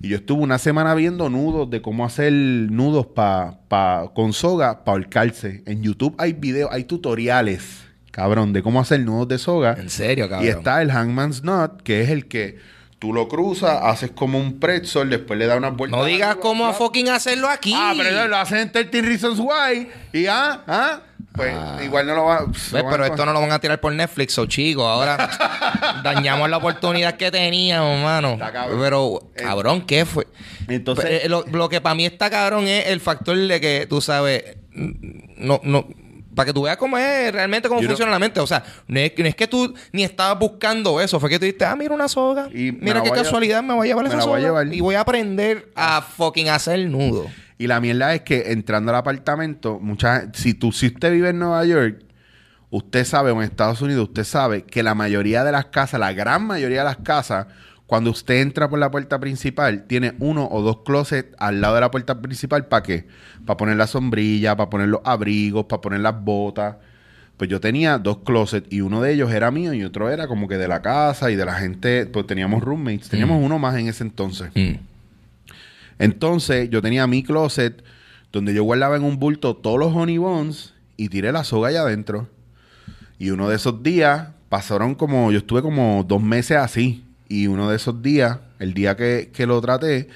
Y 0.00 0.08
yo 0.08 0.16
estuve 0.16 0.42
una 0.42 0.56
semana 0.56 0.94
viendo 0.94 1.28
nudos 1.28 1.68
de 1.68 1.82
cómo 1.82 2.06
hacer 2.06 2.32
nudos 2.32 3.08
pa, 3.08 3.58
pa- 3.68 4.10
con 4.14 4.32
soga 4.32 4.84
para 4.84 4.96
ahorcarse. 4.96 5.62
En 5.66 5.82
YouTube 5.82 6.14
hay 6.16 6.32
videos, 6.32 6.70
hay 6.72 6.84
tutoriales, 6.84 7.84
cabrón, 8.12 8.52
de 8.52 8.62
cómo 8.62 8.78
hacer 8.80 9.00
nudos 9.00 9.26
de 9.26 9.38
soga. 9.38 9.74
En 9.76 9.90
serio, 9.90 10.28
cabrón. 10.28 10.46
Y 10.46 10.50
está 10.50 10.80
el 10.82 10.90
Hangman's 10.92 11.40
Knot, 11.40 11.82
que 11.82 12.02
es 12.02 12.10
el 12.10 12.28
que 12.28 12.58
tú 13.00 13.12
lo 13.12 13.26
cruzas, 13.26 13.80
haces 13.82 14.12
como 14.12 14.38
un 14.38 14.60
pretzel, 14.60 15.10
después 15.10 15.36
le 15.36 15.46
das 15.46 15.58
una 15.58 15.70
vuelta. 15.70 15.96
No 15.96 16.04
digas 16.04 16.36
cómo 16.36 16.66
a 16.66 16.72
fucking 16.72 17.08
hacerlo 17.08 17.48
aquí. 17.48 17.74
Ah, 17.76 17.94
pero 17.96 18.28
lo 18.28 18.36
hacen 18.36 18.58
en 18.58 18.70
13 18.70 19.02
Reasons 19.02 19.40
Why. 19.40 19.88
Y 20.12 20.26
ah, 20.26 20.62
ah, 20.68 21.00
pues 21.34 21.52
igual 21.82 22.06
no 22.06 22.14
lo 22.14 22.24
va 22.26 22.44
¿Ves? 22.46 22.72
lo 22.74 22.82
van 22.84 22.90
Pero 22.92 23.04
a- 23.04 23.06
esto 23.08 23.26
no 23.26 23.32
lo 23.32 23.40
van 23.40 23.50
a 23.50 23.58
tirar 23.58 23.80
por 23.80 23.92
Netflix, 23.92 24.38
o 24.38 24.46
chicos. 24.46 24.84
Ahora 24.84 25.30
dañamos 26.04 26.48
la 26.50 26.58
oportunidad 26.58 27.16
que 27.16 27.30
teníamos, 27.32 28.02
mano. 28.04 28.32
Está 28.34 28.52
cabrón. 28.52 28.78
Pero, 28.80 29.30
Eh, 29.34 29.42
cabrón, 29.42 29.80
¿qué 29.86 30.04
fue? 30.04 30.26
Entonces- 30.68 31.24
Eh, 31.24 31.28
lo, 31.28 31.44
lo 31.50 31.68
que 31.68 31.80
para 31.80 31.94
mí 31.96 32.04
está 32.06 32.30
cabrón 32.30 32.68
es 32.68 32.86
el 32.88 33.00
factor 33.00 33.36
de 33.36 33.60
que 33.60 33.86
tú 33.88 34.00
sabes, 34.00 34.44
no, 34.74 35.60
no, 35.64 35.86
para 36.34 36.46
que 36.46 36.52
tú 36.52 36.62
veas 36.62 36.76
cómo 36.76 36.96
es 36.98 37.32
realmente 37.32 37.68
cómo 37.68 37.80
Yo 37.80 37.86
no- 37.86 37.90
funciona 37.92 38.10
la 38.12 38.18
mente. 38.18 38.40
O 38.40 38.46
sea, 38.46 38.62
no 38.88 38.98
es, 39.00 39.12
no 39.16 39.26
es 39.26 39.34
que 39.34 39.46
tú 39.46 39.74
ni 39.92 40.02
estabas 40.04 40.38
buscando 40.38 41.00
eso, 41.00 41.18
fue 41.20 41.28
que 41.30 41.38
tú 41.38 41.44
dijiste, 41.44 41.64
ah, 41.64 41.76
mira 41.76 41.94
una 41.94 42.08
soga. 42.08 42.48
Y 42.52 42.72
mira 42.72 43.02
qué 43.02 43.10
a- 43.10 43.12
casualidad, 43.12 43.62
me 43.62 43.74
voy 43.74 43.88
a 43.88 43.90
llevar 43.90 44.04
me 44.04 44.08
esa 44.08 44.18
la 44.18 44.24
voy 44.24 44.32
a 44.40 44.46
soga. 44.48 44.60
llevar. 44.62 44.74
Y 44.74 44.80
voy 44.80 44.94
a 44.94 45.00
aprender 45.00 45.70
a 45.74 46.02
fucking 46.02 46.48
hacer 46.48 46.78
nudo. 46.88 47.26
Y 47.58 47.66
la 47.66 47.80
mierda 47.80 48.14
es 48.14 48.22
que 48.22 48.50
entrando 48.52 48.90
al 48.90 48.96
apartamento, 48.96 49.78
mucha, 49.80 50.28
si 50.34 50.54
tú, 50.54 50.72
si 50.72 50.86
usted 50.88 51.12
vive 51.12 51.28
en 51.28 51.38
Nueva 51.38 51.64
York, 51.64 52.02
usted 52.70 53.04
sabe, 53.04 53.30
o 53.30 53.36
en 53.36 53.42
Estados 53.42 53.80
Unidos, 53.82 54.08
usted 54.08 54.24
sabe 54.24 54.62
que 54.64 54.82
la 54.82 54.94
mayoría 54.94 55.44
de 55.44 55.52
las 55.52 55.66
casas, 55.66 56.00
la 56.00 56.12
gran 56.12 56.44
mayoría 56.46 56.78
de 56.78 56.84
las 56.84 56.96
casas, 56.96 57.46
cuando 57.92 58.10
usted 58.10 58.40
entra 58.40 58.70
por 58.70 58.78
la 58.78 58.90
puerta 58.90 59.20
principal, 59.20 59.84
tiene 59.84 60.14
uno 60.18 60.48
o 60.50 60.62
dos 60.62 60.78
closets 60.82 61.28
al 61.36 61.60
lado 61.60 61.74
de 61.74 61.82
la 61.82 61.90
puerta 61.90 62.22
principal, 62.22 62.64
¿para 62.64 62.82
qué? 62.82 63.04
Para 63.44 63.58
poner 63.58 63.76
la 63.76 63.86
sombrilla, 63.86 64.56
para 64.56 64.70
poner 64.70 64.88
los 64.88 65.02
abrigos, 65.04 65.66
para 65.66 65.82
poner 65.82 66.00
las 66.00 66.18
botas. 66.24 66.76
Pues 67.36 67.50
yo 67.50 67.60
tenía 67.60 67.98
dos 67.98 68.20
closets 68.24 68.66
y 68.72 68.80
uno 68.80 69.02
de 69.02 69.12
ellos 69.12 69.30
era 69.30 69.50
mío 69.50 69.74
y 69.74 69.84
otro 69.84 70.08
era 70.08 70.26
como 70.26 70.48
que 70.48 70.56
de 70.56 70.68
la 70.68 70.80
casa 70.80 71.30
y 71.30 71.36
de 71.36 71.44
la 71.44 71.52
gente, 71.52 72.06
pues 72.06 72.26
teníamos 72.26 72.62
roommates, 72.62 73.10
teníamos 73.10 73.44
uno 73.44 73.58
más 73.58 73.76
en 73.76 73.88
ese 73.88 74.04
entonces. 74.04 74.48
Mm. 74.54 74.76
Entonces, 75.98 76.70
yo 76.70 76.80
tenía 76.80 77.06
mi 77.06 77.22
closet 77.22 77.84
donde 78.32 78.54
yo 78.54 78.64
guardaba 78.64 78.96
en 78.96 79.04
un 79.04 79.18
bulto 79.18 79.54
todos 79.54 79.78
los 79.78 79.94
honey 79.94 80.16
buns 80.16 80.72
y 80.96 81.10
tiré 81.10 81.30
la 81.30 81.44
soga 81.44 81.68
allá 81.68 81.82
adentro. 81.82 82.26
Y 83.18 83.32
uno 83.32 83.50
de 83.50 83.56
esos 83.56 83.82
días 83.82 84.28
pasaron 84.48 84.94
como, 84.94 85.30
yo 85.30 85.36
estuve 85.36 85.60
como 85.60 86.06
dos 86.08 86.22
meses 86.22 86.56
así. 86.56 87.04
Y 87.32 87.46
uno 87.46 87.70
de 87.70 87.76
esos 87.76 88.02
días, 88.02 88.40
el 88.58 88.74
día 88.74 88.94
que, 88.94 89.30
que 89.32 89.46
lo 89.46 89.58
traté, 89.62 90.08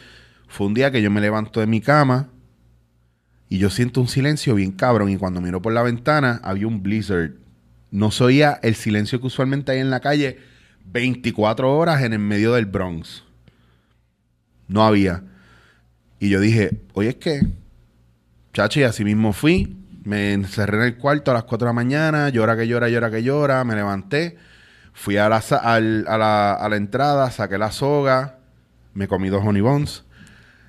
fue 0.48 0.66
un 0.66 0.74
día 0.74 0.90
que 0.90 1.00
yo 1.00 1.10
me 1.10 1.22
levanto 1.22 1.60
de 1.60 1.66
mi 1.66 1.80
cama 1.80 2.28
y 3.48 3.56
yo 3.56 3.70
siento 3.70 4.02
un 4.02 4.08
silencio 4.08 4.54
bien 4.54 4.72
cabrón. 4.72 5.08
Y 5.08 5.16
cuando 5.16 5.40
miro 5.40 5.62
por 5.62 5.72
la 5.72 5.82
ventana, 5.82 6.40
había 6.42 6.66
un 6.66 6.82
blizzard. 6.82 7.32
No 7.90 8.10
se 8.10 8.22
oía 8.22 8.60
el 8.62 8.74
silencio 8.74 9.18
que 9.18 9.28
usualmente 9.28 9.72
hay 9.72 9.78
en 9.78 9.88
la 9.88 10.00
calle 10.00 10.38
24 10.92 11.74
horas 11.74 12.02
en 12.02 12.12
el 12.12 12.18
medio 12.18 12.52
del 12.52 12.66
Bronx. 12.66 13.24
No 14.68 14.84
había. 14.84 15.22
Y 16.20 16.28
yo 16.28 16.38
dije, 16.38 16.82
oye, 16.92 17.10
es 17.10 17.14
que, 17.16 17.46
chachi, 18.52 18.82
así 18.82 19.04
mismo 19.04 19.32
fui. 19.32 19.74
Me 20.04 20.34
encerré 20.34 20.76
en 20.76 20.82
el 20.84 20.96
cuarto 20.98 21.30
a 21.30 21.34
las 21.34 21.44
4 21.44 21.64
de 21.64 21.68
la 21.70 21.72
mañana, 21.72 22.28
llora 22.28 22.58
que 22.58 22.68
llora, 22.68 22.90
llora 22.90 23.10
que 23.10 23.22
llora. 23.22 23.64
Me 23.64 23.74
levanté, 23.74 24.36
fui 24.98 25.18
a 25.18 25.28
la, 25.28 25.42
al- 25.62 26.06
a 26.08 26.16
la, 26.18 26.54
a 26.54 26.68
la 26.70 26.76
entrada, 26.76 27.30
saqué 27.30 27.58
la 27.58 27.70
soga, 27.70 28.38
me 28.94 29.06
comí 29.06 29.28
dos 29.28 29.44
honey 29.44 29.60
buns. 29.60 30.04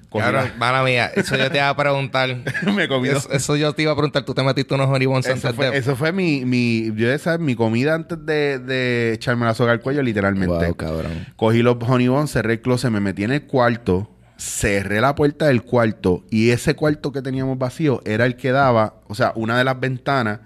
cogí 0.09 0.21
Cabrón, 0.23 0.51
mala 0.57 0.83
mía, 0.83 1.09
eso 1.15 1.37
yo 1.37 1.49
te 1.49 1.57
iba 1.57 1.69
a 1.69 1.75
preguntar. 1.77 2.35
me 2.75 2.87
comí 2.89 3.07
eso, 3.07 3.31
eso 3.31 3.55
yo 3.55 3.73
te 3.73 3.83
iba 3.83 3.93
a 3.93 3.95
preguntar. 3.95 4.23
Tú 4.25 4.33
te 4.33 4.43
metiste 4.43 4.73
unos 4.75 4.89
honeybuns 4.89 5.25
Eso 5.25 5.33
antes 5.47 5.55
fue, 5.55 5.71
de... 5.71 5.77
eso 5.77 5.95
fue 5.95 6.11
mi, 6.11 6.43
mi, 6.45 6.91
yo 6.95 7.09
esa, 7.11 7.37
mi 7.37 7.55
comida 7.55 7.95
antes 7.95 8.17
de, 8.25 8.59
de 8.59 9.13
echarme 9.13 9.45
la 9.45 9.53
soga 9.53 9.71
al 9.71 9.79
cuello, 9.79 10.01
literalmente. 10.03 10.65
Wow, 10.67 10.75
cabrón. 10.75 11.25
Cogí 11.37 11.61
los 11.63 11.77
honey 11.79 12.09
buns, 12.09 12.31
cerré 12.31 12.53
el 12.53 12.61
closet, 12.61 12.91
me 12.91 12.99
metí 12.99 13.23
en 13.23 13.31
el 13.31 13.43
cuarto, 13.43 14.11
cerré 14.37 14.99
la 15.01 15.15
puerta 15.15 15.47
del 15.47 15.63
cuarto 15.63 16.25
y 16.29 16.49
ese 16.51 16.75
cuarto 16.75 17.11
que 17.13 17.21
teníamos 17.21 17.57
vacío 17.57 18.01
era 18.05 18.25
el 18.25 18.35
que 18.35 18.51
daba, 18.51 18.95
o 19.07 19.15
sea, 19.15 19.31
una 19.35 19.57
de 19.57 19.63
las 19.63 19.79
ventanas 19.79 20.41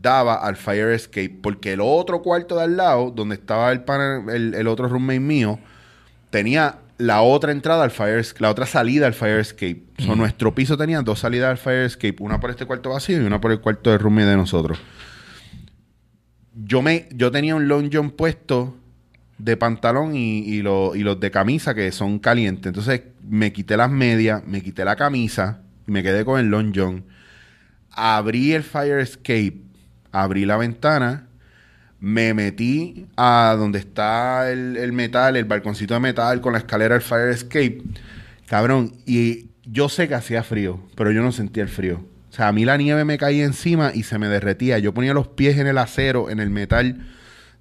daba 0.00 0.34
al 0.34 0.56
fire 0.56 0.92
escape 0.92 1.38
porque 1.42 1.74
el 1.74 1.80
otro 1.80 2.22
cuarto 2.22 2.56
de 2.56 2.62
al 2.64 2.76
lado, 2.76 3.10
donde 3.10 3.34
estaba 3.34 3.70
el, 3.72 3.82
pana- 3.82 4.24
el, 4.32 4.54
el 4.54 4.66
otro 4.66 4.88
roommate 4.88 5.20
mío, 5.20 5.58
tenía 6.30 6.78
la 6.98 7.22
otra 7.22 7.52
entrada 7.52 7.82
al 7.84 7.90
fire 7.90 8.24
la 8.38 8.50
otra 8.50 8.66
salida 8.66 9.06
al 9.06 9.14
fire 9.14 9.40
escape. 9.40 9.82
So, 9.98 10.14
nuestro 10.16 10.54
piso 10.54 10.76
tenía 10.76 11.02
dos 11.02 11.18
salidas 11.20 11.50
al 11.50 11.58
fire 11.58 11.84
escape, 11.84 12.16
una 12.20 12.40
por 12.40 12.50
este 12.50 12.64
cuarto 12.66 12.90
vacío 12.90 13.20
y 13.20 13.24
una 13.24 13.40
por 13.40 13.52
el 13.52 13.60
cuarto 13.60 13.90
de 13.90 13.98
roommate 13.98 14.26
de 14.26 14.36
nosotros. 14.36 14.78
Yo 16.54 16.82
me 16.82 17.08
yo 17.12 17.30
tenía 17.30 17.54
un 17.54 17.66
long 17.66 17.88
john 17.92 18.10
puesto 18.10 18.76
de 19.38 19.56
pantalón 19.56 20.14
y, 20.14 20.40
y, 20.40 20.62
lo- 20.62 20.94
y 20.94 21.00
los 21.02 21.18
de 21.18 21.30
camisa 21.30 21.74
que 21.74 21.90
son 21.92 22.18
calientes. 22.18 22.66
Entonces 22.66 23.02
me 23.28 23.52
quité 23.52 23.76
las 23.76 23.90
medias, 23.90 24.44
me 24.46 24.62
quité 24.62 24.84
la 24.84 24.94
camisa 24.96 25.60
y 25.86 25.90
me 25.90 26.02
quedé 26.02 26.24
con 26.24 26.38
el 26.38 26.46
long 26.46 26.72
john. 26.74 27.04
Abrí 27.90 28.52
el 28.52 28.62
fire 28.62 29.00
escape, 29.00 29.62
abrí 30.12 30.44
la 30.44 30.56
ventana, 30.56 31.26
me 31.98 32.34
metí 32.34 33.06
a 33.16 33.56
donde 33.58 33.78
está 33.78 34.50
el, 34.50 34.92
metal, 34.92 35.36
el 35.36 35.44
balconcito 35.44 35.94
de 35.94 36.00
metal 36.00 36.40
con 36.40 36.52
la 36.52 36.58
escalera 36.58 36.94
del 36.94 37.02
fire 37.02 37.30
escape. 37.30 37.82
Cabrón, 38.46 38.96
y 39.06 39.50
yo 39.64 39.88
sé 39.88 40.08
que 40.08 40.14
hacía 40.14 40.42
frío, 40.42 40.80
pero 40.94 41.10
yo 41.10 41.22
no 41.22 41.32
sentía 41.32 41.62
el 41.62 41.68
frío. 41.68 42.04
O 42.30 42.34
sea, 42.34 42.48
a 42.48 42.52
mí 42.52 42.64
la 42.64 42.76
nieve 42.76 43.04
me 43.04 43.18
caía 43.18 43.44
encima 43.44 43.92
y 43.94 44.02
se 44.02 44.18
me 44.18 44.28
derretía. 44.28 44.78
Yo 44.78 44.94
ponía 44.94 45.14
los 45.14 45.28
pies 45.28 45.58
en 45.58 45.66
el 45.66 45.78
acero, 45.78 46.30
en 46.30 46.40
el 46.40 46.50
metal 46.50 47.06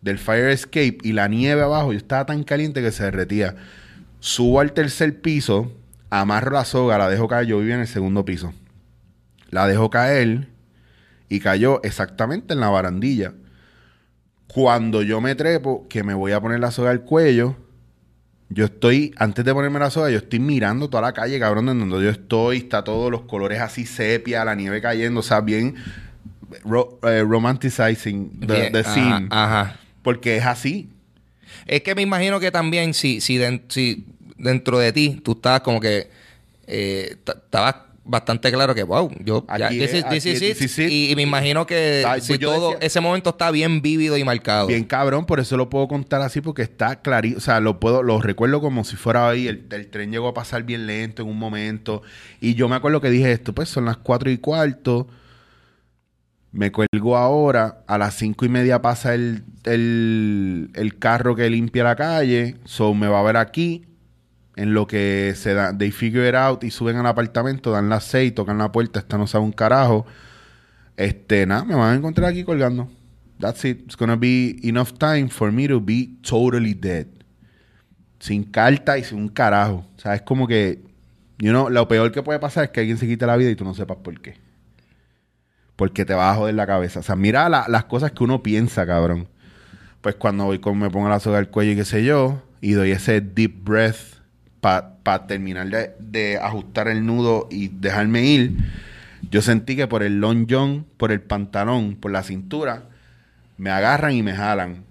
del 0.02 0.18
fire 0.18 0.50
escape 0.50 0.98
y 1.04 1.14
la 1.14 1.28
nieve 1.28 1.62
abajo, 1.62 1.94
yo 1.94 1.98
estaba 1.98 2.26
tan 2.26 2.44
caliente 2.44 2.82
que 2.82 2.92
se 2.92 3.04
derretía. 3.04 3.56
Subo 4.20 4.60
al 4.60 4.74
tercer 4.74 5.22
piso, 5.22 5.72
amarro 6.10 6.52
la 6.52 6.66
soga, 6.66 6.98
la 6.98 7.10
dejo 7.10 7.28
caer. 7.28 7.48
Yo 7.48 7.60
vivía 7.60 7.76
en 7.76 7.82
el 7.82 7.88
segundo 7.88 8.26
piso. 8.26 8.54
La 9.50 9.68
dejo 9.68 9.90
caer 9.90 10.48
y 11.32 11.40
cayó 11.40 11.82
exactamente 11.84 12.54
en 12.54 12.60
la 12.60 12.70
barandilla. 12.70 13.34
Cuando 14.48 15.02
yo 15.02 15.22
me 15.22 15.34
trepo, 15.36 15.88
que 15.88 16.04
me 16.04 16.14
voy 16.14 16.34
a 16.34 16.42
poner 16.42 16.60
la 16.60 16.72
soga 16.72 16.92
al 16.92 17.02
cuello, 17.02 17.56
yo 18.50 18.66
estoy, 18.66 19.14
antes 19.16 19.46
de 19.46 19.54
ponerme 19.54 19.80
la 19.80 19.90
soga, 19.90 20.10
yo 20.10 20.18
estoy 20.18 20.40
mirando 20.40 20.90
toda 20.90 21.04
la 21.04 21.14
calle, 21.14 21.40
cabrón, 21.40 21.70
en 21.70 21.80
donde 21.80 22.04
yo 22.04 22.10
estoy, 22.10 22.58
está 22.58 22.84
todos 22.84 23.10
los 23.10 23.22
colores 23.22 23.62
así 23.62 23.86
sepia, 23.86 24.44
la 24.44 24.56
nieve 24.56 24.82
cayendo, 24.82 25.22
o 25.22 25.24
sea, 25.24 25.40
bien 25.40 25.76
ro- 26.66 27.00
eh, 27.04 27.24
romanticizing 27.26 28.42
the, 28.42 28.46
Bien, 28.54 28.74
the 28.74 28.80
ajá, 28.80 28.94
scene. 28.94 29.28
Ajá. 29.30 29.80
Porque 30.04 30.36
es 30.36 30.46
así. 30.46 30.90
Es 31.66 31.82
que 31.82 31.96
me 31.96 32.02
imagino 32.02 32.42
que 32.42 32.52
también 32.52 32.94
si, 32.94 33.22
si, 33.22 33.38
den- 33.38 33.64
si 33.70 34.06
dentro 34.38 34.80
de 34.80 34.92
ti 34.92 35.22
tú 35.24 35.32
estabas 35.32 35.62
como 35.62 35.80
que 35.80 36.10
eh, 36.68 37.16
estabas 37.26 37.76
bastante 38.04 38.52
claro 38.52 38.74
que 38.74 38.84
wow, 38.84 39.12
yo 39.24 39.46
ya, 39.58 39.68
Aquí 39.68 39.78
this 39.80 39.94
es- 39.94 40.00
is- 40.00 40.04
this 40.06 40.06
aquí 40.06 40.16
is 40.18 40.26
es- 40.26 40.42
it. 40.42 40.58
this 40.58 40.62
is 40.62 40.80
it. 40.80 40.90
Y, 40.92 41.12
y 41.12 41.16
me 41.16 41.22
imagino 41.22 41.66
que 41.68 42.04
Ay, 42.08 42.22
si 42.22 42.30
pues 42.30 42.40
todo 42.40 42.72
decía- 42.72 42.86
ese 42.88 43.00
momento 43.00 43.30
está 43.30 43.52
bien 43.52 43.82
vívido 43.82 44.18
y 44.18 44.24
marcado. 44.24 44.68
Bien 44.68 44.84
cabrón, 44.84 45.26
por 45.26 45.40
eso 45.40 45.56
lo 45.56 45.70
puedo 45.70 45.88
contar 45.88 46.22
así 46.22 46.42
porque 46.42 46.64
está 46.64 47.02
clarito, 47.02 47.38
o 47.38 47.42
sea, 47.42 47.60
lo 47.60 47.80
puedo, 47.80 48.02
lo 48.04 48.20
recuerdo 48.22 48.60
como 48.60 48.84
si 48.84 48.96
fuera 48.96 49.30
ahí, 49.30 49.48
el, 49.48 49.68
el 49.72 49.88
tren 49.90 50.12
llegó 50.12 50.28
a 50.28 50.34
pasar 50.34 50.64
bien 50.64 50.88
lento 50.88 51.22
en 51.22 51.30
un 51.30 51.38
momento 51.38 52.02
y 52.40 52.56
yo 52.56 52.68
me 52.68 52.76
acuerdo 52.76 53.02
que 53.02 53.10
dije 53.12 53.32
esto, 53.32 53.54
pues 53.54 53.70
son 53.70 53.86
las 53.86 53.98
cuatro 53.98 54.32
y 54.32 54.38
cuarto, 54.40 55.08
me 56.52 56.72
cuelgo 56.72 57.16
ahora, 57.16 57.84
a 57.88 57.98
las 57.98 58.16
cinco 58.16 58.44
y 58.46 58.50
media 58.50 58.82
pasa 58.82 59.14
el, 59.14 59.44
el, 59.64 60.70
el 60.74 60.98
carro 61.00 61.36
que 61.36 61.50
limpia 61.50 61.84
la 61.84 61.96
calle, 61.96 62.58
so 62.66 62.94
me 62.94 63.08
va 63.08 63.20
a 63.20 63.24
ver 63.24 63.38
aquí, 63.38 63.86
en 64.56 64.74
lo 64.74 64.88
que 64.88 65.34
se 65.36 65.54
da, 65.54 65.78
they 65.78 65.92
figure 65.92 66.28
it 66.28 66.36
out 66.36 66.64
y 66.64 66.72
suben 66.72 66.98
al 66.98 67.06
apartamento, 67.08 67.72
dan 67.72 67.90
las 67.90 68.04
seis, 68.06 68.34
tocan 68.36 68.58
la 68.58 68.72
puerta, 68.72 69.00
esta 69.00 69.18
no 69.18 69.28
sabe 69.28 69.46
un 69.46 69.52
carajo, 69.54 70.06
este, 70.98 71.46
nada, 71.46 71.64
me 71.64 71.76
van 71.76 71.94
a 71.94 71.96
encontrar 71.96 72.30
aquí 72.30 72.44
colgando. 72.44 72.90
That's 73.40 73.66
it. 73.66 73.82
It's 73.86 73.98
gonna 73.98 74.18
be 74.18 74.58
enough 74.62 74.92
time 75.00 75.30
for 75.30 75.52
me 75.52 75.68
to 75.68 75.82
be 75.82 76.10
totally 76.22 76.76
dead. 76.76 77.08
Sin 78.20 78.44
carta 78.44 79.00
y 79.00 79.04
sin 79.04 79.18
un 79.18 79.30
carajo. 79.30 79.88
O 79.98 80.00
sea, 80.00 80.14
es 80.14 80.22
como 80.22 80.48
que, 80.48 80.84
you 81.40 81.50
know, 81.50 81.68
lo 81.70 81.88
peor 81.88 82.12
que 82.12 82.22
puede 82.22 82.38
pasar 82.38 82.66
es 82.66 82.70
que 82.70 82.82
alguien 82.82 83.00
se 83.00 83.08
quite 83.08 83.26
la 83.26 83.36
vida 83.38 83.50
y 83.50 83.56
tú 83.56 83.64
no 83.64 83.74
sepas 83.74 83.98
por 84.04 84.22
qué. 84.22 84.36
Porque 85.76 86.06
te 86.06 86.14
va 86.14 86.30
a 86.32 86.36
joder 86.36 86.54
la 86.54 86.68
cabeza. 86.68 87.00
O 87.00 87.04
sea, 87.04 87.16
mira 87.16 87.50
la- 87.50 87.66
las 87.68 87.86
cosas 87.86 88.12
que 88.12 88.24
uno 88.24 88.44
piensa, 88.44 88.86
cabrón. 88.86 89.28
Pues 90.02 90.14
cuando 90.16 90.46
voy 90.46 90.60
con, 90.60 90.78
me 90.78 90.92
pongo 90.92 91.10
la 91.10 91.20
soga 91.20 91.40
al 91.40 91.50
cuello 91.50 91.72
y 91.72 91.76
qué 91.78 91.86
sé 91.86 92.04
yo, 92.04 92.44
y 92.62 92.74
doy 92.74 92.92
ese 92.92 93.22
deep 93.22 93.64
breath 93.64 94.21
para 94.62 95.28
terminar 95.28 95.68
de, 95.68 95.92
de 96.00 96.38
ajustar 96.38 96.88
el 96.88 97.06
nudo 97.06 97.48
y 97.52 97.68
dejarme 97.68 98.24
ir, 98.24 98.58
yo 99.30 99.42
sentí 99.42 99.76
que 99.76 99.88
por 99.88 100.04
el 100.04 100.20
long 100.20 100.48
john, 100.50 100.86
por 100.98 101.12
el 101.12 101.22
pantalón, 101.22 101.96
por 101.96 102.12
la 102.12 102.24
cintura, 102.24 102.84
me 103.58 103.70
agarran 103.70 104.14
y 104.14 104.24
me 104.24 104.34
jalan. 104.34 104.84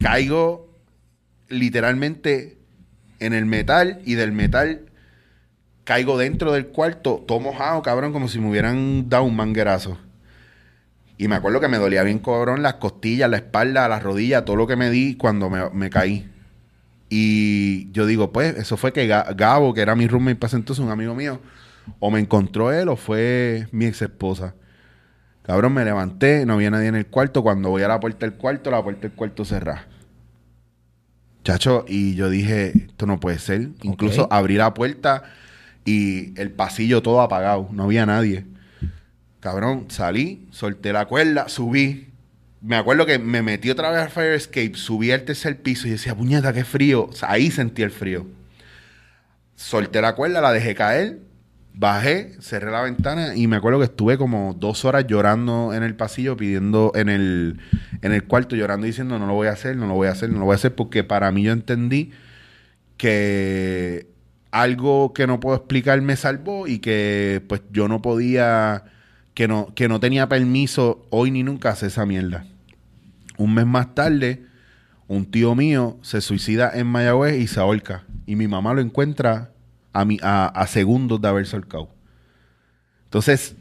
Caigo 0.00 0.72
literalmente 1.48 2.56
en 3.20 3.34
el 3.34 3.46
metal 3.46 4.00
y 4.04 4.14
del 4.14 4.32
metal 4.32 4.82
caigo 5.88 6.18
dentro 6.18 6.52
del 6.52 6.66
cuarto, 6.66 7.24
todo 7.26 7.40
mojado, 7.40 7.80
cabrón, 7.82 8.12
como 8.12 8.28
si 8.28 8.38
me 8.38 8.50
hubieran 8.50 9.08
dado 9.08 9.24
un 9.24 9.34
manguerazo. 9.34 9.96
Y 11.16 11.28
me 11.28 11.36
acuerdo 11.36 11.60
que 11.60 11.68
me 11.68 11.78
dolía 11.78 12.02
bien, 12.02 12.18
cabrón, 12.18 12.62
las 12.62 12.74
costillas, 12.74 13.30
la 13.30 13.38
espalda, 13.38 13.88
las 13.88 14.02
rodillas, 14.02 14.44
todo 14.44 14.56
lo 14.56 14.66
que 14.66 14.76
me 14.76 14.90
di 14.90 15.16
cuando 15.16 15.48
me 15.48 15.88
caí. 15.88 16.28
Y 17.10 17.90
yo 17.92 18.06
digo, 18.06 18.32
pues, 18.32 18.56
eso 18.56 18.76
fue 18.76 18.92
que 18.92 19.08
Ga- 19.08 19.34
Gabo, 19.34 19.72
que 19.74 19.80
era 19.80 19.94
mi 19.94 20.06
roommate 20.06 20.36
para 20.36 20.56
entonces, 20.56 20.84
un 20.84 20.90
amigo 20.90 21.14
mío, 21.14 21.40
o 22.00 22.10
me 22.10 22.20
encontró 22.20 22.72
él 22.72 22.88
o 22.88 22.96
fue 22.96 23.66
mi 23.72 23.86
ex 23.86 24.02
esposa. 24.02 24.54
Cabrón, 25.42 25.72
me 25.72 25.84
levanté, 25.84 26.44
no 26.44 26.54
había 26.54 26.70
nadie 26.70 26.88
en 26.88 26.96
el 26.96 27.06
cuarto. 27.06 27.42
Cuando 27.42 27.70
voy 27.70 27.82
a 27.82 27.88
la 27.88 27.98
puerta 27.98 28.26
del 28.26 28.36
cuarto, 28.36 28.70
la 28.70 28.82
puerta 28.82 29.02
del 29.02 29.12
cuarto 29.12 29.44
cerrada. 29.46 29.86
Chacho, 31.44 31.86
y 31.88 32.14
yo 32.14 32.28
dije, 32.28 32.72
esto 32.88 33.06
no 33.06 33.18
puede 33.20 33.38
ser. 33.38 33.70
Incluso 33.82 34.28
abrí 34.30 34.56
la 34.56 34.74
puerta 34.74 35.22
y 35.86 36.38
el 36.38 36.50
pasillo 36.50 37.00
todo 37.02 37.22
apagado, 37.22 37.68
no 37.72 37.84
había 37.84 38.04
nadie. 38.04 38.44
Cabrón, 39.40 39.86
salí, 39.88 40.46
solté 40.50 40.92
la 40.92 41.06
cuerda, 41.06 41.48
subí. 41.48 42.07
Me 42.60 42.76
acuerdo 42.76 43.06
que 43.06 43.18
me 43.18 43.42
metí 43.42 43.70
otra 43.70 43.90
vez 43.90 44.00
al 44.00 44.10
fire 44.10 44.34
escape, 44.34 44.74
subí 44.74 45.12
al 45.12 45.22
tercer 45.22 45.60
piso 45.62 45.86
y 45.86 45.92
decía, 45.92 46.14
puñeta, 46.14 46.52
qué 46.52 46.64
frío. 46.64 47.10
Ahí 47.22 47.50
sentí 47.50 47.82
el 47.82 47.90
frío. 47.90 48.26
Solté 49.54 50.00
la 50.00 50.14
cuerda, 50.14 50.40
la 50.40 50.52
dejé 50.52 50.74
caer, 50.74 51.20
bajé, 51.74 52.36
cerré 52.40 52.72
la 52.72 52.82
ventana 52.82 53.36
y 53.36 53.46
me 53.46 53.56
acuerdo 53.56 53.78
que 53.78 53.84
estuve 53.84 54.18
como 54.18 54.54
dos 54.58 54.84
horas 54.84 55.06
llorando 55.06 55.72
en 55.72 55.84
el 55.84 55.94
pasillo, 55.94 56.36
pidiendo 56.36 56.92
en 56.96 57.08
el, 57.08 57.60
en 58.02 58.12
el 58.12 58.24
cuarto, 58.24 58.56
llorando 58.56 58.86
diciendo, 58.86 59.18
no 59.18 59.26
lo 59.26 59.34
voy 59.34 59.46
a 59.46 59.52
hacer, 59.52 59.76
no 59.76 59.86
lo 59.86 59.94
voy 59.94 60.08
a 60.08 60.12
hacer, 60.12 60.30
no 60.30 60.40
lo 60.40 60.44
voy 60.46 60.54
a 60.54 60.56
hacer, 60.56 60.74
porque 60.74 61.04
para 61.04 61.30
mí 61.30 61.44
yo 61.44 61.52
entendí 61.52 62.12
que 62.96 64.08
algo 64.50 65.12
que 65.12 65.26
no 65.26 65.40
puedo 65.40 65.56
explicar 65.56 66.00
me 66.02 66.16
salvó 66.16 66.66
y 66.66 66.80
que 66.80 67.42
pues 67.48 67.62
yo 67.70 67.86
no 67.86 68.02
podía, 68.02 68.84
que 69.38 69.46
no, 69.46 69.72
que 69.72 69.86
no 69.86 70.00
tenía 70.00 70.28
permiso 70.28 71.06
hoy 71.10 71.30
ni 71.30 71.44
nunca 71.44 71.70
hacer 71.70 71.90
esa 71.90 72.04
mierda. 72.04 72.44
Un 73.36 73.54
mes 73.54 73.66
más 73.66 73.94
tarde, 73.94 74.44
un 75.06 75.30
tío 75.30 75.54
mío 75.54 75.96
se 76.02 76.20
suicida 76.20 76.72
en 76.74 76.88
Mayagüez 76.88 77.40
y 77.40 77.46
se 77.46 77.60
ahorca. 77.60 78.02
Y 78.26 78.34
mi 78.34 78.48
mamá 78.48 78.74
lo 78.74 78.80
encuentra 78.80 79.52
a, 79.92 80.04
mi, 80.04 80.18
a, 80.22 80.46
a 80.46 80.66
segundos 80.66 81.20
de 81.20 81.28
haberse 81.28 81.54
ahorcado. 81.54 81.88
Entonces, 83.04 83.54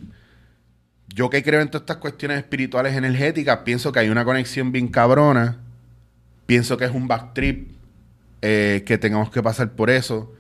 yo 1.14 1.30
que 1.30 1.44
creo 1.44 1.62
en 1.62 1.68
todas 1.68 1.84
estas 1.84 1.98
cuestiones 1.98 2.40
espirituales 2.40 2.96
energéticas, 2.96 3.60
pienso 3.60 3.92
que 3.92 4.00
hay 4.00 4.10
una 4.10 4.26
conexión 4.26 4.72
bien 4.72 4.88
cabrona. 4.88 5.60
Pienso 6.48 6.78
que 6.78 6.86
es 6.86 6.92
un 6.92 7.08
backtrip 7.08 7.78
eh, 8.42 8.84
que 8.84 8.98
tengamos 8.98 9.30
que 9.30 9.44
pasar 9.44 9.74
por 9.74 9.92
eso. 9.92 10.34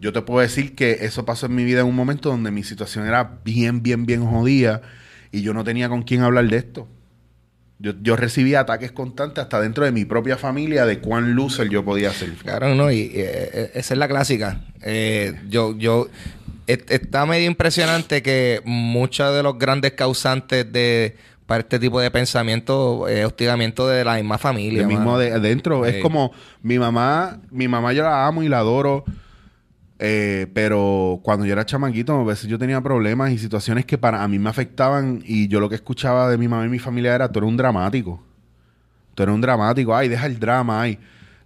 Yo 0.00 0.12
te 0.12 0.22
puedo 0.22 0.40
decir 0.40 0.74
que 0.74 0.98
eso 1.02 1.24
pasó 1.24 1.46
en 1.46 1.54
mi 1.54 1.64
vida 1.64 1.80
en 1.80 1.86
un 1.86 1.94
momento 1.96 2.28
donde 2.28 2.50
mi 2.50 2.62
situación 2.62 3.06
era 3.06 3.38
bien, 3.44 3.82
bien, 3.82 4.06
bien 4.06 4.24
jodida 4.24 4.82
y 5.32 5.42
yo 5.42 5.52
no 5.54 5.64
tenía 5.64 5.88
con 5.88 6.02
quién 6.02 6.22
hablar 6.22 6.48
de 6.48 6.56
esto. 6.56 6.88
Yo, 7.80 7.92
yo 8.02 8.16
recibía 8.16 8.60
ataques 8.60 8.90
constantes 8.90 9.42
hasta 9.42 9.60
dentro 9.60 9.84
de 9.84 9.92
mi 9.92 10.04
propia 10.04 10.36
familia 10.36 10.84
de 10.84 10.98
cuán 10.98 11.34
loser 11.36 11.68
yo 11.68 11.84
podía 11.84 12.10
ser. 12.12 12.30
Claro, 12.34 12.74
no, 12.74 12.90
y, 12.90 13.02
eh, 13.02 13.10
eh, 13.14 13.70
esa 13.74 13.94
es 13.94 13.98
la 13.98 14.08
clásica. 14.08 14.62
Eh, 14.82 15.34
yo, 15.48 15.76
yo, 15.76 16.08
et- 16.66 16.90
está 16.90 17.24
medio 17.24 17.46
impresionante 17.46 18.20
que 18.22 18.62
muchos 18.64 19.32
de 19.34 19.42
los 19.44 19.58
grandes 19.58 19.92
causantes 19.92 20.72
de 20.72 21.16
para 21.46 21.60
este 21.60 21.78
tipo 21.78 21.98
de 21.98 22.10
pensamiento 22.10 23.08
es 23.08 23.24
hostigamiento 23.24 23.88
de 23.88 24.04
la 24.04 24.16
misma 24.16 24.36
familia. 24.38 24.82
El 24.82 24.86
mismo 24.88 25.18
de, 25.18 25.32
adentro. 25.32 25.82
Sí. 25.84 25.92
Es 25.96 26.02
como 26.02 26.32
mi 26.62 26.78
mamá, 26.78 27.40
mi 27.50 27.68
mamá 27.68 27.92
yo 27.94 28.02
la 28.02 28.26
amo 28.26 28.42
y 28.42 28.48
la 28.48 28.58
adoro. 28.58 29.04
Eh, 29.98 30.46
pero 30.54 31.20
cuando 31.24 31.44
yo 31.44 31.52
era 31.52 31.66
chamaquito, 31.66 32.20
a 32.20 32.24
veces 32.24 32.48
yo 32.48 32.58
tenía 32.58 32.80
problemas 32.80 33.32
y 33.32 33.38
situaciones 33.38 33.84
que 33.84 33.98
para 33.98 34.22
a 34.22 34.28
mí 34.28 34.38
me 34.38 34.48
afectaban. 34.48 35.22
Y 35.24 35.48
yo 35.48 35.60
lo 35.60 35.68
que 35.68 35.74
escuchaba 35.74 36.30
de 36.30 36.38
mi 36.38 36.46
mamá 36.46 36.66
y 36.66 36.68
mi 36.68 36.78
familia 36.78 37.14
era: 37.14 37.30
tú 37.30 37.40
eres 37.40 37.48
un 37.48 37.56
dramático. 37.56 38.22
Tú 39.14 39.22
eres 39.24 39.34
un 39.34 39.40
dramático. 39.40 39.96
Ay, 39.96 40.08
deja 40.08 40.26
el 40.26 40.38
drama. 40.38 40.80
Ay. 40.80 40.98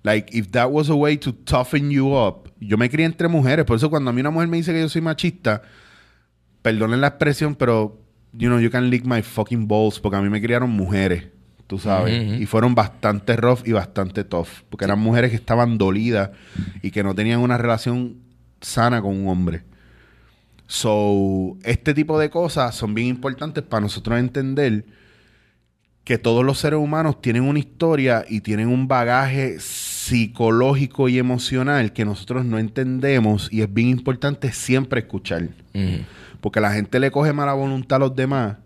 Like, 0.02 0.36
if 0.36 0.50
that 0.50 0.68
was 0.70 0.90
a 0.90 0.94
way 0.94 1.16
to 1.16 1.32
toughen 1.32 1.90
you 1.90 2.14
up. 2.14 2.50
Yo 2.60 2.76
me 2.76 2.90
crié 2.90 3.06
entre 3.06 3.28
mujeres. 3.28 3.64
Por 3.64 3.76
eso, 3.76 3.88
cuando 3.88 4.10
a 4.10 4.12
mí 4.12 4.20
una 4.20 4.30
mujer 4.30 4.48
me 4.48 4.56
dice 4.56 4.72
que 4.72 4.80
yo 4.80 4.88
soy 4.88 5.00
machista, 5.00 5.62
perdonen 6.60 7.00
la 7.00 7.06
expresión, 7.06 7.54
pero, 7.54 8.00
you 8.32 8.48
know, 8.48 8.58
you 8.58 8.70
can 8.70 8.90
lick 8.90 9.06
my 9.06 9.22
fucking 9.22 9.66
balls. 9.68 10.00
Porque 10.00 10.16
a 10.16 10.20
mí 10.20 10.28
me 10.28 10.42
criaron 10.42 10.70
mujeres, 10.70 11.28
tú 11.68 11.78
sabes. 11.78 12.40
Y 12.40 12.46
fueron 12.46 12.74
bastante 12.74 13.36
rough 13.36 13.60
y 13.64 13.72
bastante 13.72 14.24
tough. 14.24 14.48
Porque 14.68 14.84
eran 14.84 14.98
mujeres 14.98 15.30
que 15.30 15.36
estaban 15.36 15.78
dolidas 15.78 16.30
y 16.82 16.90
que 16.90 17.04
no 17.04 17.14
tenían 17.14 17.38
una 17.38 17.56
relación 17.56 18.16
sana 18.62 19.02
con 19.02 19.16
un 19.16 19.28
hombre. 19.28 19.64
So, 20.66 21.58
este 21.64 21.92
tipo 21.92 22.18
de 22.18 22.30
cosas 22.30 22.74
son 22.74 22.94
bien 22.94 23.08
importantes 23.08 23.62
para 23.62 23.82
nosotros 23.82 24.18
entender 24.18 24.86
que 26.04 26.18
todos 26.18 26.44
los 26.44 26.58
seres 26.58 26.80
humanos 26.80 27.20
tienen 27.20 27.44
una 27.44 27.58
historia 27.58 28.24
y 28.28 28.40
tienen 28.40 28.68
un 28.68 28.88
bagaje 28.88 29.60
psicológico 29.60 31.08
y 31.08 31.18
emocional 31.18 31.92
que 31.92 32.04
nosotros 32.04 32.44
no 32.44 32.58
entendemos 32.58 33.48
y 33.52 33.62
es 33.62 33.72
bien 33.72 33.88
importante 33.88 34.50
siempre 34.52 35.00
escuchar. 35.00 35.50
Porque 36.40 36.60
la 36.60 36.72
gente 36.72 36.98
le 36.98 37.10
coge 37.10 37.32
mala 37.32 37.52
voluntad 37.52 37.96
a 37.96 38.00
los 38.00 38.16
demás. 38.16 38.56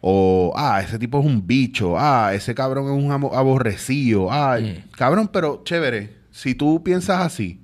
O, 0.00 0.52
ah, 0.56 0.80
ese 0.80 0.98
tipo 0.98 1.20
es 1.20 1.26
un 1.26 1.46
bicho. 1.46 1.98
Ah, 1.98 2.32
ese 2.34 2.54
cabrón 2.54 2.86
es 2.86 3.04
un 3.04 3.12
aborrecido. 3.12 4.28
Ah, 4.30 4.58
cabrón, 4.96 5.28
pero 5.32 5.62
chévere. 5.64 6.16
Si 6.30 6.54
tú 6.54 6.82
piensas 6.82 7.20
así, 7.20 7.60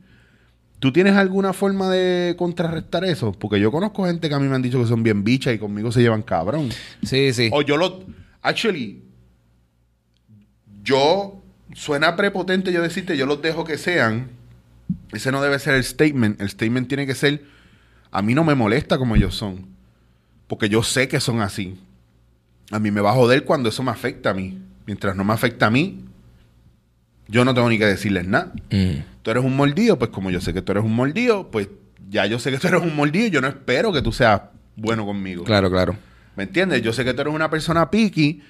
¿tú 0.83 0.93
tienes 0.93 1.14
alguna 1.14 1.53
forma 1.53 1.89
de 1.89 2.35
contrarrestar 2.37 3.05
eso? 3.05 3.30
Porque 3.30 3.61
yo 3.61 3.70
conozco 3.70 4.05
gente 4.05 4.28
que 4.28 4.35
a 4.35 4.41
mí 4.41 4.49
me 4.49 4.57
han 4.57 4.62
dicho 4.62 4.80
que 4.80 4.89
son 4.89 5.05
bien 5.05 5.22
bichas 5.22 5.55
y 5.55 5.59
conmigo 5.59 5.93
se 5.93 6.03
llevan 6.03 6.22
cabrón. 6.22 6.70
Sí, 7.05 7.33
sí. 7.33 7.51
O 7.53 7.62
yo 7.62 7.76
lo. 7.76 8.05
Actually, 8.43 9.01
yo. 10.83 11.39
Suena 11.74 12.16
prepotente 12.16 12.70
yo 12.70 12.83
decirte, 12.83 13.16
yo 13.16 13.26
los 13.26 13.41
dejo 13.41 13.64
que 13.64 13.78
sean. 13.78 14.30
Ese 15.12 15.30
no 15.30 15.41
debe 15.41 15.61
ser 15.61 15.74
el 15.76 15.85
statement. 15.85 16.41
El 16.41 16.51
statement 16.51 16.89
tiene 16.89 17.07
que 17.07 17.14
ser. 17.14 17.45
A 18.11 18.20
mí 18.20 18.35
no 18.35 18.43
me 18.43 18.57
molesta 18.57 18.99
como 18.99 19.14
ellos 19.14 19.37
son. 19.37 19.68
Porque 20.49 20.68
yo 20.68 20.83
sé 20.83 21.07
que 21.07 21.20
son 21.20 21.41
así. 21.41 21.78
A 22.72 22.80
mí 22.80 22.91
me 22.91 23.01
va 23.01 23.12
a 23.12 23.14
joder 23.14 23.45
cuando 23.45 23.68
eso 23.68 23.85
me 23.85 23.93
afecta 23.93 24.30
a 24.30 24.35
mí. 24.35 24.61
Mientras 24.85 25.14
no 25.14 25.22
me 25.22 25.33
afecta 25.33 25.66
a 25.66 25.70
mí, 25.70 26.05
yo 27.28 27.45
no 27.45 27.55
tengo 27.55 27.70
ni 27.70 27.78
que 27.78 27.87
decirles 27.87 28.26
nada. 28.26 28.53
Ujú. 28.70 29.12
Tú 29.23 29.31
eres 29.31 29.45
un 29.45 29.57
mordido, 29.57 29.99
pues 29.99 30.11
como 30.11 30.31
yo 30.31 30.41
sé 30.41 30.53
que 30.53 30.62
tú 30.62 30.73
eres 30.73 30.85
un 30.85 30.95
mordido, 30.95 31.51
pues 31.51 31.68
ya 32.09 32.27
yo 32.27 32.39
sé 32.39 32.51
que 32.51 32.59
tú 32.59 32.68
eres 32.68 32.83
un 32.83 32.95
mordido. 32.95 33.29
Yo 33.29 33.41
no 33.41 33.49
espero 33.49 33.93
que 33.93 34.03
tú 34.03 34.12
seas 34.12 34.43
bueno 34.77 35.07
conmigo. 35.07 35.45
Claro, 35.45 35.70
claro. 35.70 35.97
¿Me 36.37 36.45
entiendes? 36.45 36.83
Yo 36.83 36.93
sé 36.93 37.05
que 37.05 37.14
tú 37.14 37.20
eres 37.23 37.35
una 37.35 37.51
persona 37.51 37.91
picky 37.91 38.43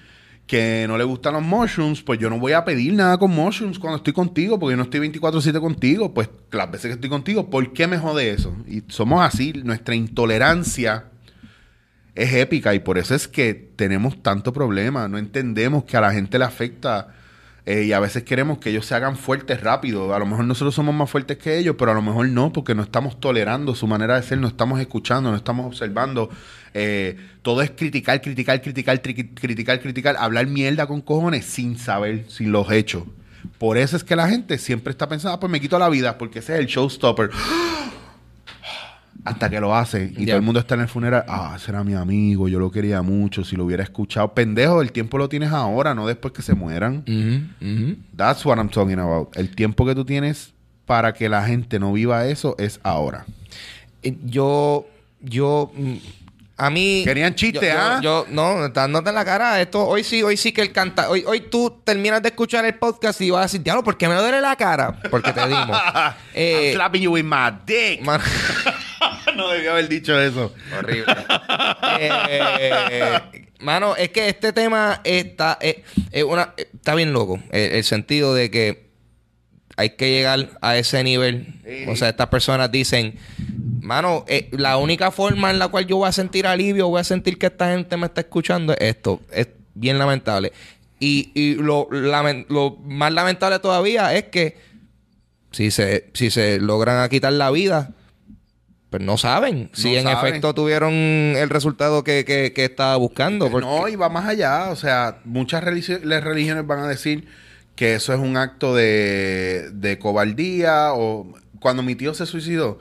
que 0.47 0.87
no 0.89 0.99
le 0.99 1.05
gustan 1.05 1.35
los 1.35 1.43
mushrooms, 1.43 2.03
pues 2.03 2.19
yo 2.19 2.29
no 2.29 2.39
voy 2.39 2.53
a 2.53 2.65
pedir 2.65 2.93
nada 2.95 3.17
con 3.17 3.31
mushrooms 3.31 3.79
cuando 3.79 3.99
estoy 3.99 4.13
contigo, 4.13 4.59
porque 4.59 4.73
yo 4.73 4.77
no 4.77 4.83
estoy 4.83 5.01
24/7 5.01 5.61
contigo, 5.61 6.13
pues 6.13 6.31
las 6.51 6.71
veces 6.71 6.89
que 6.89 6.95
estoy 6.95 7.11
contigo, 7.11 7.49
¿por 7.49 7.73
qué 7.73 7.87
me 7.87 7.97
jode 7.97 8.31
eso? 8.31 8.57
Y 8.67 8.83
somos 8.89 9.23
así, 9.23 9.53
nuestra 9.65 9.95
intolerancia 9.95 11.05
es 12.15 12.35
épica 12.35 12.75
y 12.75 12.81
por 12.81 12.99
eso 12.99 13.15
es 13.15 13.29
que 13.29 13.55
tenemos 13.55 14.21
tanto 14.23 14.53
problema, 14.53 15.07
no 15.07 15.17
entendemos 15.17 15.85
que 15.85 15.97
a 15.97 16.01
la 16.01 16.13
gente 16.13 16.39
le 16.39 16.45
afecta 16.45 17.15
eh, 17.65 17.85
y 17.85 17.93
a 17.93 18.01
veces 18.01 18.25
queremos 18.25 18.59
que 18.59 18.71
ellos 18.71 18.87
se 18.87 18.95
hagan 18.95 19.17
fuertes 19.17 19.61
rápido. 19.61 20.15
A 20.15 20.19
lo 20.19 20.27
mejor 20.27 20.45
nosotros 20.45 20.75
somos 20.75 20.95
más 20.95 21.09
fuertes 21.09 21.39
que 21.39 21.59
ellos, 21.59 21.77
pero 21.79 21.93
a 21.93 21.95
lo 21.95 22.03
mejor 22.03 22.29
no, 22.29 22.53
porque 22.53 22.75
no 22.75 22.83
estamos 22.83 23.21
tolerando 23.21 23.75
su 23.75 23.87
manera 23.87 24.17
de 24.17 24.23
ser, 24.23 24.39
no 24.39 24.49
estamos 24.49 24.81
escuchando, 24.81 25.31
no 25.31 25.37
estamos 25.37 25.67
observando. 25.67 26.29
Eh, 26.75 27.17
todo 27.43 27.63
es 27.63 27.71
criticar, 27.71 28.21
criticar, 28.21 28.61
criticar, 28.61 29.01
criticar, 29.01 29.81
criticar, 29.81 30.17
hablar 30.19 30.47
mierda 30.49 30.87
con 30.87 31.01
cojones 31.01 31.45
sin 31.45 31.79
saber, 31.79 32.25
sin 32.29 32.51
los 32.51 32.71
hechos. 32.73 33.05
Por 33.59 33.79
eso 33.79 33.97
es 33.97 34.03
que 34.03 34.17
la 34.17 34.29
gente 34.29 34.59
siempre 34.59 34.91
está 34.91 35.09
pensando, 35.09 35.37
ah, 35.37 35.41
pues 35.41 35.51
me 35.51 35.61
quito 35.61 35.79
la 35.79 35.89
vida, 35.89 36.19
porque 36.19 36.41
ese 36.41 36.55
es 36.55 36.61
el 36.61 36.67
showstopper. 36.67 37.31
Hasta 39.25 39.49
que 39.49 39.61
lo 39.61 39.75
hace 39.77 40.13
y 40.17 40.27
todo 40.27 40.37
el 40.37 40.43
mundo 40.43 40.59
está 40.59 40.75
en 40.75 40.81
el 40.81 40.89
funeral. 40.89 41.25
Ah, 41.29 41.55
ese 41.57 41.71
era 41.71 41.85
mi 41.85 41.95
amigo, 41.95 42.49
yo 42.49 42.59
lo 42.59 42.71
quería 42.73 43.03
mucho. 43.03 43.45
Si 43.45 43.55
lo 43.57 43.65
hubiera 43.65 43.83
escuchado, 43.85 44.35
pendejo, 44.35 44.83
el 44.83 44.91
tiempo 44.91 45.17
lo 45.19 45.29
tienes 45.29 45.53
ahora, 45.53 45.95
no 45.95 46.07
después 46.09 46.33
que 46.35 46.43
se 46.43 46.55
mueran. 46.55 47.05
That's 48.17 48.45
what 48.45 48.57
I'm 48.59 48.69
talking 48.69 48.99
about. 48.99 49.37
El 49.37 49.55
tiempo 49.55 49.87
que 49.87 49.95
tú 49.95 50.05
tienes 50.05 50.53
para 50.87 51.13
que 51.15 51.29
la 51.29 51.45
gente 51.45 51.79
no 51.79 51.93
viva 51.93 52.27
eso 52.27 52.57
es 52.59 52.81
ahora. 52.83 53.25
Eh, 54.03 54.17
Yo, 54.25 54.87
yo, 55.21 55.71
mm, 55.77 55.95
a 56.57 56.71
mí... 56.71 57.03
Querían 57.05 57.35
chiste, 57.37 57.61
yo- 57.67 57.73
yo- 57.73 57.79
¿ah? 57.79 58.01
Yo, 58.03 58.27
no, 58.31 58.69
dándote 58.71 59.09
en 59.11 59.15
la 59.15 59.25
cara. 59.25 59.61
Esto, 59.61 59.87
hoy 59.87 60.03
sí, 60.03 60.23
hoy 60.25 60.37
sí 60.37 60.51
que 60.53 60.63
el 60.63 60.73
canta... 60.73 61.09
Hoy, 61.09 61.23
hoy 61.27 61.43
tú 61.43 61.73
terminas 61.85 62.21
de 62.23 62.31
escuchar 62.31 62.65
el 62.65 62.75
podcast 62.75 63.21
y 63.21 63.31
vas 63.31 63.39
a 63.41 63.43
decir, 63.45 63.63
diablo, 63.63 63.85
¿por 63.85 63.97
qué 63.97 64.09
me 64.09 64.15
duele 64.17 64.41
la 64.41 64.57
cara? 64.57 64.97
Porque 65.11 65.33
te 65.33 65.47
dimos. 65.47 65.71
Eh, 66.35 66.71
I'm 66.71 66.75
slapping 66.77 67.03
you 67.03 67.13
with 67.13 67.25
my 67.25 67.53
dick. 67.67 68.01
man- 68.05 68.21
no 69.37 69.49
debía 69.49 69.73
haber 69.73 69.89
dicho 69.89 70.21
eso. 70.21 70.55
Horrible. 70.79 71.15
Eh, 72.01 73.21
mano, 73.61 73.97
es 73.97 74.11
que 74.11 74.29
este 74.29 74.53
tema 74.53 75.01
está, 75.05 75.59
eh, 75.61 75.83
es 76.11 76.25
una, 76.25 76.55
está 76.57 76.95
bien 76.95 77.13
loco. 77.13 77.41
El, 77.51 77.73
el 77.73 77.85
sentido 77.85 78.35
de 78.35 78.51
que 78.51 78.93
hay 79.77 79.91
que 79.91 80.11
llegar 80.11 80.51
a 80.61 80.77
ese 80.77 81.03
nivel. 81.03 81.55
Sí. 81.65 81.85
O 81.89 81.97
sea, 81.97 82.09
estas 82.11 82.29
personas 82.29 82.71
dicen, 82.71 83.15
mano, 83.81 84.25
eh, 84.29 84.49
la 84.53 84.77
única 84.77 85.11
forma 85.11 85.51
en 85.51 85.59
la 85.59 85.69
cual 85.69 85.87
yo 85.87 85.97
voy 85.99 86.09
a 86.09 86.13
sentir 86.13 86.47
alivio, 86.47 86.89
voy 86.89 87.01
a 87.01 87.05
sentir 87.05 87.39
que 87.39 87.47
esta 87.47 87.71
gente 87.71 87.97
me 87.97 88.07
está 88.07 88.21
escuchando 88.23 88.73
es 88.75 88.79
esto. 88.81 89.21
Es 89.33 89.49
bien 89.75 89.99
lamentable. 89.99 90.53
Y, 91.01 91.33
y 91.35 91.55
lo, 91.55 91.89
lo 91.91 92.77
más 92.85 93.13
lamentable 93.13 93.59
todavía 93.59 94.15
es 94.15 94.25
que 94.25 94.57
si 95.51 95.71
se, 95.71 96.11
si 96.15 96.31
se 96.31 96.61
logran 96.61 97.09
quitar 97.09 97.33
la 97.33 97.51
vida, 97.51 97.91
pues 98.93 99.03
no 99.03 99.17
saben 99.17 99.71
si 99.73 99.93
No 99.93 99.97
en 99.99 100.03
saben. 100.05 100.19
efecto 100.29 100.55
tuvieron 100.55 100.93
el 100.93 101.49
resultado 101.49 102.05
que, 102.05 102.25
que, 102.27 102.53
que 102.53 102.65
estaba 102.67 102.95
buscando. 102.97 103.51
porque- 103.51 103.67
No, 103.67 103.89
y 103.89 103.97
va 103.97 104.09
más 104.11 104.27
allá. 104.29 104.69
O 104.71 104.77
sea, 104.77 105.19
muchas 105.25 105.65
las 105.65 106.23
religiones 106.23 106.67
van 106.67 106.79
a 106.81 106.87
decir 106.89 107.27
que 107.75 107.95
eso 107.95 108.13
es 108.13 108.21
un 108.21 108.37
acto 108.37 108.75
de, 108.75 109.71
de 109.73 109.99
cobardía. 109.99 110.93
O 110.93 111.35
cuando 111.59 111.83
mi 111.83 111.95
tío 111.95 112.13
se 112.13 112.27
suicidó, 112.27 112.79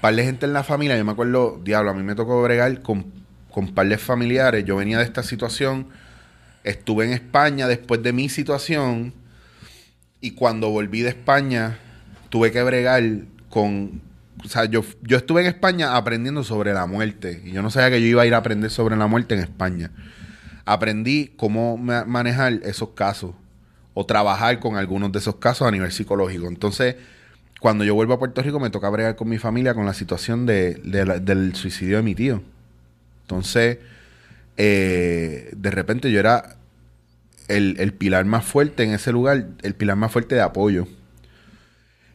par 0.00 0.14
de 0.16 0.24
gente 0.24 0.46
en 0.46 0.54
la 0.54 0.64
familia, 0.64 0.96
yo 0.96 1.04
me 1.04 1.12
acuerdo, 1.12 1.60
diablo, 1.62 1.90
a 1.90 1.94
mí 1.94 2.02
me 2.02 2.14
tocó 2.14 2.42
bregar 2.42 2.80
con, 2.80 3.12
con 3.50 3.74
par 3.74 3.86
de 3.86 3.98
familiares. 3.98 4.64
Yo 4.64 4.76
venía 4.76 4.96
de 4.96 5.04
esta 5.04 5.22
situación, 5.22 5.88
estuve 6.64 7.04
en 7.04 7.12
España 7.12 7.68
después 7.68 8.02
de 8.02 8.14
mi 8.14 8.30
situación. 8.30 9.12
Y 10.22 10.30
cuando 10.30 10.70
volví 10.70 11.02
de 11.02 11.10
España, 11.10 11.78
tuve 12.30 12.50
que 12.50 12.62
bregar 12.62 13.02
con. 13.50 14.08
O 14.44 14.48
sea, 14.48 14.64
yo, 14.64 14.84
yo 15.02 15.16
estuve 15.18 15.42
en 15.42 15.46
España 15.48 15.96
aprendiendo 15.96 16.42
sobre 16.44 16.72
la 16.72 16.86
muerte. 16.86 17.42
Y 17.44 17.52
yo 17.52 17.62
no 17.62 17.70
sabía 17.70 17.90
que 17.90 18.00
yo 18.00 18.06
iba 18.08 18.22
a 18.22 18.26
ir 18.26 18.34
a 18.34 18.38
aprender 18.38 18.70
sobre 18.70 18.96
la 18.96 19.06
muerte 19.06 19.34
en 19.34 19.40
España. 19.40 19.90
Aprendí 20.64 21.32
cómo 21.36 21.76
ma- 21.76 22.04
manejar 22.04 22.54
esos 22.64 22.90
casos. 22.90 23.32
O 23.94 24.06
trabajar 24.06 24.60
con 24.60 24.76
algunos 24.76 25.12
de 25.12 25.18
esos 25.18 25.36
casos 25.36 25.66
a 25.68 25.70
nivel 25.70 25.92
psicológico. 25.92 26.46
Entonces, 26.48 26.96
cuando 27.60 27.84
yo 27.84 27.94
vuelvo 27.94 28.14
a 28.14 28.18
Puerto 28.18 28.40
Rico, 28.42 28.58
me 28.60 28.70
toca 28.70 28.88
bregar 28.88 29.16
con 29.16 29.28
mi 29.28 29.38
familia 29.38 29.74
con 29.74 29.84
la 29.84 29.94
situación 29.94 30.46
de, 30.46 30.74
del 31.22 31.54
suicidio 31.54 31.98
de 31.98 32.02
mi 32.02 32.14
tío. 32.14 32.42
Entonces, 33.22 33.78
eh, 34.56 35.50
de 35.56 35.70
repente 35.70 36.10
yo 36.10 36.18
era 36.20 36.56
el, 37.48 37.76
el 37.78 37.92
pilar 37.92 38.24
más 38.24 38.44
fuerte 38.44 38.84
en 38.84 38.92
ese 38.92 39.12
lugar, 39.12 39.46
el 39.62 39.74
pilar 39.74 39.96
más 39.96 40.12
fuerte 40.12 40.34
de 40.36 40.40
apoyo. 40.42 40.86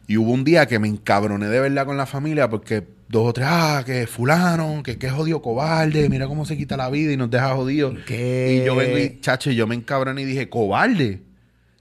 Y 0.06 0.16
hubo 0.16 0.32
un 0.32 0.44
día 0.44 0.66
que 0.66 0.78
me 0.78 0.88
encabroné 0.88 1.48
de 1.48 1.60
verdad 1.60 1.84
con 1.84 1.96
la 1.96 2.06
familia 2.06 2.48
porque 2.48 2.86
dos 3.08 3.28
o 3.28 3.32
tres, 3.32 3.48
ah, 3.50 3.82
que 3.84 4.06
fulano, 4.06 4.82
que 4.82 4.98
que 4.98 5.10
jodido 5.10 5.42
cobarde, 5.42 6.08
mira 6.08 6.26
cómo 6.28 6.44
se 6.44 6.56
quita 6.56 6.76
la 6.76 6.90
vida 6.90 7.12
y 7.12 7.16
nos 7.16 7.30
deja 7.30 7.54
jodidos. 7.54 7.96
¿Qué? 8.06 8.60
Y 8.62 8.66
yo 8.66 8.76
vengo 8.76 8.98
y, 8.98 9.20
chacho, 9.20 9.50
y 9.50 9.56
yo 9.56 9.66
me 9.66 9.74
encabroné 9.74 10.22
y 10.22 10.24
dije, 10.24 10.48
cobarde. 10.48 11.22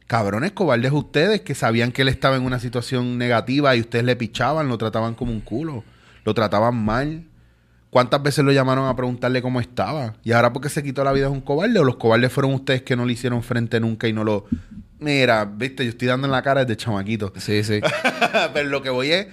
Cabrones, 0.07 0.51
cobardes 0.51 0.91
ustedes 0.91 1.41
que 1.41 1.55
sabían 1.55 1.91
que 1.91 2.03
él 2.03 2.09
estaba 2.09 2.35
en 2.35 2.43
una 2.43 2.59
situación 2.59 3.17
negativa 3.17 3.75
y 3.75 3.79
ustedes 3.79 4.05
le 4.05 4.15
pichaban, 4.15 4.67
lo 4.67 4.77
trataban 4.77 5.15
como 5.15 5.31
un 5.31 5.41
culo, 5.41 5.83
lo 6.23 6.33
trataban 6.35 6.75
mal. 6.75 7.25
¿Cuántas 7.89 8.21
veces 8.21 8.45
lo 8.45 8.51
llamaron 8.51 8.87
a 8.87 8.95
preguntarle 8.95 9.41
cómo 9.41 9.61
estaba? 9.61 10.15
Y 10.23 10.33
ahora 10.33 10.53
porque 10.53 10.69
se 10.69 10.83
quitó 10.83 11.03
la 11.03 11.11
vida 11.11 11.25
es 11.25 11.31
un 11.31 11.41
cobarde 11.41 11.79
o 11.79 11.83
los 11.83 11.95
cobardes 11.95 12.31
fueron 12.31 12.53
ustedes 12.53 12.83
que 12.83 12.95
no 12.95 13.05
le 13.05 13.13
hicieron 13.13 13.41
frente 13.41 13.79
nunca 13.79 14.07
y 14.07 14.13
no 14.13 14.23
lo... 14.23 14.45
Mira, 14.99 15.45
viste, 15.45 15.83
yo 15.83 15.89
estoy 15.89 16.07
dando 16.07 16.25
en 16.27 16.31
la 16.31 16.41
cara 16.41 16.61
desde 16.63 16.77
chamaquito. 16.77 17.33
Sí, 17.37 17.63
sí. 17.63 17.81
Pero 18.53 18.69
lo 18.69 18.81
que 18.81 18.89
voy 18.89 19.11
es, 19.11 19.27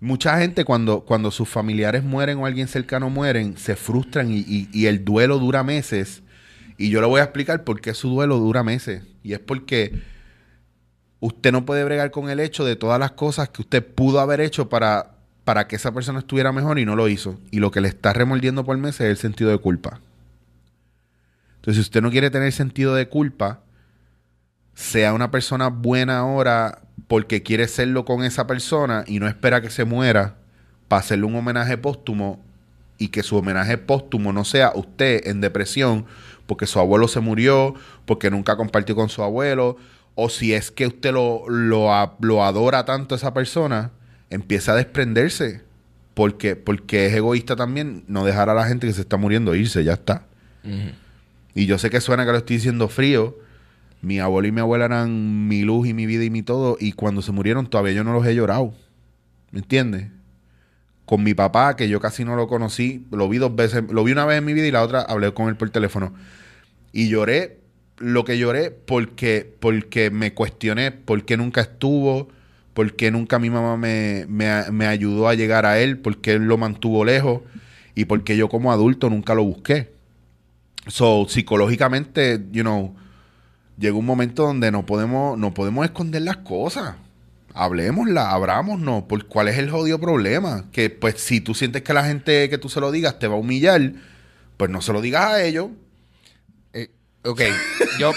mucha 0.00 0.38
gente 0.38 0.64
cuando, 0.64 1.00
cuando 1.02 1.30
sus 1.30 1.48
familiares 1.48 2.02
mueren 2.02 2.38
o 2.38 2.46
alguien 2.46 2.68
cercano 2.68 3.10
mueren, 3.10 3.56
se 3.56 3.76
frustran 3.76 4.30
y, 4.32 4.38
y- 4.40 4.68
y 4.72 4.86
el 4.86 5.04
duelo 5.04 5.38
dura 5.38 5.62
meses. 5.62 6.22
Y 6.76 6.90
yo 6.90 7.00
le 7.00 7.06
voy 7.06 7.20
a 7.20 7.24
explicar 7.24 7.62
por 7.64 7.80
qué 7.80 7.94
su 7.94 8.08
duelo 8.10 8.38
dura 8.38 8.64
meses. 8.64 9.02
Y 9.22 9.32
es 9.34 9.38
porque 9.38 10.02
usted 11.20 11.52
no 11.52 11.64
puede 11.64 11.84
bregar 11.84 12.10
con 12.10 12.28
el 12.28 12.40
hecho 12.40 12.64
de 12.64 12.76
todas 12.76 12.98
las 12.98 13.12
cosas 13.12 13.48
que 13.48 13.62
usted 13.62 13.86
pudo 13.86 14.18
haber 14.20 14.40
hecho 14.40 14.68
para, 14.68 15.12
para 15.44 15.68
que 15.68 15.76
esa 15.76 15.92
persona 15.92 16.18
estuviera 16.18 16.50
mejor 16.52 16.78
y 16.80 16.84
no 16.84 16.96
lo 16.96 17.08
hizo. 17.08 17.38
Y 17.52 17.60
lo 17.60 17.70
que 17.70 17.80
le 17.80 17.88
está 17.88 18.12
remordiendo 18.12 18.64
por 18.64 18.76
meses 18.78 19.02
es 19.02 19.10
el 19.10 19.16
sentido 19.16 19.50
de 19.50 19.58
culpa. 19.58 20.00
Entonces, 21.56 21.76
si 21.76 21.80
usted 21.82 22.02
no 22.02 22.10
quiere 22.10 22.30
tener 22.30 22.52
sentido 22.52 22.94
de 22.94 23.08
culpa, 23.08 23.60
sea 24.74 25.12
una 25.12 25.30
persona 25.30 25.68
buena 25.68 26.18
ahora 26.18 26.80
porque 27.08 27.42
quiere 27.42 27.68
serlo 27.68 28.04
con 28.04 28.24
esa 28.24 28.46
persona 28.46 29.04
y 29.06 29.18
no 29.20 29.28
espera 29.28 29.60
que 29.60 29.70
se 29.70 29.84
muera 29.84 30.36
para 30.88 31.00
hacerle 31.00 31.26
un 31.26 31.36
homenaje 31.36 31.78
póstumo 31.78 32.40
y 32.98 33.08
que 33.08 33.22
su 33.22 33.36
homenaje 33.36 33.78
póstumo 33.78 34.32
no 34.32 34.44
sea 34.44 34.72
usted 34.74 35.26
en 35.26 35.40
depresión 35.40 36.06
porque 36.46 36.66
su 36.66 36.78
abuelo 36.78 37.08
se 37.08 37.20
murió, 37.20 37.74
porque 38.04 38.30
nunca 38.30 38.56
compartió 38.56 38.94
con 38.94 39.08
su 39.08 39.22
abuelo, 39.22 39.76
o 40.14 40.28
si 40.28 40.52
es 40.52 40.70
que 40.70 40.86
usted 40.86 41.12
lo, 41.12 41.48
lo, 41.48 41.88
lo 42.20 42.44
adora 42.44 42.84
tanto 42.84 43.14
a 43.14 43.18
esa 43.18 43.32
persona, 43.32 43.90
empieza 44.30 44.72
a 44.72 44.76
desprenderse 44.76 45.62
porque, 46.14 46.54
porque 46.56 47.06
es 47.06 47.14
egoísta 47.14 47.56
también 47.56 48.04
no 48.06 48.24
dejar 48.24 48.48
a 48.48 48.54
la 48.54 48.66
gente 48.66 48.86
que 48.86 48.92
se 48.92 49.00
está 49.00 49.16
muriendo 49.16 49.54
irse, 49.54 49.82
ya 49.84 49.94
está. 49.94 50.26
Y 51.54 51.66
yo 51.66 51.78
sé 51.78 51.90
que 51.90 52.00
suena 52.00 52.24
que 52.24 52.32
lo 52.32 52.38
estoy 52.38 52.56
diciendo 52.56 52.88
frío. 52.88 53.36
Mi 54.04 54.20
abuelo 54.20 54.48
y 54.48 54.52
mi 54.52 54.60
abuela 54.60 54.84
eran 54.84 55.48
mi 55.48 55.62
luz 55.62 55.88
y 55.88 55.94
mi 55.94 56.04
vida 56.04 56.24
y 56.24 56.30
mi 56.30 56.42
todo. 56.42 56.76
Y 56.78 56.92
cuando 56.92 57.22
se 57.22 57.32
murieron 57.32 57.66
todavía 57.66 57.94
yo 57.94 58.04
no 58.04 58.12
los 58.12 58.26
he 58.26 58.34
llorado. 58.34 58.74
¿Me 59.50 59.60
entiendes? 59.60 60.08
Con 61.06 61.22
mi 61.22 61.32
papá, 61.32 61.74
que 61.76 61.88
yo 61.88 62.00
casi 62.00 62.24
no 62.24 62.36
lo 62.36 62.46
conocí, 62.46 63.06
lo 63.10 63.28
vi 63.28 63.38
dos 63.38 63.56
veces, 63.56 63.84
lo 63.90 64.04
vi 64.04 64.12
una 64.12 64.26
vez 64.26 64.38
en 64.38 64.44
mi 64.44 64.52
vida 64.52 64.66
y 64.66 64.70
la 64.70 64.82
otra 64.82 65.00
hablé 65.02 65.32
con 65.32 65.48
él 65.48 65.56
por 65.56 65.70
teléfono. 65.70 66.12
Y 66.92 67.08
lloré 67.08 67.60
lo 67.96 68.24
que 68.24 68.38
lloré 68.38 68.70
porque, 68.70 69.50
porque 69.60 70.10
me 70.10 70.34
cuestioné 70.34 70.92
por 70.92 71.24
qué 71.24 71.36
nunca 71.36 71.62
estuvo, 71.62 72.28
por 72.74 72.94
qué 72.96 73.10
nunca 73.10 73.38
mi 73.38 73.48
mamá 73.48 73.76
me, 73.76 74.26
me, 74.28 74.70
me 74.70 74.86
ayudó 74.86 75.28
a 75.28 75.34
llegar 75.34 75.64
a 75.64 75.78
él, 75.78 75.98
por 75.98 76.20
qué 76.20 76.32
él 76.32 76.42
lo 76.42 76.58
mantuvo 76.58 77.04
lejos 77.04 77.40
y 77.94 78.04
porque 78.04 78.36
yo 78.36 78.48
como 78.48 78.70
adulto 78.70 79.08
nunca 79.08 79.34
lo 79.34 79.44
busqué. 79.44 79.92
So, 80.88 81.26
psicológicamente, 81.26 82.44
you 82.52 82.62
know, 82.62 82.94
llega 83.78 83.96
un 83.96 84.06
momento 84.06 84.44
donde 84.44 84.70
no 84.70 84.86
podemos, 84.86 85.38
no 85.38 85.54
podemos 85.54 85.84
esconder 85.84 86.22
las 86.22 86.38
cosas. 86.38 86.96
Hablemosla, 87.54 88.30
abrámonos, 88.30 89.04
por 89.04 89.26
cuál 89.26 89.48
es 89.48 89.58
el 89.58 89.70
jodido 89.70 90.00
problema. 90.00 90.64
Que 90.72 90.90
pues 90.90 91.20
si 91.20 91.40
tú 91.40 91.54
sientes 91.54 91.82
que 91.82 91.92
la 91.92 92.04
gente 92.04 92.48
que 92.48 92.58
tú 92.58 92.68
se 92.68 92.80
lo 92.80 92.90
digas 92.90 93.18
te 93.18 93.28
va 93.28 93.34
a 93.34 93.38
humillar, 93.38 93.92
pues 94.56 94.70
no 94.70 94.80
se 94.82 94.92
lo 94.92 95.00
digas 95.00 95.24
a 95.26 95.44
ellos. 95.44 95.68
Eh, 96.72 96.90
ok, 97.24 97.40
yo. 97.98 98.12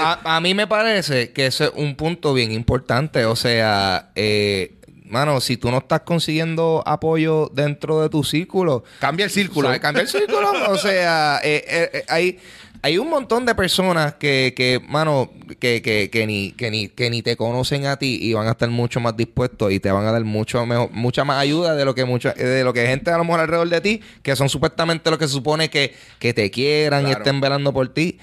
A, 0.00 0.36
a 0.36 0.40
mí 0.40 0.54
me 0.54 0.66
parece 0.66 1.32
que 1.32 1.46
ese 1.46 1.64
es 1.64 1.70
un 1.74 1.96
punto 1.96 2.34
bien 2.34 2.52
importante. 2.52 3.24
O 3.24 3.34
sea, 3.34 4.10
eh, 4.14 4.76
mano, 5.08 5.40
si 5.40 5.56
tú 5.56 5.70
no 5.70 5.78
estás 5.78 6.00
consiguiendo 6.00 6.82
apoyo 6.86 7.50
dentro 7.52 8.02
de 8.02 8.08
tu 8.08 8.24
círculo. 8.24 8.84
Cambia 9.00 9.24
el 9.24 9.30
círculo. 9.30 9.68
Cambia 9.80 10.02
el 10.02 10.08
círculo. 10.08 10.50
o 10.70 10.78
sea, 10.78 11.40
eh, 11.42 11.64
eh, 11.92 12.04
hay. 12.08 12.38
Hay 12.82 12.98
un 12.98 13.08
montón 13.08 13.46
de 13.46 13.54
personas 13.54 14.14
que, 14.14 14.54
que 14.56 14.80
mano, 14.86 15.30
que, 15.58 15.82
que, 15.82 16.10
que, 16.10 16.26
ni, 16.26 16.52
que, 16.52 16.70
ni, 16.70 16.88
que 16.88 17.10
ni 17.10 17.22
te 17.22 17.36
conocen 17.36 17.86
a 17.86 17.96
ti 17.96 18.18
y 18.20 18.32
van 18.32 18.46
a 18.46 18.52
estar 18.52 18.68
mucho 18.70 19.00
más 19.00 19.16
dispuestos 19.16 19.72
y 19.72 19.80
te 19.80 19.90
van 19.90 20.06
a 20.06 20.12
dar 20.12 20.24
mucho 20.24 20.64
mejor, 20.66 20.90
mucha 20.92 21.24
más 21.24 21.38
ayuda 21.38 21.74
de 21.74 21.84
lo 21.84 21.94
que 21.94 22.04
mucha, 22.04 22.32
de 22.32 22.64
lo 22.64 22.72
que 22.72 22.86
gente 22.86 23.10
a 23.10 23.18
lo 23.18 23.24
mejor 23.24 23.40
alrededor 23.40 23.68
de 23.68 23.80
ti, 23.80 24.00
que 24.22 24.36
son 24.36 24.48
supuestamente 24.48 25.10
los 25.10 25.18
que 25.18 25.26
se 25.26 25.34
supone 25.34 25.70
que, 25.70 25.94
que 26.18 26.34
te 26.34 26.50
quieran 26.50 27.08
y 27.08 27.10
estén 27.10 27.40
velando 27.40 27.72
por 27.72 27.88
ti. 27.88 28.18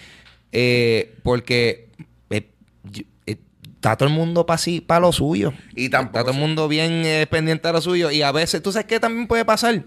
Eh, 0.56 1.16
porque 1.24 1.90
eh, 2.30 2.48
eh, 3.26 3.38
está 3.76 3.98
todo 3.98 4.08
el 4.08 4.16
mundo 4.16 4.46
para 4.46 5.00
lo 5.02 5.12
suyo. 5.12 5.54
Y 5.76 5.90
tampoco 5.90 6.20
Está 6.20 6.32
todo 6.32 6.42
el 6.42 6.48
mundo 6.48 6.68
bien 6.68 7.04
eh, 7.06 7.28
pendiente 7.30 7.68
de 7.68 7.74
lo 7.74 7.82
suyo. 7.82 8.12
Y 8.12 8.22
a 8.22 8.32
veces, 8.32 8.62
¿tú 8.62 8.72
sabes 8.72 8.86
qué 8.86 9.00
también 9.00 9.28
puede 9.28 9.44
pasar? 9.44 9.84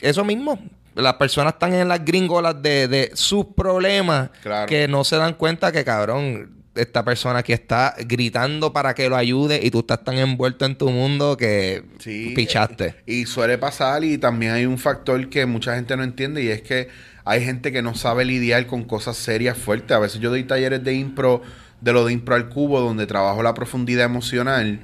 Eso 0.00 0.24
mismo. 0.24 0.58
Las 0.98 1.14
personas 1.14 1.54
están 1.54 1.72
en 1.74 1.88
las 1.88 2.04
gringolas 2.04 2.60
de, 2.62 2.88
de 2.88 3.10
sus 3.14 3.46
problemas 3.56 4.30
Claro. 4.42 4.66
que 4.66 4.88
no 4.88 5.04
se 5.04 5.16
dan 5.16 5.34
cuenta 5.34 5.70
que, 5.72 5.84
cabrón, 5.84 6.50
esta 6.74 7.04
persona 7.04 7.40
aquí 7.40 7.52
está 7.52 7.94
gritando 8.06 8.72
para 8.72 8.94
que 8.94 9.08
lo 9.08 9.16
ayude 9.16 9.60
y 9.62 9.70
tú 9.70 9.80
estás 9.80 10.04
tan 10.04 10.16
envuelto 10.18 10.64
en 10.64 10.76
tu 10.76 10.90
mundo 10.90 11.36
que 11.36 11.82
Sí. 11.98 12.32
pichaste. 12.36 12.96
Y 13.06 13.26
suele 13.26 13.58
pasar 13.58 14.04
y 14.04 14.18
también 14.18 14.52
hay 14.52 14.66
un 14.66 14.78
factor 14.78 15.28
que 15.28 15.46
mucha 15.46 15.74
gente 15.74 15.96
no 15.96 16.02
entiende 16.04 16.42
y 16.42 16.48
es 16.48 16.62
que 16.62 16.88
hay 17.24 17.44
gente 17.44 17.72
que 17.72 17.82
no 17.82 17.94
sabe 17.94 18.24
lidiar 18.24 18.66
con 18.66 18.84
cosas 18.84 19.16
serias 19.16 19.58
fuertes. 19.58 19.96
A 19.96 19.98
veces 20.00 20.20
yo 20.20 20.30
doy 20.30 20.44
talleres 20.44 20.82
de 20.84 20.94
impro, 20.94 21.42
de 21.80 21.92
lo 21.92 22.04
de 22.06 22.12
impro 22.12 22.34
al 22.34 22.48
cubo, 22.48 22.80
donde 22.80 23.06
trabajo 23.06 23.42
la 23.42 23.54
profundidad 23.54 24.04
emocional 24.04 24.80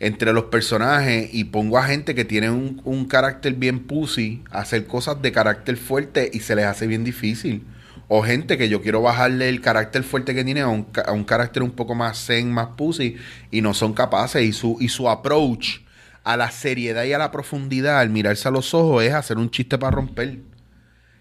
entre 0.00 0.32
los 0.32 0.44
personajes 0.44 1.28
y 1.32 1.44
pongo 1.44 1.76
a 1.78 1.84
gente 1.84 2.14
que 2.14 2.24
tiene 2.24 2.50
un, 2.50 2.80
un 2.84 3.04
carácter 3.04 3.54
bien 3.54 3.80
pussy 3.80 4.42
a 4.50 4.60
hacer 4.60 4.86
cosas 4.86 5.20
de 5.20 5.30
carácter 5.30 5.76
fuerte 5.76 6.30
y 6.32 6.40
se 6.40 6.56
les 6.56 6.64
hace 6.64 6.86
bien 6.86 7.04
difícil. 7.04 7.66
O 8.08 8.22
gente 8.22 8.58
que 8.58 8.68
yo 8.68 8.82
quiero 8.82 9.02
bajarle 9.02 9.48
el 9.48 9.60
carácter 9.60 10.02
fuerte 10.02 10.34
que 10.34 10.42
tiene 10.42 10.62
a 10.62 10.68
un, 10.68 10.88
a 11.06 11.12
un 11.12 11.22
carácter 11.22 11.62
un 11.62 11.70
poco 11.70 11.94
más 11.94 12.18
zen, 12.26 12.50
más 12.50 12.68
pussy, 12.76 13.16
y 13.52 13.60
no 13.60 13.72
son 13.72 13.92
capaces. 13.92 14.42
Y 14.42 14.52
su, 14.52 14.78
y 14.80 14.88
su 14.88 15.08
approach 15.08 15.82
a 16.24 16.36
la 16.36 16.50
seriedad 16.50 17.04
y 17.04 17.12
a 17.12 17.18
la 17.18 17.30
profundidad 17.30 18.00
al 18.00 18.10
mirarse 18.10 18.48
a 18.48 18.50
los 18.50 18.74
ojos 18.74 19.04
es 19.04 19.12
hacer 19.12 19.38
un 19.38 19.50
chiste 19.50 19.78
para 19.78 19.92
romper. 19.92 20.38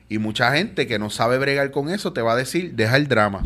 Y 0.07 0.17
mucha 0.17 0.51
gente 0.55 0.87
que 0.87 0.97
no 0.97 1.09
sabe 1.09 1.37
bregar 1.37 1.69
con 1.69 1.89
eso 1.89 2.13
te 2.13 2.21
va 2.21 2.33
a 2.33 2.35
decir, 2.35 2.73
deja 2.73 2.95
el 2.95 3.07
drama. 3.07 3.43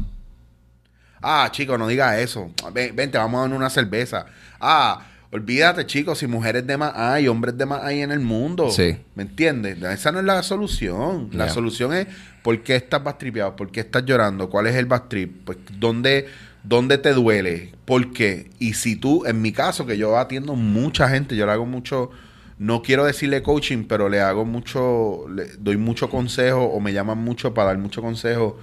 Ah, 1.21 1.49
chico, 1.51 1.77
no 1.77 1.88
digas 1.88 2.19
eso. 2.19 2.51
Ven, 2.71 2.95
vente, 2.95 3.17
vamos 3.17 3.39
a 3.39 3.47
dar 3.47 3.57
una 3.57 3.69
cerveza. 3.69 4.25
Ah, 4.61 5.05
olvídate, 5.34 5.88
chicos, 5.88 6.19
si 6.19 6.27
mujeres 6.27 6.65
de 6.67 6.77
más 6.77 6.93
hay, 6.95 7.27
hombres 7.27 7.57
de 7.57 7.65
más 7.65 7.84
hay 7.84 8.01
en 8.01 8.11
el 8.11 8.19
mundo. 8.19 8.69
Sí. 8.69 8.97
¿Me 9.15 9.23
entiendes? 9.23 9.81
Esa 9.81 10.11
no 10.11 10.19
es 10.19 10.25
la 10.25 10.43
solución. 10.43 11.29
La 11.34 11.49
solución 11.49 11.91
es 11.91 12.07
por 12.43 12.61
qué 12.61 12.75
estás 12.75 13.03
bastripeado, 13.03 13.55
por 13.55 13.71
qué 13.71 13.79
estás 13.79 14.05
llorando, 14.05 14.49
cuál 14.49 14.67
es 14.67 14.75
el 14.75 14.86
bastrip, 14.86 15.43
pues 15.43 15.57
dónde, 15.79 16.27
dónde 16.63 16.99
te 16.99 17.13
duele, 17.13 17.73
por 17.86 18.13
qué. 18.13 18.51
Y 18.59 18.75
si 18.75 18.95
tú, 18.95 19.25
en 19.25 19.41
mi 19.41 19.51
caso, 19.51 19.88
que 19.88 19.97
yo 19.97 20.19
atiendo 20.19 20.53
mucha 20.55 21.09
gente, 21.09 21.36
yo 21.36 21.47
le 21.47 21.51
hago 21.51 21.65
mucho, 21.65 22.11
no 22.59 22.84
quiero 22.84 23.03
decirle 23.03 23.41
coaching, 23.41 23.86
pero 23.86 24.09
le 24.09 24.21
hago 24.21 24.45
mucho, 24.45 25.25
le 25.34 25.47
doy 25.57 25.77
mucho 25.77 26.11
consejo 26.11 26.65
o 26.65 26.79
me 26.79 26.93
llaman 26.93 27.17
mucho 27.17 27.55
para 27.55 27.69
dar 27.69 27.79
mucho 27.79 28.03
consejo 28.03 28.59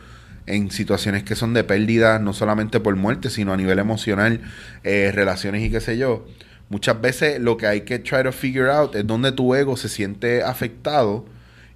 en 0.46 0.70
situaciones 0.70 1.24
que 1.24 1.34
son 1.34 1.52
de 1.52 1.64
pérdida, 1.64 2.20
no 2.20 2.32
solamente 2.32 2.78
por 2.78 2.94
muerte, 2.94 3.28
sino 3.28 3.52
a 3.52 3.56
nivel 3.56 3.80
emocional, 3.80 4.40
eh, 4.84 5.10
relaciones 5.12 5.62
y 5.62 5.70
qué 5.70 5.80
sé 5.80 5.98
yo. 5.98 6.26
Muchas 6.70 7.00
veces 7.00 7.40
lo 7.40 7.56
que 7.56 7.66
hay 7.66 7.80
que 7.80 7.98
try 7.98 8.22
to 8.22 8.30
figure 8.30 8.70
out 8.70 8.94
es 8.94 9.04
dónde 9.04 9.32
tu 9.32 9.56
ego 9.56 9.76
se 9.76 9.88
siente 9.88 10.44
afectado 10.44 11.26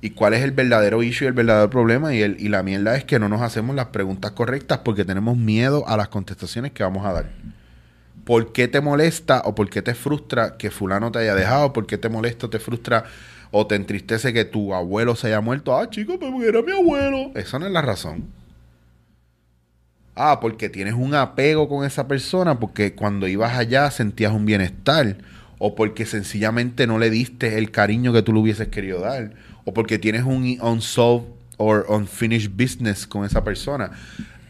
y 0.01 0.11
cuál 0.11 0.35
es 0.35 0.43
el 0.45 0.53
verdadero 0.53 1.03
issue 1.03 1.25
y 1.25 1.29
el 1.29 1.33
verdadero 1.33 1.69
problema. 1.69 2.15
Y, 2.15 2.23
el, 2.23 2.37
y 2.39 2.49
la 2.49 2.63
mierda 2.63 2.97
es 2.97 3.03
que 3.03 3.19
no 3.19 3.29
nos 3.29 3.43
hacemos 3.43 3.75
las 3.75 3.87
preguntas 3.87 4.31
correctas 4.31 4.79
porque 4.85 5.05
tenemos 5.05 5.37
miedo 5.37 5.87
a 5.89 5.97
las 5.97 6.09
contestaciones 6.09 6.71
que 6.71 6.85
vamos 6.85 7.05
a 7.05 7.13
dar. 7.13 7.31
¿Por 8.25 8.53
qué 8.53 8.69
te 8.69 8.81
molesta 8.81 9.43
o 9.45 9.57
por 9.57 9.69
qué 9.69 9.83
te 9.83 9.97
frustra 9.97 10.57
que 10.57 10.71
fulano 10.71 11.11
te 11.11 11.19
haya 11.19 11.35
dejado? 11.35 11.73
¿Por 11.73 11.89
qué 11.89 11.99
te 11.99 12.09
molesta 12.09 12.47
o 12.47 12.51
te 12.51 12.61
frustra 12.61 13.05
o 13.51 13.67
te 13.67 13.75
entristece 13.75 14.33
que 14.33 14.45
tu 14.45 14.75
abuelo 14.75 15.17
se 15.17 15.27
haya 15.27 15.41
muerto? 15.41 15.77
Ah, 15.77 15.91
chico, 15.91 16.21
pero 16.21 16.41
era 16.41 16.63
mi 16.63 16.71
abuelo. 16.71 17.33
Eso 17.35 17.59
no 17.59 17.67
es 17.67 17.73
la 17.73 17.83
razón. 17.83 18.29
Ah, 20.17 20.39
porque 20.41 20.69
tienes 20.69 20.95
un 20.95 21.15
apego 21.15 21.69
con 21.69 21.85
esa 21.85 22.07
persona, 22.07 22.61
porque 22.61 22.95
cuando 22.95 23.27
ibas 23.27 23.57
allá 23.57 23.91
sentías 23.91 24.33
un 24.33 24.47
bienestar, 24.47 25.17
o 25.59 25.75
porque 25.75 26.07
sencillamente 26.07 26.87
no 26.87 26.99
le 26.99 27.11
diste 27.11 27.59
el 27.59 27.71
cariño 27.71 28.13
que 28.13 28.23
tú 28.23 28.33
le 28.33 28.41
hubieses 28.41 28.69
querido 28.69 29.01
dar, 29.01 29.33
o 29.65 29.75
porque 29.75 29.99
tienes 29.99 30.23
un 30.23 30.59
unsolved 30.61 31.27
or 31.57 31.87
unfinished 31.89 32.53
business 32.57 33.07
con 33.07 33.25
esa 33.25 33.43
persona. 33.43 33.91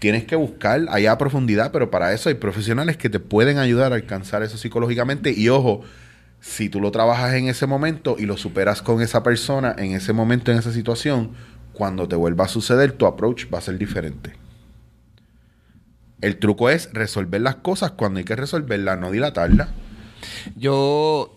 Tienes 0.01 0.25
que 0.25 0.37
buscar 0.37 0.83
allá 0.91 1.13
a 1.13 1.19
profundidad, 1.19 1.73
pero 1.73 1.91
para 1.91 2.13
eso 2.13 2.29
hay 2.29 2.35
profesionales 2.35 2.99
que 2.99 3.09
te 3.09 3.21
pueden 3.21 3.59
ayudar 3.59 3.93
a 3.93 3.97
alcanzar 3.97 4.43
eso 4.43 4.59
psicológicamente. 4.59 5.33
Y 5.35 5.49
ojo, 5.49 5.83
si 6.41 6.69
tú 6.69 6.79
lo 6.81 6.91
trabajas 6.91 7.33
en 7.35 7.49
ese 7.49 7.67
momento 7.67 8.17
y 8.19 8.27
lo 8.27 8.37
superas 8.37 8.83
con 8.83 9.01
esa 9.01 9.23
persona 9.23 9.75
en 9.79 9.93
ese 9.93 10.13
momento, 10.13 10.53
en 10.53 10.59
esa 10.59 10.73
situación, 10.73 11.31
cuando 11.73 12.07
te 12.07 12.17
vuelva 12.17 12.45
a 12.45 12.49
suceder, 12.49 12.93
tu 12.93 13.07
approach 13.07 13.47
va 13.53 13.59
a 13.59 13.63
ser 13.63 13.79
diferente. 13.79 14.44
El 16.25 16.39
truco 16.39 16.71
es 16.71 16.89
resolver 16.93 17.41
las 17.41 17.57
cosas 17.57 17.91
cuando 17.93 18.19
hay 18.19 18.25
que 18.25 18.35
resolverlas, 18.37 18.99
no 18.99 19.11
dilatarlas. 19.11 19.69
Yo, 20.57 21.37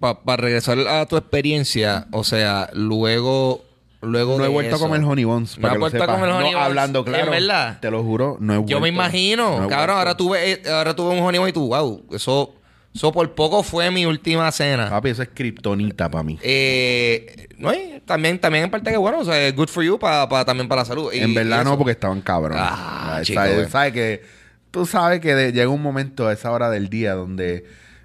para 0.00 0.36
regresar 0.42 0.78
a 0.86 1.06
tu 1.06 1.16
experiencia, 1.16 2.06
o 2.12 2.24
sea, 2.24 2.70
luego, 2.72 3.64
luego 4.00 4.38
No 4.38 4.44
he 4.44 4.48
vuelto 4.48 4.74
a 4.74 4.78
eso- 4.78 4.84
comer 4.86 5.02
honey 5.04 5.24
buns. 5.24 5.58
No 5.58 5.68
lo 5.74 5.80
vuelto 5.80 6.02
a 6.02 6.06
comer 6.06 6.30
honey 6.30 6.52
No, 6.52 6.58
hablando 6.58 7.04
claro. 7.04 7.24
¿Es 7.24 7.30
verdad? 7.30 7.80
Te 7.80 7.90
lo 7.90 8.02
juro, 8.02 8.36
no 8.40 8.54
he 8.54 8.56
vuelto. 8.58 8.70
Yo 8.70 8.80
me 8.80 8.88
imagino, 8.88 9.58
No 9.58 9.66
he 9.66 9.68
cabrón, 9.68 9.96
ahora 9.98 10.16
tuve, 10.16 10.52
eh, 10.52 10.62
ahora 10.70 10.94
tuve 10.94 11.10
un 11.10 11.20
honey 11.24 11.38
bun 11.40 11.48
y 11.48 11.52
tú, 11.52 11.66
wow, 11.68 12.04
eso, 12.12 12.54
eso 12.94 13.12
por 13.12 13.32
poco 13.34 13.62
fue 13.62 13.90
mi 13.90 14.06
última 14.06 14.50
cena. 14.50 14.90
Papi, 14.90 15.10
eso 15.10 15.22
es 15.22 15.28
kriptonita 15.32 16.10
para 16.10 16.24
mí. 16.24 16.38
Eh, 16.42 17.48
no, 17.58 17.72
y 17.72 18.00
también, 18.04 18.38
también 18.40 18.64
en 18.64 18.70
parte 18.70 18.90
que 18.90 18.96
bueno, 18.96 19.18
o 19.20 19.24
sea, 19.24 19.50
good 19.52 19.68
for 19.68 19.84
you 19.84 19.98
para 19.98 20.28
también 20.44 20.68
para 20.68 20.82
la 20.82 20.86
salud. 20.86 21.12
Y- 21.12 21.18
en 21.18 21.30
y 21.30 21.34
verdad 21.34 21.64
no, 21.64 21.76
porque 21.78 21.92
estaban 21.92 22.20
cabrón. 22.22 22.58
Ah, 22.60 23.20
sabes, 23.32 23.70
sabes 23.70 23.92
que 23.92 24.22
tú 24.70 24.84
sabes 24.86 25.20
que 25.20 25.34
de- 25.34 25.52
llega 25.52 25.68
un 25.68 25.82
momento 25.82 26.26
a 26.26 26.32
esa 26.32 26.50
hora 26.50 26.70
del 26.70 26.88
día 26.88 27.14
donde 27.14 27.64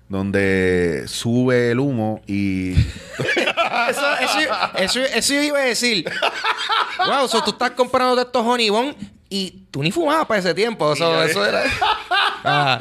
donde 0.10 1.06
sube 1.08 1.72
el 1.72 1.80
humo 1.80 2.22
y 2.28 2.74
Eso, 3.90 4.16
eso, 4.22 4.40
eso, 4.78 5.00
eso 5.02 5.34
yo 5.34 5.42
iba 5.44 5.60
a 5.60 5.64
decir. 5.64 6.06
wow, 7.08 7.28
so 7.28 7.44
tú 7.44 7.52
estás 7.52 7.72
comprando 7.72 8.16
de 8.16 8.22
estos 8.22 8.46
honey 8.46 8.70
bun 8.70 8.96
y 9.36 9.68
tú 9.72 9.82
ni 9.82 9.92
fumabas 9.92 10.26
para 10.28 10.40
ese 10.40 10.54
tiempo. 10.54 10.94
Eso, 10.94 11.24
eso 11.24 11.46
era. 11.46 11.64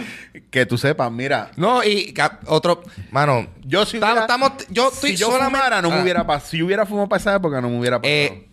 Que 0.50 0.66
tú 0.66 0.76
sepas, 0.76 1.10
mira, 1.10 1.50
no, 1.56 1.84
y 1.84 2.12
otro, 2.46 2.82
mano, 3.10 3.46
yo 3.64 3.86
si 3.86 3.98
hubiera- 3.98 4.22
estamos- 4.22 4.52
yo 4.70 4.88
estoy 4.92 5.10
si 5.12 5.16
yo 5.16 5.26
solamente. 5.26 5.56
fumara 5.58 5.80
no 5.82 5.90
me 5.90 5.96
Ah. 5.98 6.02
hubiera 6.02 6.26
pasado. 6.26 6.50
Si 6.50 6.62
hubiera 6.62 6.84
fumado 6.84 7.08
para 7.08 7.20
esa 7.20 7.34
época 7.36 7.60
no 7.60 7.68
me 7.70 7.78
hubiera 7.78 8.00
pasado. 8.00 8.12
Eh, 8.14 8.48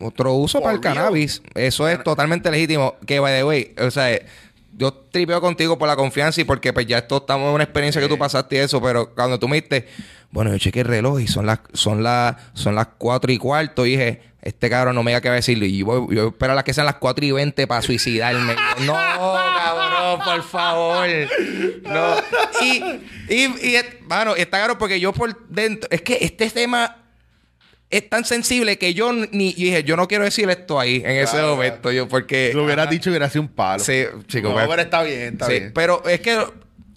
otro 0.00 0.32
uso 0.34 0.60
para 0.60 0.74
el 0.74 0.80
cannabis. 0.80 1.40
Eso 1.54 1.88
es 1.88 2.02
totalmente 2.02 2.50
legítimo. 2.50 2.96
Que, 3.06 3.20
by 3.20 3.32
the 3.38 3.44
way, 3.44 3.74
o 3.80 3.90
sea, 3.90 4.12
eh, 4.12 4.26
yo 4.76 4.92
tripeo 4.92 5.40
contigo 5.40 5.78
por 5.78 5.88
la 5.88 5.96
confianza 5.96 6.40
y 6.40 6.44
porque 6.44 6.72
pues 6.72 6.86
ya 6.86 6.98
esto 6.98 7.18
estamos 7.18 7.48
en 7.48 7.54
una 7.54 7.64
experiencia 7.64 8.00
que 8.00 8.08
tú 8.08 8.18
pasaste 8.18 8.56
y 8.56 8.58
eso, 8.58 8.80
pero 8.82 9.14
cuando 9.14 9.38
tú 9.38 9.48
me 9.48 9.56
diste, 9.60 9.86
Bueno, 10.30 10.50
yo 10.50 10.58
chequé 10.58 10.80
el 10.80 10.86
reloj 10.86 11.20
y 11.20 11.26
son 11.26 11.46
las, 11.46 11.60
son 11.72 12.02
las, 12.02 12.36
son 12.52 12.74
las 12.74 12.88
4 12.98 13.32
y 13.32 13.38
cuarto. 13.38 13.86
Y 13.86 13.92
dije, 13.92 14.22
este 14.48 14.70
cabrón 14.70 14.94
no 14.94 15.02
me 15.02 15.10
diga 15.10 15.20
qué 15.20 15.30
decirle. 15.30 15.66
Y 15.66 15.78
yo 15.78 16.10
yo 16.10 16.34
voy 16.38 16.48
a 16.48 16.52
a 16.58 16.64
que 16.64 16.72
sean 16.72 16.86
las 16.86 16.96
4 16.96 17.24
y 17.24 17.32
20 17.32 17.66
para 17.66 17.82
suicidarme. 17.82 18.56
Y 18.78 18.84
no, 18.84 18.94
cabrón, 18.94 20.20
por 20.24 20.42
favor. 20.42 21.08
No. 21.82 22.16
Y, 22.62 22.82
y, 23.28 23.44
y, 23.44 23.76
mano, 24.02 24.34
está 24.34 24.58
claro 24.58 24.78
porque 24.78 24.98
yo 24.98 25.12
por 25.12 25.46
dentro. 25.48 25.88
Es 25.92 26.02
que 26.02 26.18
este 26.20 26.50
tema 26.50 26.96
es 27.90 28.08
tan 28.08 28.24
sensible 28.24 28.78
que 28.78 28.94
yo 28.94 29.12
ni 29.12 29.52
yo 29.52 29.64
dije, 29.64 29.84
yo 29.84 29.96
no 29.96 30.08
quiero 30.08 30.24
decir 30.24 30.48
esto 30.50 30.78
ahí 30.80 30.96
en 30.96 31.16
ese 31.16 31.40
momento. 31.42 31.92
Yo, 31.92 32.08
porque. 32.08 32.52
Lo 32.54 32.64
hubieras 32.64 32.90
dicho 32.90 33.10
hubiera 33.10 33.28
sido 33.28 33.42
un 33.42 33.48
palo. 33.48 33.82
Sí, 33.82 34.04
chico. 34.26 34.48
No, 34.48 34.54
pues, 34.54 34.66
pero 34.68 34.82
está 34.82 35.02
bien, 35.02 35.34
está 35.34 35.46
sí, 35.46 35.52
bien. 35.52 35.72
pero 35.74 36.02
es 36.06 36.20
que. 36.20 36.38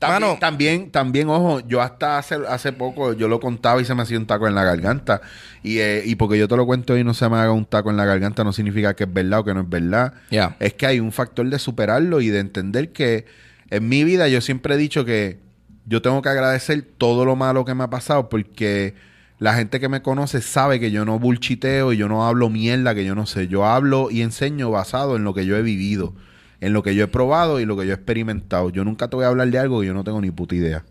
También, 0.01 0.21
mano, 0.21 0.39
también, 0.39 0.89
también, 0.89 1.29
ojo, 1.29 1.59
yo 1.59 1.79
hasta 1.79 2.17
hace, 2.17 2.35
hace 2.49 2.73
poco, 2.73 3.13
yo 3.13 3.27
lo 3.27 3.39
contaba 3.39 3.79
y 3.81 3.85
se 3.85 3.93
me 3.93 4.01
hacía 4.01 4.17
un 4.17 4.25
taco 4.25 4.47
en 4.47 4.55
la 4.55 4.63
garganta. 4.63 5.21
Y, 5.61 5.77
eh, 5.77 6.01
y 6.03 6.15
porque 6.15 6.39
yo 6.39 6.47
te 6.47 6.57
lo 6.57 6.65
cuento 6.65 6.97
y 6.97 7.03
no 7.03 7.13
se 7.13 7.29
me 7.29 7.37
haga 7.37 7.51
un 7.51 7.65
taco 7.65 7.91
en 7.91 7.97
la 7.97 8.05
garganta, 8.05 8.43
no 8.43 8.51
significa 8.51 8.95
que 8.95 9.03
es 9.03 9.13
verdad 9.13 9.41
o 9.41 9.43
que 9.43 9.53
no 9.53 9.61
es 9.61 9.69
verdad. 9.69 10.13
Ya. 10.31 10.55
Es 10.59 10.73
que 10.73 10.87
hay 10.87 10.99
un 10.99 11.11
factor 11.11 11.47
de 11.47 11.59
superarlo 11.59 12.19
y 12.19 12.29
de 12.29 12.39
entender 12.39 12.91
que 12.91 13.25
en 13.69 13.87
mi 13.87 14.03
vida 14.03 14.27
yo 14.27 14.41
siempre 14.41 14.73
he 14.73 14.77
dicho 14.77 15.05
que 15.05 15.37
yo 15.85 16.01
tengo 16.01 16.21
que 16.23 16.29
agradecer 16.29 16.81
todo 16.97 17.23
lo 17.23 17.35
malo 17.35 17.63
que 17.63 17.75
me 17.75 17.83
ha 17.83 17.89
pasado 17.91 18.27
porque 18.27 18.95
la 19.37 19.53
gente 19.53 19.79
que 19.79 19.87
me 19.87 20.01
conoce 20.01 20.41
sabe 20.41 20.79
que 20.79 20.89
yo 20.89 21.05
no 21.05 21.19
bullchiteo 21.19 21.93
y 21.93 21.97
yo 21.97 22.07
no 22.07 22.27
hablo 22.27 22.49
mierda 22.49 22.95
que 22.95 23.05
yo 23.05 23.13
no 23.13 23.25
sé. 23.25 23.47
Yo 23.47 23.65
hablo 23.65 24.09
y 24.09 24.21
enseño 24.21 24.71
basado 24.71 25.15
en 25.15 25.23
lo 25.23 25.33
que 25.33 25.45
yo 25.45 25.55
he 25.57 25.61
vivido, 25.61 26.13
en 26.62 26.74
lo 26.74 26.84
que 26.84 26.95
yo 26.95 27.03
he 27.03 27.07
probado 27.07 27.59
y 27.59 27.66
lo 27.66 27.76
que 27.76 27.86
yo 27.86 27.91
he 27.91 27.95
experimentado. 27.95 28.70
Yo 28.70 28.86
nunca 28.86 29.09
te 29.09 29.16
voy 29.18 29.26
a 29.26 29.30
hablar 29.30 29.49
de 29.49 29.59
algo 29.59 29.82
que 29.82 29.88
yo 29.88 29.93
no 29.93 30.03
tengo 30.03 30.22
ni 30.22 30.32
puta 30.32 30.55
idea. 30.55 30.86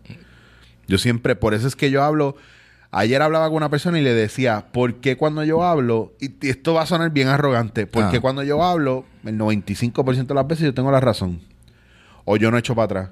Yo 0.87 0.97
siempre, 0.97 1.35
por 1.35 1.53
eso 1.53 1.67
es 1.67 1.75
que 1.75 1.89
yo 1.89 2.03
hablo. 2.03 2.35
Ayer 2.91 3.21
hablaba 3.21 3.47
con 3.47 3.55
una 3.55 3.69
persona 3.69 3.97
y 3.99 4.03
le 4.03 4.13
decía, 4.13 4.67
¿por 4.73 4.95
qué 4.95 5.15
cuando 5.15 5.45
yo 5.45 5.63
hablo, 5.63 6.11
y 6.19 6.25
y 6.45 6.49
esto 6.49 6.73
va 6.73 6.81
a 6.81 6.85
sonar 6.85 7.09
bien 7.11 7.29
arrogante, 7.29 7.87
¿por 7.87 8.09
qué 8.11 8.17
Ah. 8.17 8.21
cuando 8.21 8.43
yo 8.43 8.61
hablo, 8.63 9.05
el 9.23 9.37
95% 9.37 10.27
de 10.27 10.35
las 10.35 10.45
veces 10.47 10.65
yo 10.65 10.73
tengo 10.73 10.91
la 10.91 10.99
razón? 10.99 11.39
O 12.25 12.35
yo 12.35 12.51
no 12.51 12.57
echo 12.57 12.75
para 12.75 12.85
atrás. 12.85 13.09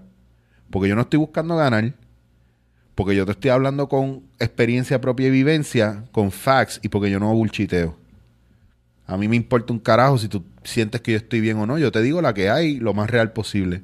Porque 0.70 0.90
yo 0.90 0.96
no 0.96 1.02
estoy 1.02 1.18
buscando 1.20 1.56
ganar. 1.56 1.94
Porque 2.94 3.16
yo 3.16 3.26
te 3.26 3.32
estoy 3.32 3.52
hablando 3.52 3.88
con 3.88 4.24
experiencia 4.40 5.00
propia 5.00 5.28
y 5.28 5.32
vivencia, 5.32 6.04
con 6.12 6.32
facts, 6.32 6.82
y 6.84 6.90
porque 6.90 7.10
yo 7.10 7.20
no 7.22 7.34
bullchiteo. 7.34 7.96
A 9.10 9.18
mí 9.18 9.28
me 9.28 9.36
importa 9.36 9.74
un 9.74 9.80
carajo 9.80 10.20
si 10.20 10.28
tú 10.28 10.44
sientes 10.64 11.02
que 11.02 11.14
yo 11.14 11.18
estoy 11.18 11.42
bien 11.42 11.58
o 11.58 11.66
no. 11.66 11.80
Yo 11.80 11.92
te 11.92 12.00
digo 12.04 12.22
la 12.22 12.36
que 12.36 12.52
hay, 12.52 12.78
lo 12.78 12.94
más 12.94 13.10
real 13.10 13.34
posible. 13.34 13.82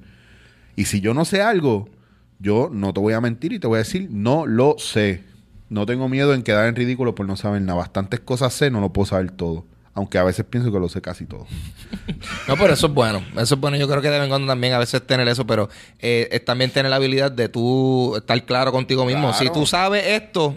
Y 0.75 0.85
si 0.85 1.01
yo 1.01 1.15
no 1.15 1.25
sé 1.25 1.41
algo, 1.41 1.89
yo 2.37 2.69
no 2.71 2.93
te 2.93 2.99
voy 2.99 3.13
a 3.13 3.21
mentir 3.21 3.51
y 3.51 3.57
te 3.57 3.65
voy 3.65 3.77
a 3.77 3.79
decir, 3.79 4.07
no 4.11 4.45
lo 4.45 4.75
sé. 4.77 5.23
No 5.67 5.87
tengo 5.87 6.07
miedo 6.09 6.35
en 6.35 6.43
quedar 6.43 6.67
en 6.67 6.75
ridículo 6.75 7.15
por 7.15 7.25
no 7.25 7.35
saber 7.37 7.63
nada. 7.63 7.79
Bastantes 7.79 8.19
cosas 8.19 8.53
sé, 8.53 8.69
no 8.69 8.81
lo 8.81 8.93
puedo 8.93 9.07
saber 9.07 9.31
todo. 9.31 9.65
Aunque 9.95 10.19
a 10.19 10.23
veces 10.23 10.45
pienso 10.45 10.71
que 10.71 10.79
lo 10.79 10.89
sé 10.89 11.01
casi 11.01 11.25
todo. 11.25 11.47
No, 12.47 12.55
pero 12.57 12.73
eso 12.73 12.85
es 12.85 12.93
bueno. 12.93 13.23
Eso 13.35 13.55
es 13.55 13.59
bueno. 13.61 13.77
Yo 13.77 13.87
creo 13.87 14.03
que 14.03 14.11
deben 14.11 14.29
cuando 14.29 14.47
también 14.47 14.73
a 14.73 14.77
veces 14.77 15.01
tener 15.07 15.27
eso, 15.27 15.47
pero 15.47 15.69
eh, 15.97 16.29
es 16.31 16.45
también 16.45 16.69
tener 16.69 16.91
la 16.91 16.97
habilidad 16.97 17.31
de 17.31 17.49
tú 17.49 18.15
estar 18.15 18.45
claro 18.45 18.71
contigo 18.71 19.05
mismo. 19.05 19.31
Claro. 19.31 19.37
Si 19.39 19.49
tú 19.49 19.65
sabes 19.65 20.05
esto, 20.05 20.55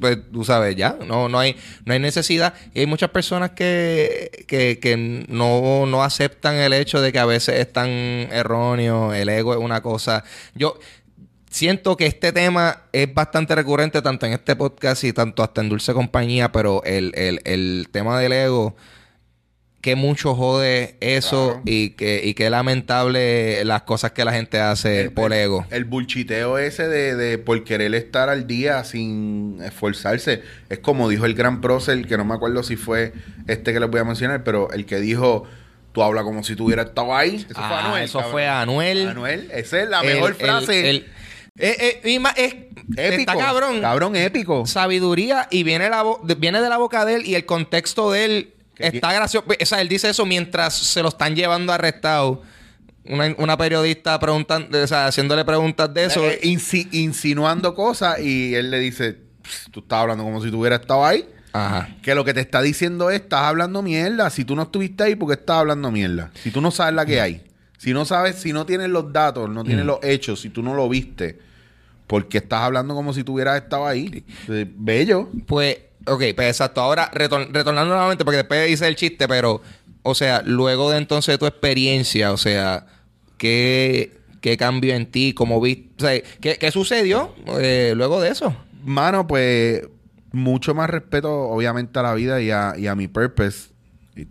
pues 0.00 0.18
tú 0.32 0.44
sabes 0.44 0.76
ya. 0.76 0.96
No, 1.06 1.28
no 1.28 1.38
hay, 1.38 1.56
no 1.84 1.92
hay 1.92 2.00
necesidad. 2.00 2.54
Y 2.74 2.80
hay 2.80 2.86
muchas 2.86 3.10
personas 3.10 3.50
que, 3.50 4.44
que, 4.46 4.78
que 4.78 5.24
no, 5.28 5.86
no 5.86 6.02
aceptan 6.02 6.56
el 6.56 6.72
hecho 6.72 7.00
de 7.00 7.12
que 7.12 7.18
a 7.18 7.26
veces 7.26 7.60
están 7.60 7.88
erróneos. 7.88 9.14
El 9.14 9.28
ego 9.28 9.54
es 9.54 9.60
una 9.60 9.82
cosa. 9.82 10.24
Yo 10.54 10.78
siento 11.50 11.96
que 11.96 12.06
este 12.06 12.32
tema 12.32 12.82
es 12.92 13.12
bastante 13.12 13.54
recurrente 13.54 14.02
tanto 14.02 14.26
en 14.26 14.32
este 14.32 14.56
podcast 14.56 15.04
y 15.04 15.12
tanto 15.12 15.42
hasta 15.42 15.60
en 15.60 15.68
Dulce 15.68 15.92
Compañía, 15.92 16.50
pero 16.50 16.82
el, 16.84 17.12
el, 17.14 17.40
el 17.44 17.88
tema 17.92 18.18
del 18.18 18.32
ego 18.32 18.74
que 19.82 19.96
mucho 19.96 20.34
jode 20.34 20.96
eso 21.00 21.46
Claro. 21.48 21.62
y 21.66 21.90
que 21.90 22.22
y 22.24 22.34
que 22.34 22.48
lamentable 22.50 23.64
las 23.64 23.82
cosas 23.82 24.12
que 24.12 24.24
la 24.24 24.32
gente 24.32 24.60
hace 24.60 25.10
por 25.10 25.32
ego. 25.32 25.66
El 25.70 25.84
bullchiteo 25.84 26.56
ese 26.56 26.86
de, 26.88 27.16
de 27.16 27.36
por 27.38 27.62
querer 27.64 27.94
estar 27.94 28.28
al 28.28 28.46
día 28.46 28.84
sin 28.84 29.58
esforzarse. 29.62 30.42
Es 30.70 30.78
como 30.78 31.08
dijo 31.08 31.26
el 31.26 31.34
gran 31.34 31.60
prócer, 31.60 32.06
que 32.06 32.16
no 32.16 32.24
me 32.24 32.32
acuerdo 32.34 32.62
si 32.62 32.76
fue 32.76 33.12
este 33.48 33.72
que 33.72 33.80
les 33.80 33.90
voy 33.90 34.00
a 34.00 34.04
mencionar, 34.04 34.44
pero 34.44 34.70
el 34.70 34.86
que 34.86 35.00
dijo, 35.00 35.44
tú 35.92 36.02
hablas 36.02 36.22
como 36.24 36.44
si 36.44 36.54
tú 36.54 36.66
hubieras 36.66 36.86
estado 36.86 37.14
ahí. 37.14 37.36
Eso 37.36 37.54
fue 37.54 37.62
Ah, 37.64 37.84
Anuel. 37.86 38.02
eso 38.04 38.18
cabrón. 38.18 38.32
fue 38.32 38.46
Anuel. 38.48 39.08
Anuel, 39.08 39.50
esa 39.52 39.82
es 39.82 39.88
la 39.88 40.00
El- 40.02 40.14
mejor 40.14 40.30
el- 40.30 40.36
frase. 40.36 40.90
el- 40.90 41.06
eh, 41.58 42.00
eh, 42.04 42.70
épico. 42.96 43.20
Está 43.32 43.36
cabrón. 43.36 43.80
Cabrón 43.80 44.16
épico. 44.16 44.64
Sabiduría 44.64 45.48
y 45.50 45.64
viene, 45.64 45.90
la 45.90 46.04
viene 46.38 46.62
de 46.62 46.68
la 46.68 46.78
boca 46.78 47.04
de 47.04 47.16
él 47.16 47.26
y 47.26 47.34
el 47.34 47.44
contexto 47.44 48.10
de 48.12 48.24
él 48.24 48.54
está 48.82 49.12
gracioso. 49.12 49.46
O 49.60 49.66
sea, 49.66 49.80
él 49.80 49.88
dice 49.88 50.08
eso 50.10 50.24
mientras 50.26 50.74
se 50.74 51.02
lo 51.02 51.08
están 51.08 51.34
llevando 51.34 51.72
arrestado. 51.72 52.42
Una, 53.04 53.34
una 53.38 53.56
periodista 53.56 54.18
preguntando, 54.20 54.80
o 54.80 54.86
sea, 54.86 55.06
haciéndole 55.08 55.44
preguntas 55.44 55.92
de 55.92 56.04
eso. 56.04 56.24
Eh, 56.24 56.38
eh, 56.42 56.46
insi- 56.48 56.88
insinuando 56.92 57.74
cosas 57.74 58.20
y 58.20 58.54
él 58.54 58.70
le 58.70 58.78
dice, 58.78 59.18
"Pss, 59.42 59.68
tú 59.72 59.80
estás 59.80 59.98
hablando 60.00 60.22
como 60.22 60.40
si 60.42 60.50
tú 60.50 60.60
hubieras 60.60 60.80
estado 60.82 61.04
ahí. 61.04 61.28
Ajá. 61.52 61.88
Que 62.00 62.14
lo 62.14 62.24
que 62.24 62.32
te 62.32 62.40
está 62.40 62.62
diciendo 62.62 63.10
es, 63.10 63.20
estás 63.22 63.40
hablando 63.42 63.82
mierda. 63.82 64.30
Si 64.30 64.44
tú 64.44 64.54
no 64.56 64.62
estuviste 64.62 65.02
ahí, 65.04 65.16
¿por 65.16 65.28
qué 65.28 65.34
estás 65.40 65.56
hablando 65.58 65.90
mierda? 65.90 66.30
Si 66.42 66.50
tú 66.50 66.60
no 66.60 66.70
sabes 66.70 66.94
la 66.94 67.04
que 67.04 67.20
hay. 67.20 67.42
Si 67.76 67.92
no 67.92 68.04
sabes, 68.04 68.36
si 68.36 68.52
no 68.52 68.64
tienes 68.64 68.88
los 68.88 69.12
datos, 69.12 69.50
no 69.50 69.64
tienes 69.64 69.84
los 69.84 69.98
hechos, 70.04 70.40
si 70.40 70.48
tú 70.50 70.62
no 70.62 70.72
lo 70.74 70.88
viste, 70.88 71.40
¿por 72.06 72.28
qué 72.28 72.38
estás 72.38 72.60
hablando 72.60 72.94
como 72.94 73.12
si 73.12 73.24
tú 73.24 73.34
hubieras 73.34 73.60
estado 73.60 73.86
ahí? 73.86 74.24
Bello. 74.76 75.28
Pues, 75.46 75.78
ok, 76.06 76.22
pues 76.34 76.48
exacto. 76.48 76.80
Ahora, 76.80 77.10
retor- 77.12 77.48
retornando 77.52 77.94
nuevamente, 77.94 78.24
porque 78.24 78.38
después 78.38 78.70
hice 78.70 78.86
el 78.88 78.96
chiste, 78.96 79.28
pero, 79.28 79.62
o 80.02 80.14
sea, 80.14 80.42
luego 80.44 80.90
de 80.90 80.98
entonces 80.98 81.38
tu 81.38 81.46
experiencia, 81.46 82.32
o 82.32 82.36
sea, 82.36 82.86
¿qué, 83.38 84.20
qué 84.40 84.56
cambió 84.56 84.94
en 84.94 85.10
ti? 85.10 85.34
¿Cómo 85.34 85.60
viste? 85.60 85.90
O 85.98 86.08
sea, 86.08 86.22
¿qué, 86.40 86.58
qué 86.58 86.70
sucedió 86.70 87.34
eh, 87.60 87.94
luego 87.96 88.20
de 88.20 88.30
eso? 88.30 88.56
Mano, 88.84 89.26
pues 89.26 89.82
mucho 90.32 90.74
más 90.74 90.90
respeto, 90.90 91.30
obviamente, 91.50 91.98
a 91.98 92.02
la 92.02 92.14
vida 92.14 92.40
y 92.40 92.50
a, 92.50 92.70
a 92.72 92.94
mi 92.96 93.08
purpose. 93.08 93.70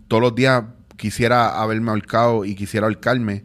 Todos 0.08 0.22
los 0.22 0.34
días 0.34 0.64
quisiera 0.96 1.60
haberme 1.60 1.90
ahorcado 1.90 2.44
y 2.44 2.54
quisiera 2.54 2.86
ahorcarme. 2.86 3.44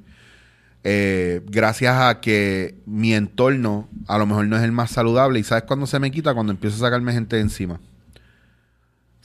eh, 0.84 1.42
gracias 1.48 1.96
a 1.98 2.22
que 2.22 2.78
mi 2.86 3.14
entorno 3.14 3.90
a 4.08 4.18
lo 4.18 4.26
mejor 4.26 4.48
no 4.48 4.58
es 4.58 4.64
el 4.64 4.72
más 4.72 4.92
saludable. 4.92 5.40
¿Y 5.40 5.44
sabes 5.44 5.64
cuándo 5.66 5.88
se 5.88 6.00
me 6.00 6.12
quita? 6.12 6.34
Cuando 6.34 6.52
empiezo 6.54 6.78
a 6.78 6.88
sacarme 6.88 7.14
gente 7.14 7.36
de 7.38 7.42
encima. 7.44 7.80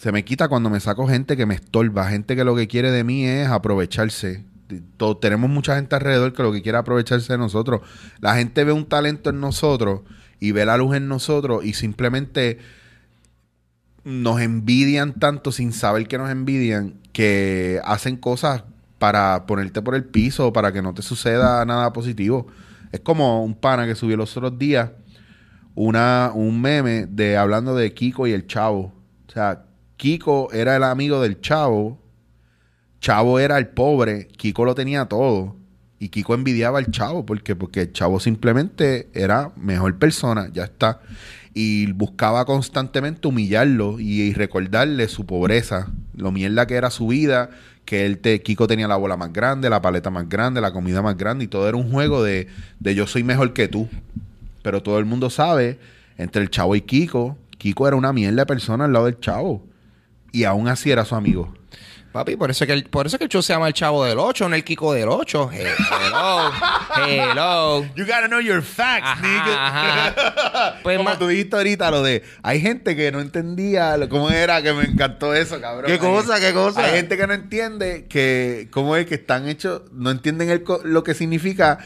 Se 0.02 0.10
me 0.10 0.24
quita 0.24 0.48
cuando 0.48 0.68
me 0.68 0.80
saco 0.80 1.06
gente 1.06 1.36
que 1.36 1.46
me 1.46 1.54
estorba, 1.54 2.08
gente 2.08 2.34
que 2.34 2.42
lo 2.42 2.56
que 2.56 2.66
quiere 2.66 2.90
de 2.90 3.04
mí 3.04 3.24
es 3.24 3.46
aprovecharse. 3.46 4.44
To- 4.96 5.16
tenemos 5.16 5.48
mucha 5.48 5.76
gente 5.76 5.94
alrededor 5.94 6.32
que 6.32 6.42
lo 6.42 6.50
que 6.52 6.60
quiere 6.60 6.76
aprovecharse 6.76 7.32
de 7.32 7.38
nosotros. 7.38 7.82
La 8.18 8.34
gente 8.34 8.64
ve 8.64 8.72
un 8.72 8.86
talento 8.86 9.30
en 9.30 9.38
nosotros 9.38 10.00
y 10.40 10.50
ve 10.50 10.66
la 10.66 10.76
luz 10.76 10.96
en 10.96 11.06
nosotros 11.06 11.64
y 11.64 11.74
simplemente 11.74 12.58
nos 14.02 14.40
envidian 14.40 15.12
tanto 15.12 15.52
sin 15.52 15.72
saber 15.72 16.08
que 16.08 16.18
nos 16.18 16.30
envidian 16.30 16.94
que 17.12 17.80
hacen 17.84 18.16
cosas 18.16 18.64
para 18.98 19.46
ponerte 19.46 19.82
por 19.82 19.94
el 19.94 20.02
piso 20.02 20.52
para 20.52 20.72
que 20.72 20.82
no 20.82 20.94
te 20.94 21.02
suceda 21.02 21.64
nada 21.64 21.92
positivo. 21.92 22.48
Es 22.90 22.98
como 22.98 23.44
un 23.44 23.54
pana 23.54 23.86
que 23.86 23.94
subió 23.94 24.16
los 24.16 24.36
otros 24.36 24.58
días 24.58 24.90
una, 25.76 26.32
un 26.34 26.60
meme 26.60 27.06
de 27.06 27.36
hablando 27.36 27.76
de 27.76 27.94
Kiko 27.94 28.26
y 28.26 28.32
el 28.32 28.48
Chavo. 28.48 28.92
O 29.28 29.32
sea, 29.32 29.66
Kiko 29.96 30.50
era 30.52 30.76
el 30.76 30.84
amigo 30.84 31.20
del 31.22 31.40
Chavo, 31.40 31.98
Chavo 33.00 33.38
era 33.38 33.58
el 33.58 33.68
pobre, 33.68 34.28
Kiko 34.28 34.64
lo 34.64 34.74
tenía 34.74 35.06
todo. 35.06 35.56
Y 35.98 36.08
Kiko 36.08 36.34
envidiaba 36.34 36.78
al 36.78 36.90
Chavo 36.90 37.24
porque, 37.24 37.54
porque 37.54 37.82
el 37.82 37.92
Chavo 37.92 38.18
simplemente 38.18 39.08
era 39.12 39.52
mejor 39.56 39.98
persona, 39.98 40.48
ya 40.52 40.64
está. 40.64 41.00
Y 41.54 41.92
buscaba 41.92 42.44
constantemente 42.44 43.28
humillarlo 43.28 44.00
y, 44.00 44.22
y 44.22 44.34
recordarle 44.34 45.06
su 45.08 45.26
pobreza, 45.26 45.92
lo 46.16 46.32
mierda 46.32 46.66
que 46.66 46.74
era 46.74 46.90
su 46.90 47.08
vida, 47.08 47.50
que 47.84 48.06
él 48.06 48.18
te, 48.18 48.42
Kiko 48.42 48.66
tenía 48.66 48.88
la 48.88 48.96
bola 48.96 49.16
más 49.16 49.32
grande, 49.32 49.70
la 49.70 49.82
paleta 49.82 50.10
más 50.10 50.28
grande, 50.28 50.60
la 50.60 50.72
comida 50.72 51.02
más 51.02 51.16
grande 51.16 51.44
y 51.44 51.48
todo 51.48 51.68
era 51.68 51.76
un 51.76 51.90
juego 51.90 52.22
de, 52.22 52.48
de 52.80 52.94
yo 52.94 53.06
soy 53.06 53.22
mejor 53.22 53.52
que 53.52 53.68
tú. 53.68 53.88
Pero 54.62 54.82
todo 54.82 54.98
el 54.98 55.04
mundo 55.04 55.30
sabe, 55.30 55.78
entre 56.18 56.42
el 56.42 56.50
Chavo 56.50 56.76
y 56.76 56.82
Kiko, 56.82 57.36
Kiko 57.58 57.86
era 57.86 57.96
una 57.96 58.12
mierda 58.12 58.42
de 58.42 58.46
persona 58.46 58.84
al 58.84 58.92
lado 58.92 59.06
del 59.06 59.20
Chavo. 59.20 59.71
Y 60.32 60.44
aún 60.44 60.68
así 60.68 60.90
era 60.90 61.04
su 61.04 61.14
amigo. 61.14 61.54
Papi, 62.12 62.36
por 62.36 62.50
eso, 62.50 62.66
que 62.66 62.74
el, 62.74 62.84
por 62.84 63.06
eso 63.06 63.16
que 63.16 63.24
el 63.24 63.30
show 63.30 63.42
se 63.42 63.54
llama 63.54 63.68
El 63.68 63.72
Chavo 63.72 64.04
del 64.04 64.18
8, 64.18 64.46
no 64.50 64.54
el 64.54 64.64
Kiko 64.64 64.92
del 64.92 65.08
8. 65.08 65.50
He- 65.50 65.62
Hello. 65.62 66.52
Hello. 67.06 67.82
You 67.96 68.04
gotta 68.04 68.26
know 68.28 68.40
your 68.40 68.60
facts, 68.62 69.06
Ajá, 69.06 70.12
ajá. 70.12 70.74
Pues, 70.82 70.98
Como 70.98 71.16
tú 71.16 71.28
dijiste 71.28 71.56
ahorita, 71.56 71.90
lo 71.90 72.02
de. 72.02 72.22
Hay 72.42 72.60
gente 72.60 72.96
que 72.96 73.10
no 73.12 73.20
entendía 73.20 73.96
lo- 73.96 74.10
cómo 74.10 74.30
era, 74.30 74.60
que 74.62 74.74
me 74.74 74.84
encantó 74.84 75.32
eso, 75.34 75.58
cabrón. 75.58 75.90
¿Qué 75.90 75.98
cosa, 75.98 76.38
qué 76.38 76.52
cosa? 76.52 76.84
Hay 76.84 76.90
gente 76.92 77.16
que 77.16 77.26
no 77.26 77.32
entiende 77.32 78.06
que. 78.08 78.68
¿Cómo 78.70 78.94
es 78.96 79.06
que 79.06 79.14
están 79.14 79.48
hechos? 79.48 79.80
No 79.92 80.10
entienden 80.10 80.50
el 80.50 80.64
lo 80.84 81.02
que 81.04 81.14
significa 81.14 81.78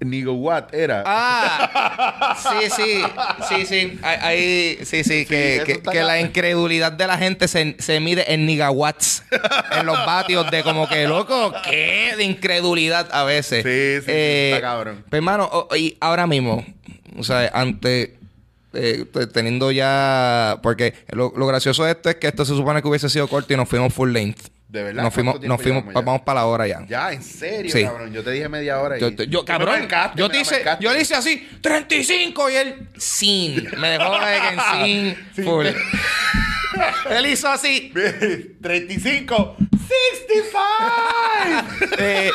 Nigowatt 0.00 0.74
era. 0.74 1.02
Ah, 1.06 2.36
sí, 2.38 2.70
sí, 2.70 3.02
sí, 3.48 3.66
sí. 3.66 3.98
Ahí, 4.02 4.78
sí, 4.84 5.04
sí, 5.04 5.24
que, 5.26 5.80
que- 5.90 6.02
la 6.04 6.20
incredulidad 6.20 6.92
de 6.92 7.06
la 7.06 7.16
gente 7.16 7.48
se, 7.48 7.76
se 7.78 8.00
mide 8.00 8.32
en 8.34 8.44
nigawatts, 8.46 9.22
en 9.78 9.86
los 9.86 9.96
vatios 10.04 10.50
de 10.50 10.62
como 10.62 10.88
que, 10.88 11.06
loco, 11.06 11.52
¿qué? 11.64 12.14
De 12.16 12.24
incredulidad 12.24 13.08
a 13.12 13.24
veces. 13.24 13.62
Sí, 13.62 14.00
sí, 14.00 14.06
sí, 14.06 14.12
está 14.52 14.60
cabrón. 14.60 15.04
Pero 15.08 15.18
hermano, 15.18 15.48
o- 15.50 15.74
y 15.76 15.96
ahora 16.00 16.26
mismo, 16.26 16.64
o 17.16 17.24
sea, 17.24 17.50
ante, 17.54 18.16
eh, 18.74 19.04
te- 19.12 19.26
teniendo 19.28 19.70
ya, 19.70 20.58
porque 20.62 20.94
lo, 21.10 21.32
lo 21.36 21.46
gracioso 21.46 21.84
de 21.84 21.92
esto 21.92 22.10
es 22.10 22.16
que 22.16 22.26
esto 22.26 22.44
se 22.44 22.54
supone 22.54 22.82
que 22.82 22.88
hubiese 22.88 23.08
sido 23.08 23.28
corto 23.28 23.54
y 23.54 23.56
nos 23.56 23.68
fuimos 23.68 23.94
full 23.94 24.10
length. 24.12 24.48
¿De 24.74 24.82
verdad? 24.82 25.04
Nos 25.04 25.14
fuimos, 25.14 25.34
¿Cuánto 25.34 25.46
nos 25.48 25.62
fuimos, 25.62 25.84
ya? 25.86 25.92
vamos 25.92 26.22
para 26.22 26.40
la 26.40 26.46
hora 26.46 26.66
ya. 26.66 26.84
Ya, 26.88 27.12
en 27.12 27.22
serio, 27.22 27.70
Sí. 27.72 27.84
cabrón. 27.84 28.12
Yo 28.12 28.24
te 28.24 28.32
dije 28.32 28.48
media 28.48 28.80
hora. 28.80 28.98
y- 28.98 29.00
Yo, 29.00 29.10
yo- 29.10 29.44
cabrón, 29.44 29.78
marcaste, 29.78 30.18
yo 30.18 30.28
te 30.28 30.40
hice, 30.40 30.64
yo 30.80 30.92
le 30.92 31.00
hice 31.00 31.14
así, 31.14 31.48
35 31.60 32.50
y 32.50 32.56
él 32.56 32.88
sin. 32.96 33.70
Me 33.78 33.90
dejó 33.90 34.14
de 34.18 34.40
que 34.40 34.48
en 34.48 35.14
sin. 35.36 35.44
full. 35.44 35.66
él 37.10 37.26
hizo 37.26 37.48
así. 37.48 37.92
35. 38.60 39.56
65. 39.70 40.58
Eh, 41.98 42.30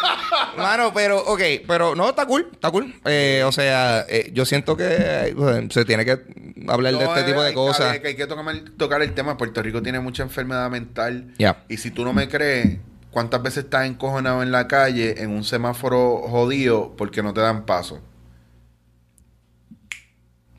mano, 0.57 0.91
pero, 0.93 1.19
ok, 1.25 1.41
pero 1.67 1.95
no, 1.95 2.09
está 2.09 2.25
cool, 2.25 2.47
está 2.51 2.71
cool. 2.71 2.93
Eh, 3.05 3.43
o 3.45 3.51
sea, 3.51 4.05
eh, 4.07 4.31
yo 4.33 4.45
siento 4.45 4.75
que 4.77 5.35
se 5.69 5.85
tiene 5.85 6.05
que 6.05 6.19
hablar 6.67 6.93
de 6.95 7.03
este 7.05 7.19
es- 7.21 7.25
tipo 7.25 7.41
de 7.43 7.53
cosas. 7.53 7.91
Hay, 7.93 7.99
que- 8.01 8.07
hay 8.09 8.15
que 8.15 8.27
tocar, 8.27 8.45
tocar 8.77 9.01
el 9.01 9.13
tema. 9.13 9.37
Puerto 9.37 9.61
Rico 9.61 9.81
tiene 9.81 9.99
mucha 9.99 10.23
enfermedad 10.23 10.69
mental. 10.69 11.33
Ya. 11.37 11.63
Y 11.69 11.77
si 11.77 11.91
tú 11.91 12.03
no 12.03 12.13
me 12.13 12.27
crees, 12.27 12.77
¿cuántas 13.11 13.41
veces 13.41 13.65
estás 13.65 13.85
encojonado 13.87 14.43
en 14.43 14.51
la 14.51 14.67
calle 14.67 15.21
en 15.23 15.31
un 15.31 15.43
semáforo 15.43 16.17
jodido 16.27 16.95
porque 16.97 17.21
no 17.23 17.33
te 17.33 17.41
dan 17.41 17.65
paso? 17.65 18.01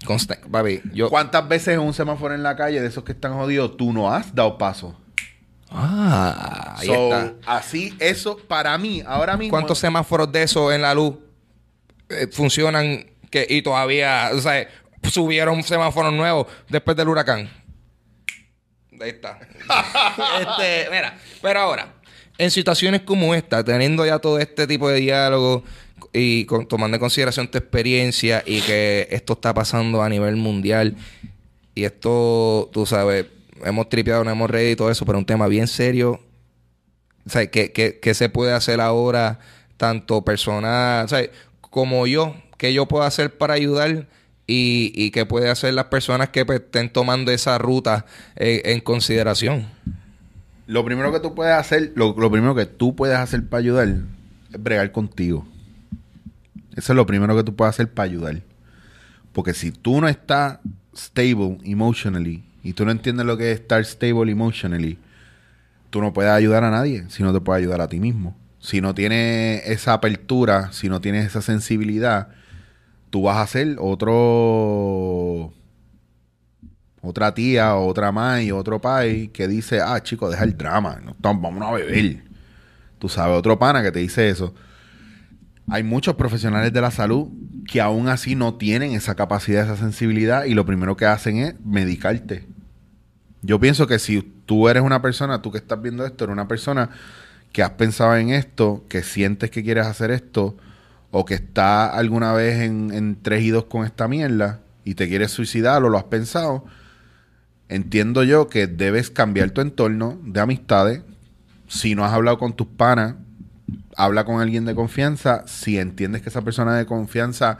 Consta- 0.05 0.39
papi, 0.51 0.81
yo. 0.95 1.11
¿Cuántas 1.11 1.47
veces 1.47 1.75
en 1.75 1.81
un 1.81 1.93
semáforo 1.93 2.35
en 2.35 2.43
la 2.43 2.57
calle 2.57 2.81
de 2.81 2.87
esos 2.89 3.05
que 3.05 3.13
están 3.13 3.35
jodidos 3.35 3.77
tú 3.77 3.93
no 3.93 4.13
has 4.13 4.35
dado 4.35 4.57
paso? 4.57 4.97
Ah, 5.71 6.60
ahí 6.81 6.87
So, 6.87 6.95
está. 6.95 7.35
Así, 7.47 7.95
eso 8.01 8.37
para 8.49 8.77
mí, 8.79 9.03
ahora 9.07 9.37
mismo. 9.37 9.51
¿Cuántos 9.51 9.79
semáforos 9.79 10.31
de 10.33 10.43
esos 10.43 10.73
en 10.73 10.83
la 10.83 10.95
luz 10.95 11.15
eh, 12.09 12.27
funcionan 12.33 13.07
que, 13.31 13.47
y 13.49 13.63
todavía, 13.63 14.31
o 14.35 14.41
sea, 14.41 14.69
subieron 15.11 15.63
semáforos 15.63 16.13
nuevos 16.13 16.47
después 16.69 16.97
del 16.97 17.09
huracán? 17.09 17.49
Ahí 19.01 19.11
está. 19.11 19.39
este, 20.41 20.91
mira, 20.91 21.17
pero 21.41 21.61
ahora, 21.61 21.95
en 22.39 22.51
situaciones 22.51 23.03
como 23.03 23.35
esta, 23.35 23.65
teniendo 23.65 24.05
ya 24.05 24.19
todo 24.19 24.39
este 24.39 24.67
tipo 24.67 24.89
de 24.89 25.01
diálogo 25.01 25.65
y 26.13 26.45
con- 26.45 26.67
tomando 26.67 26.97
en 26.97 27.01
consideración 27.01 27.49
tu 27.51 27.57
experiencia 27.59 28.43
y 28.45 28.61
que 28.63 29.09
esto 29.11 29.35
está 29.35 29.55
pasando 29.55 30.03
a 30.03 30.09
nivel 30.09 30.37
mundial 30.37 30.97
y 31.75 31.85
esto, 31.85 32.69
tú 32.73 32.85
sabes, 32.85 33.27
hemos 33.65 33.89
tripeado, 33.89 34.25
no 34.25 34.31
hemos 34.31 34.51
reído 34.51 34.73
y 34.73 34.77
todo 34.77 34.91
eso, 34.91 35.07
pero 35.07 35.19
un 35.19 35.25
tema 35.25 35.47
bien 35.47 35.67
serio 35.69 36.21
o 37.27 37.31
sea, 37.31 37.51
¿qué, 37.51 38.15
se 38.15 38.29
puede 38.29 38.53
hacer 38.53 38.81
ahora, 38.81 39.39
tanto 39.77 40.25
personal, 40.25 41.09
como 41.61 42.07
yo? 42.07 42.35
¿Qué 42.57 42.73
yo 42.73 42.87
puedo 42.87 43.05
hacer 43.05 43.37
para 43.37 43.55
ayudar? 43.55 44.07
Y, 44.47 44.93
y 44.97 45.13
qué 45.13 45.27
puede 45.27 45.49
hacer 45.49 45.75
las 45.75 45.87
personas 45.87 46.31
que 46.31 46.45
pues, 46.45 46.61
estén 46.61 46.91
tomando 46.91 47.31
esa 47.31 47.57
ruta 47.59 48.05
eh, 48.35 48.63
en 48.65 48.81
consideración. 48.81 49.69
Lo 50.67 50.85
primero 50.85 51.13
que 51.13 51.21
tú 51.21 51.37
puedes 51.37 51.55
hacer, 51.55 51.93
lo, 51.95 52.17
lo 52.19 52.31
primero 52.33 52.55
que 52.57 52.67
tú 52.67 52.97
puedes 52.97 53.17
hacer 53.17 53.49
para 53.49 53.61
ayudar 53.61 53.89
es 53.89 54.63
bregar 54.63 54.91
contigo. 54.91 55.47
Eso 56.77 56.93
es 56.93 56.97
lo 56.97 57.07
primero 57.07 57.37
que 57.37 57.45
tú 57.45 57.55
puedes 57.55 57.75
hacer 57.75 57.93
para 57.93 58.09
ayudar. 58.09 58.43
Porque 59.33 59.55
si 59.55 59.71
tú 59.71 60.01
no 60.01 60.09
estás 60.09 60.59
stable 60.97 61.59
emotionally 61.65 62.43
y 62.63 62.73
tú 62.73 62.85
no 62.85 62.91
entiendes 62.91 63.27
lo 63.27 63.37
que 63.37 63.53
es 63.53 63.61
estar 63.61 63.85
stable 63.85 64.33
emotionally, 64.33 64.99
tú 65.91 66.01
no 66.01 66.13
puedes 66.13 66.33
ayudar 66.33 66.65
a 66.65 66.71
nadie 66.71 67.05
si 67.09 67.23
no 67.23 67.33
te 67.33 67.41
puedes 67.41 67.61
ayudar 67.61 67.81
a 67.81 67.89
ti 67.89 68.01
mismo. 68.01 68.37
Si 68.59 68.81
no 68.81 68.95
tienes 68.95 69.63
esa 69.67 69.95
apertura, 69.95 70.73
si 70.73 70.89
no 70.89 71.01
tienes 71.01 71.27
esa 71.27 71.43
sensibilidad, 71.43 72.29
tú 73.11 73.23
vas 73.23 73.39
a 73.39 73.47
ser 73.47 73.77
otro 73.79 75.53
otra 77.03 77.33
tía 77.35 77.75
otra 77.77 78.13
mai 78.13 78.51
otro 78.53 78.81
pai 78.81 79.29
que 79.29 79.49
dice, 79.49 79.81
ah, 79.81 80.03
chico, 80.03 80.31
deja 80.31 80.45
el 80.45 80.57
drama, 80.57 81.01
no, 81.05 81.17
vamos 81.21 81.63
a 81.63 81.73
beber. 81.73 82.23
Tú 82.99 83.09
sabes, 83.09 83.37
otro 83.37 83.59
pana 83.59 83.83
que 83.83 83.91
te 83.91 83.99
dice 83.99 84.29
eso. 84.29 84.55
Hay 85.69 85.83
muchos 85.83 86.17
profesionales 86.17 86.73
de 86.73 86.81
la 86.81 86.91
salud 86.91 87.29
que 87.67 87.81
aún 87.81 88.09
así 88.09 88.35
no 88.35 88.55
tienen 88.55 88.93
esa 88.93 89.15
capacidad, 89.15 89.65
esa 89.65 89.77
sensibilidad 89.77 90.45
y 90.45 90.55
lo 90.55 90.67
primero 90.67 90.97
que 90.97 91.07
hacen 91.07 91.39
es 91.39 91.55
medicarte. 91.65 92.47
Yo 93.43 93.59
pienso 93.59 93.87
que 93.87 93.99
si 93.99 94.19
tú 94.51 94.69
eres 94.69 94.83
una 94.83 95.01
persona, 95.01 95.41
tú 95.43 95.53
que 95.53 95.59
estás 95.59 95.81
viendo 95.81 96.05
esto, 96.05 96.25
eres 96.25 96.33
una 96.33 96.49
persona 96.49 96.91
que 97.53 97.63
has 97.63 97.71
pensado 97.71 98.17
en 98.17 98.31
esto, 98.31 98.85
que 98.89 99.05
sientes 99.05 99.49
que 99.49 99.63
quieres 99.63 99.87
hacer 99.87 100.11
esto, 100.11 100.57
o 101.13 101.25
que 101.25 101.35
está 101.35 101.87
alguna 101.87 102.33
vez 102.33 102.59
en, 102.63 102.93
en 102.93 103.23
3 103.23 103.45
y 103.45 103.51
2 103.51 103.67
con 103.67 103.87
esta 103.87 104.09
mierda 104.09 104.59
y 104.85 104.97
te 104.97 105.07
quieres 105.07 105.31
suicidar 105.31 105.85
o 105.85 105.89
lo 105.89 105.97
has 105.99 106.05
pensado, 106.05 106.65
entiendo 107.69 108.25
yo 108.25 108.49
que 108.49 108.67
debes 108.67 109.09
cambiar 109.11 109.53
tu 109.53 109.61
entorno 109.61 110.19
de 110.25 110.41
amistades. 110.41 111.03
Si 111.69 111.95
no 111.95 112.05
has 112.05 112.13
hablado 112.13 112.39
con 112.39 112.55
tus 112.55 112.67
panas, 112.67 113.15
habla 113.97 114.25
con 114.25 114.41
alguien 114.41 114.65
de 114.65 114.75
confianza. 114.75 115.45
Si 115.47 115.79
entiendes 115.79 116.23
que 116.23 116.29
esa 116.29 116.43
persona 116.43 116.77
de 116.77 116.87
confianza 116.87 117.59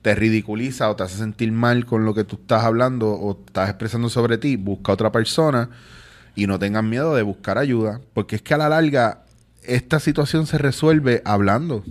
te 0.00 0.14
ridiculiza 0.14 0.88
o 0.88 0.96
te 0.96 1.02
hace 1.02 1.18
sentir 1.18 1.52
mal 1.52 1.84
con 1.84 2.06
lo 2.06 2.14
que 2.14 2.24
tú 2.24 2.36
estás 2.36 2.64
hablando 2.64 3.10
o 3.10 3.44
estás 3.44 3.68
expresando 3.68 4.08
sobre 4.08 4.38
ti, 4.38 4.56
busca 4.56 4.90
otra 4.90 5.12
persona 5.12 5.68
y 6.34 6.46
no 6.46 6.58
tengan 6.58 6.88
miedo 6.88 7.14
de 7.14 7.22
buscar 7.22 7.58
ayuda. 7.58 8.00
Porque 8.14 8.36
es 8.36 8.42
que 8.42 8.54
a 8.54 8.58
la 8.58 8.68
larga 8.68 9.24
esta 9.62 10.00
situación 10.00 10.46
se 10.46 10.58
resuelve 10.58 11.22
hablando. 11.24 11.84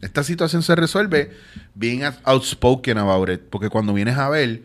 Esta 0.00 0.24
situación 0.24 0.62
se 0.62 0.74
resuelve 0.74 1.30
being 1.74 2.02
outspoken 2.24 2.98
about 2.98 3.28
it. 3.28 3.40
Porque 3.50 3.68
cuando 3.68 3.92
vienes 3.92 4.16
a 4.16 4.28
ver, 4.28 4.62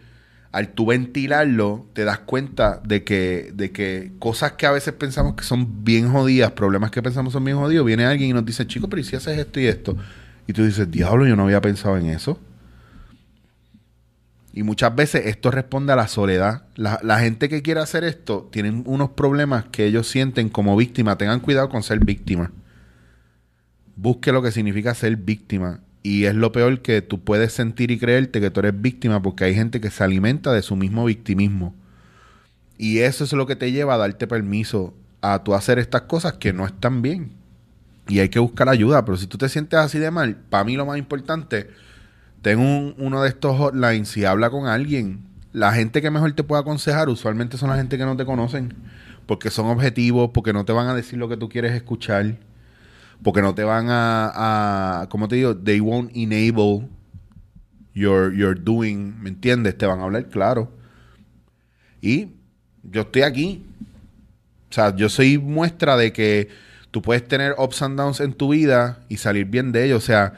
al 0.52 0.70
tú 0.70 0.86
ventilarlo, 0.86 1.86
te 1.94 2.06
das 2.06 2.20
cuenta 2.20 2.80
de 2.86 3.04
que, 3.04 3.52
de 3.54 3.72
que 3.72 4.14
cosas 4.20 4.54
que 4.54 4.66
a 4.66 4.72
veces 4.72 4.94
pensamos 4.94 5.36
que 5.36 5.44
son 5.44 5.84
bien 5.84 6.10
jodidas, 6.10 6.52
problemas 6.52 6.92
que 6.92 7.04
pensamos 7.04 7.34
son 7.34 7.44
bien 7.44 7.58
jodidos, 7.58 7.86
viene 7.86 8.06
alguien 8.06 8.30
y 8.30 8.34
nos 8.34 8.46
dice, 8.46 8.66
chico, 8.66 8.88
pero 8.88 9.02
¿y 9.02 9.04
si 9.04 9.18
haces 9.18 9.38
esto 9.38 9.60
y 9.60 9.68
esto? 9.68 9.98
Y 10.48 10.54
tú 10.54 10.64
dices, 10.64 10.90
diablo, 10.90 11.28
yo 11.28 11.36
no 11.36 11.44
había 11.44 11.60
pensado 11.60 11.98
en 11.98 12.06
eso. 12.06 12.40
Y 14.56 14.64
muchas 14.64 14.96
veces 14.96 15.26
esto 15.26 15.52
responde 15.52 15.92
a 15.92 15.98
la 15.98 16.08
soledad. 16.08 16.64
La, 16.76 16.98
la 17.04 17.20
gente 17.20 17.50
que 17.50 17.62
quiere 17.62 17.82
hacer 17.82 18.06
esto 18.06 18.48
tienen 18.54 18.84
unos 18.86 19.10
problemas 19.10 19.66
que 19.66 19.86
ellos 19.86 20.08
sienten 20.08 20.48
como 20.48 20.78
víctima. 20.78 21.18
Tengan 21.18 21.42
cuidado 21.42 21.68
con 21.68 21.84
ser 21.84 22.00
víctima. 22.00 22.54
Busque 23.98 24.32
lo 24.32 24.42
que 24.42 24.54
significa 24.54 24.96
ser 24.96 25.18
víctima. 25.18 25.82
Y 26.04 26.24
es 26.24 26.36
lo 26.36 26.54
peor 26.54 26.82
que 26.82 27.02
tú 27.02 27.22
puedes 27.22 27.52
sentir 27.52 27.92
y 27.92 28.00
creerte 28.00 28.40
que 28.40 28.50
tú 28.50 28.62
eres 28.62 28.82
víctima 28.82 29.22
porque 29.22 29.44
hay 29.44 29.56
gente 29.56 29.82
que 29.82 29.92
se 29.92 30.06
alimenta 30.06 30.54
de 30.54 30.62
su 30.62 30.78
mismo 30.78 31.04
victimismo. 31.04 31.76
Y 32.78 33.00
eso 33.00 33.26
es 33.26 33.34
lo 33.34 33.46
que 33.46 33.58
te 33.58 33.74
lleva 33.74 33.96
a 33.96 33.98
darte 33.98 34.26
permiso 34.26 34.94
a 35.20 35.44
tú 35.44 35.54
hacer 35.54 35.80
estas 35.80 36.04
cosas 36.04 36.34
que 36.34 36.54
no 36.54 36.66
están 36.66 37.02
bien. 37.02 37.34
Y 38.08 38.20
hay 38.20 38.30
que 38.30 38.40
buscar 38.40 38.70
ayuda. 38.70 39.04
Pero 39.04 39.18
si 39.18 39.28
tú 39.28 39.38
te 39.38 39.50
sientes 39.50 39.78
así 39.80 40.00
de 40.00 40.12
mal, 40.12 40.38
para 40.50 40.64
mí 40.64 40.78
lo 40.78 40.86
más 40.86 40.98
importante, 40.98 41.72
ten 42.46 42.60
un- 42.60 42.94
uno 43.00 43.24
de 43.24 43.30
estos 43.30 43.60
hotlines 43.60 44.16
y 44.18 44.24
habla 44.24 44.52
con 44.52 44.68
alguien. 44.68 45.24
La 45.52 45.74
gente 45.74 46.00
que 46.00 46.12
mejor 46.12 46.32
te 46.34 46.44
puede 46.44 46.62
aconsejar 46.62 47.10
usualmente 47.10 47.58
son 47.58 47.72
la 47.72 47.76
gente 47.76 47.98
que 47.98 48.06
no 48.06 48.16
te 48.16 48.24
conocen. 48.24 48.72
Porque 49.26 49.50
son 49.50 49.66
objetivos, 49.66 50.30
porque 50.32 50.54
no 50.54 50.64
te 50.64 50.72
van 50.72 50.88
a 50.88 50.94
decir 50.94 51.18
lo 51.18 51.28
que 51.28 51.38
tú 51.38 51.50
quieres 51.50 51.74
escuchar. 51.74 52.38
Porque 53.24 53.42
no 53.42 53.56
te 53.56 53.64
van 53.64 53.88
a, 53.90 55.02
a 55.02 55.10
¿cómo 55.10 55.28
te 55.28 55.38
digo? 55.38 55.58
They 55.58 55.80
won't 55.80 56.12
enable 56.16 56.88
your, 57.96 58.32
your 58.36 58.64
doing, 58.64 59.20
¿me 59.24 59.30
entiendes? 59.30 59.76
Te 59.76 59.88
van 59.88 60.00
a 60.00 60.04
hablar 60.04 60.30
claro. 60.30 60.72
Y 62.00 62.28
yo 62.84 63.02
estoy 63.02 63.24
aquí. 63.24 63.66
O 64.70 64.74
sea, 64.76 64.96
yo 64.96 65.10
soy 65.10 65.40
muestra 65.40 65.98
de 65.98 66.14
que 66.14 66.50
tú 66.92 67.02
puedes 67.02 67.28
tener 67.28 67.56
ups 67.58 67.82
and 67.82 67.98
downs 67.98 68.20
en 68.20 68.34
tu 68.34 68.50
vida 68.50 69.00
y 69.10 69.18
salir 69.18 69.48
bien 69.48 69.72
de 69.72 69.86
ello. 69.86 69.98
O 69.98 70.02
sea, 70.02 70.34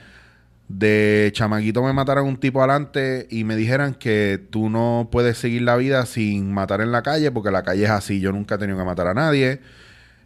de 0.69 1.31
chamaquito 1.33 1.81
me 1.83 1.93
mataran 1.93 2.25
un 2.25 2.37
tipo 2.37 2.59
adelante 2.61 3.27
y 3.31 3.43
me 3.45 3.55
dijeran 3.55 3.95
que 3.95 4.39
tú 4.51 4.69
no 4.69 5.09
puedes 5.11 5.37
seguir 5.37 5.61
la 5.63 5.77
vida 5.77 6.05
sin 6.05 6.51
matar 6.53 6.81
en 6.81 6.91
la 6.91 7.03
calle, 7.03 7.31
porque 7.31 7.51
la 7.51 7.63
calle 7.63 7.85
es 7.85 7.89
así. 7.91 8.19
Yo 8.19 8.31
nunca 8.33 8.55
he 8.55 8.57
tenido 8.57 8.77
que 8.77 8.83
matar 8.85 9.07
a 9.07 9.13
nadie. 9.13 9.61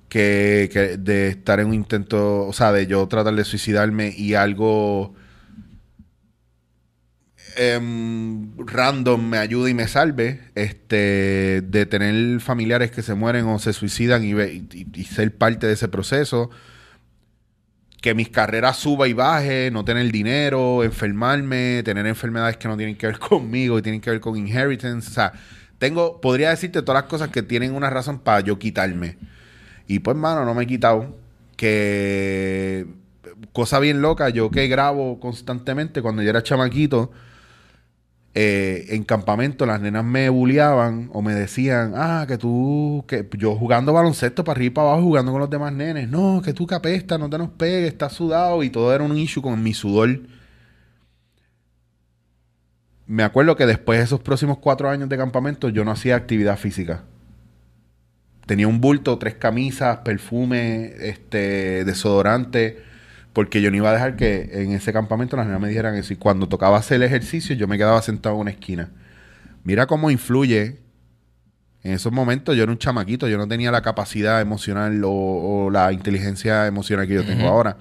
Que, 0.09 0.69
que 0.73 0.97
de 0.97 1.29
estar 1.29 1.59
en 1.61 1.67
un 1.67 1.73
intento, 1.75 2.47
o 2.47 2.53
sea, 2.53 2.71
de 2.73 2.87
yo 2.87 3.07
tratar 3.07 3.33
de 3.35 3.45
suicidarme 3.45 4.13
y 4.17 4.35
algo 4.35 5.15
em, 7.57 8.55
random 8.57 9.29
me 9.29 9.37
ayude 9.37 9.71
y 9.71 9.73
me 9.73 9.87
salve, 9.87 10.39
este, 10.55 11.61
de 11.61 11.85
tener 11.85 12.39
familiares 12.39 12.91
que 12.91 13.01
se 13.01 13.13
mueren 13.13 13.45
o 13.45 13.59
se 13.59 13.73
suicidan 13.73 14.23
y- 14.23 14.33
y 14.93 15.03
ser 15.05 15.35
parte 15.37 15.67
de 15.67 15.73
ese 15.73 15.87
proceso, 15.89 16.49
que 18.01 18.15
mis 18.15 18.29
carreras 18.29 18.77
suba 18.77 19.07
y 19.07 19.13
baje, 19.13 19.69
no 19.71 19.85
tener 19.85 20.11
dinero, 20.11 20.83
enfermarme, 20.83 21.83
tener 21.83 22.07
enfermedades 22.07 22.57
que 22.57 22.67
no 22.67 22.75
tienen 22.75 22.97
que 22.97 23.07
ver 23.07 23.19
conmigo 23.19 23.77
y 23.77 23.81
tienen 23.83 24.01
que 24.01 24.09
ver 24.09 24.19
con 24.19 24.35
inheritance. 24.35 25.09
O 25.09 25.13
sea, 25.13 25.33
tengo, 25.77 26.19
podría 26.19 26.49
decirte 26.49 26.81
todas 26.81 27.03
las 27.03 27.09
cosas 27.09 27.29
que 27.29 27.43
tienen 27.43 27.73
una 27.73 27.89
razón 27.91 28.19
para 28.19 28.41
yo 28.41 28.57
quitarme. 28.57 29.17
Y 29.87 29.99
pues, 29.99 30.17
mano, 30.17 30.45
no 30.45 30.53
me 30.53 30.63
he 30.63 30.67
quitado. 30.67 31.15
Que 31.55 32.87
cosa 33.53 33.79
bien 33.79 34.01
loca, 34.01 34.29
yo 34.29 34.49
que 34.49 34.67
grabo 34.67 35.19
constantemente 35.19 36.01
cuando 36.01 36.23
yo 36.23 36.29
era 36.29 36.41
chamaquito, 36.41 37.11
eh, 38.33 38.85
en 38.89 39.03
campamento 39.03 39.65
las 39.65 39.81
nenas 39.81 40.05
me 40.05 40.29
bulliaban 40.29 41.09
o 41.13 41.21
me 41.21 41.33
decían, 41.35 41.93
ah, 41.95 42.25
que 42.27 42.37
tú, 42.37 43.03
que 43.07 43.27
yo 43.37 43.55
jugando 43.55 43.91
baloncesto 43.91 44.43
para 44.45 44.57
arriba 44.57 44.71
y 44.71 44.73
para 44.73 44.87
abajo, 44.89 45.03
jugando 45.03 45.31
con 45.33 45.41
los 45.41 45.49
demás 45.49 45.73
nenes, 45.73 46.07
no, 46.07 46.41
que 46.41 46.53
tú 46.53 46.65
capesta, 46.65 47.17
no 47.17 47.29
te 47.29 47.37
nos 47.37 47.49
pegues, 47.49 47.91
estás 47.91 48.13
sudado 48.13 48.63
y 48.63 48.69
todo 48.69 48.93
era 48.93 49.03
un 49.03 49.17
issue 49.17 49.41
con 49.41 49.61
mi 49.61 49.73
sudor. 49.73 50.21
Me 53.05 53.23
acuerdo 53.23 53.57
que 53.57 53.65
después 53.65 53.99
de 53.99 54.05
esos 54.05 54.21
próximos 54.21 54.59
cuatro 54.59 54.89
años 54.89 55.09
de 55.09 55.17
campamento 55.17 55.67
yo 55.67 55.83
no 55.83 55.91
hacía 55.91 56.15
actividad 56.15 56.57
física. 56.57 57.03
Tenía 58.45 58.67
un 58.67 58.79
bulto, 58.79 59.17
tres 59.17 59.35
camisas, 59.35 59.97
perfume, 59.99 60.93
este, 60.99 61.83
desodorante 61.83 62.90
porque 63.33 63.61
yo 63.61 63.71
no 63.71 63.77
iba 63.77 63.89
a 63.89 63.93
dejar 63.93 64.15
que 64.15 64.49
en 64.51 64.73
ese 64.73 64.91
campamento 64.91 65.37
las 65.37 65.45
niñas 65.45 65.61
me 65.61 65.69
dijeran 65.69 65.95
eso. 65.95 66.13
Y 66.13 66.17
cuando 66.17 66.49
tocaba 66.49 66.77
hacer 66.77 66.97
el 66.97 67.03
ejercicio, 67.03 67.55
yo 67.55 67.67
me 67.67 67.77
quedaba 67.77 68.01
sentado 68.01 68.35
en 68.35 68.41
una 68.41 68.51
esquina. 68.51 68.89
Mira 69.63 69.87
cómo 69.87 70.11
influye. 70.11 70.79
En 71.83 71.93
esos 71.93 72.11
momentos 72.11 72.55
yo 72.55 72.63
era 72.63 72.71
un 72.71 72.77
chamaquito, 72.77 73.27
yo 73.27 73.37
no 73.37 73.47
tenía 73.47 73.71
la 73.71 73.81
capacidad 73.81 74.39
emocional 74.39 75.01
o, 75.03 75.69
la 75.71 75.91
inteligencia 75.91 76.67
emocional 76.67 77.07
que 77.07 77.15
yo 77.15 77.25
tengo 77.25 77.47
ahora. 77.47 77.77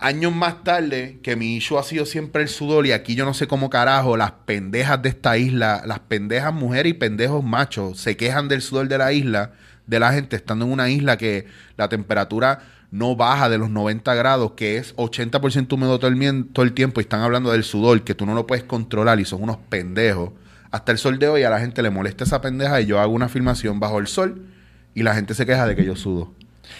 Años 0.00 0.34
más 0.34 0.64
tarde, 0.64 1.20
que 1.22 1.36
mi 1.36 1.56
issue 1.56 1.78
ha 1.78 1.84
sido 1.84 2.06
siempre 2.06 2.42
el 2.42 2.48
sudor, 2.48 2.86
y 2.86 2.92
aquí 2.92 3.14
yo 3.14 3.24
no 3.24 3.34
sé 3.34 3.46
cómo 3.46 3.70
carajo, 3.70 4.16
las 4.16 4.32
pendejas 4.32 5.00
de 5.00 5.10
esta 5.10 5.36
isla, 5.36 5.82
las 5.86 6.00
pendejas 6.00 6.52
mujeres 6.52 6.90
y 6.90 6.94
pendejos 6.94 7.44
machos 7.44 8.00
se 8.00 8.16
quejan 8.16 8.48
del 8.48 8.62
sudor 8.62 8.88
de 8.88 8.98
la 8.98 9.12
isla, 9.12 9.52
de 9.86 10.00
la 10.00 10.12
gente 10.12 10.34
estando 10.34 10.64
en 10.64 10.72
una 10.72 10.88
isla 10.88 11.18
que 11.18 11.46
la 11.76 11.88
temperatura 11.88 12.62
no 12.90 13.14
baja 13.16 13.48
de 13.48 13.58
los 13.58 13.70
90 13.70 14.14
grados, 14.14 14.52
que 14.52 14.76
es 14.76 14.96
80% 14.96 15.72
húmedo 15.72 15.98
todo 15.98 16.10
el, 16.10 16.46
todo 16.52 16.64
el 16.64 16.72
tiempo, 16.72 17.00
y 17.00 17.02
están 17.02 17.20
hablando 17.20 17.52
del 17.52 17.64
sudor, 17.64 18.02
que 18.02 18.14
tú 18.14 18.26
no 18.26 18.34
lo 18.34 18.46
puedes 18.46 18.64
controlar 18.64 19.20
y 19.20 19.24
son 19.24 19.42
unos 19.42 19.58
pendejos. 19.68 20.30
Hasta 20.70 20.92
el 20.92 20.98
sol 20.98 21.18
de 21.18 21.28
hoy 21.28 21.42
a 21.42 21.50
la 21.50 21.60
gente 21.60 21.82
le 21.82 21.90
molesta 21.90 22.24
esa 22.24 22.40
pendeja 22.40 22.80
y 22.80 22.86
yo 22.86 23.00
hago 23.00 23.12
una 23.12 23.28
filmación 23.28 23.80
bajo 23.80 23.98
el 23.98 24.06
sol 24.06 24.46
y 24.94 25.02
la 25.02 25.14
gente 25.14 25.34
se 25.34 25.46
queja 25.46 25.66
de 25.66 25.76
que 25.76 25.84
yo 25.84 25.96
sudo. 25.96 26.32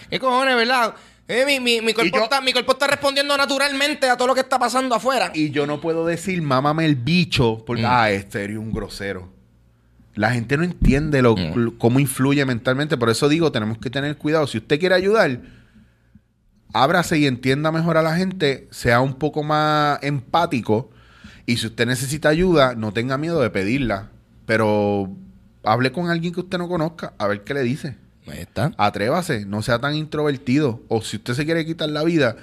¿Qué 0.09 0.19
cojones, 0.19 0.55
verdad? 0.55 0.95
Eh, 1.27 1.45
mi, 1.45 1.59
mi, 1.59 1.81
mi, 1.81 1.93
cuerpo 1.93 2.17
está, 2.17 2.41
mi, 2.41 2.51
cuerpo 2.51 2.73
está, 2.73 2.87
respondiendo 2.87 3.35
naturalmente 3.37 4.09
a 4.09 4.17
todo 4.17 4.29
lo 4.29 4.33
que 4.33 4.41
está 4.41 4.59
pasando 4.59 4.95
afuera. 4.95 5.31
Y 5.33 5.51
yo 5.51 5.65
no 5.65 5.79
puedo 5.79 6.05
decir, 6.05 6.41
mámame 6.41 6.85
el 6.85 6.95
bicho, 6.95 7.63
porque, 7.65 7.83
mm. 7.83 7.89
ah, 7.89 8.11
este 8.11 8.43
eres 8.43 8.57
un 8.57 8.73
grosero. 8.73 9.29
La 10.15 10.31
gente 10.31 10.57
no 10.57 10.63
entiende 10.63 11.21
lo, 11.21 11.35
mm. 11.37 11.77
cómo 11.77 11.99
influye 11.99 12.45
mentalmente. 12.45 12.97
Por 12.97 13.09
eso 13.09 13.29
digo, 13.29 13.51
tenemos 13.51 13.77
que 13.77 13.89
tener 13.89 14.17
cuidado. 14.17 14.45
Si 14.45 14.57
usted 14.57 14.77
quiere 14.77 14.95
ayudar, 14.95 15.39
ábrase 16.73 17.17
y 17.17 17.27
entienda 17.27 17.71
mejor 17.71 17.97
a 17.97 18.01
la 18.01 18.15
gente, 18.15 18.67
sea 18.71 19.01
un 19.01 19.15
poco 19.15 19.43
más 19.43 19.99
empático 20.01 20.91
y 21.45 21.57
si 21.57 21.67
usted 21.67 21.85
necesita 21.85 22.29
ayuda, 22.29 22.75
no 22.75 22.93
tenga 22.93 23.17
miedo 23.17 23.41
de 23.41 23.49
pedirla, 23.49 24.09
pero 24.45 25.09
hable 25.63 25.91
con 25.91 26.09
alguien 26.09 26.33
que 26.33 26.41
usted 26.41 26.57
no 26.57 26.67
conozca, 26.67 27.13
a 27.17 27.27
ver 27.27 27.43
qué 27.43 27.53
le 27.53 27.63
dice. 27.63 27.97
Ahí 28.27 28.39
está. 28.39 28.71
Atrévase, 28.77 29.45
no 29.45 29.61
sea 29.61 29.79
tan 29.79 29.95
introvertido. 29.95 30.83
O 30.87 31.01
si 31.01 31.17
usted 31.17 31.33
se 31.33 31.45
quiere 31.45 31.65
quitar 31.65 31.89
la 31.89 32.03
vida, 32.03 32.35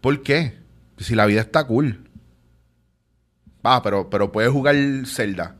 ¿por 0.00 0.22
qué? 0.22 0.58
Si 0.98 1.14
la 1.14 1.26
vida 1.26 1.42
está 1.42 1.64
cool. 1.64 2.08
Va, 3.64 3.82
pero, 3.82 4.08
pero 4.10 4.32
puede 4.32 4.48
jugar 4.48 4.74
Zelda 5.06 5.56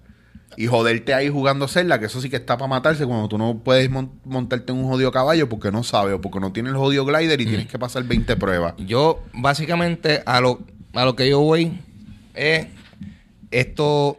y 0.57 0.67
joderte 0.67 1.15
ahí 1.15 1.29
jugando 1.29 1.69
Zelda, 1.69 1.99
que 1.99 2.07
eso 2.07 2.21
sí 2.21 2.29
que 2.29 2.37
está 2.37 2.57
para 2.57 2.69
matarse 2.69 3.07
cuando 3.07 3.29
tú 3.29 3.39
no 3.39 3.59
puedes 3.59 3.91
montarte 3.91 4.73
en 4.73 4.79
un 4.79 4.89
jodido 4.89 5.11
caballo 5.11 5.49
porque 5.49 5.71
no 5.71 5.83
sabes 5.83 6.15
o 6.15 6.21
porque 6.21 6.41
no 6.41 6.53
tienes 6.53 6.73
el 6.73 6.79
jodido 6.79 7.05
glider 7.05 7.41
y 7.41 7.47
tienes 7.47 7.67
que 7.67 7.79
pasar 7.79 8.05
20 8.05 8.37
pruebas. 8.37 8.75
Yo, 8.79 9.23
básicamente, 9.33 10.23
a 10.27 10.41
lo, 10.41 10.61
a 10.95 11.05
lo 11.05 11.17
que 11.17 11.29
yo 11.29 11.41
voy 11.41 11.81
es 12.35 12.67
esto 13.51 14.19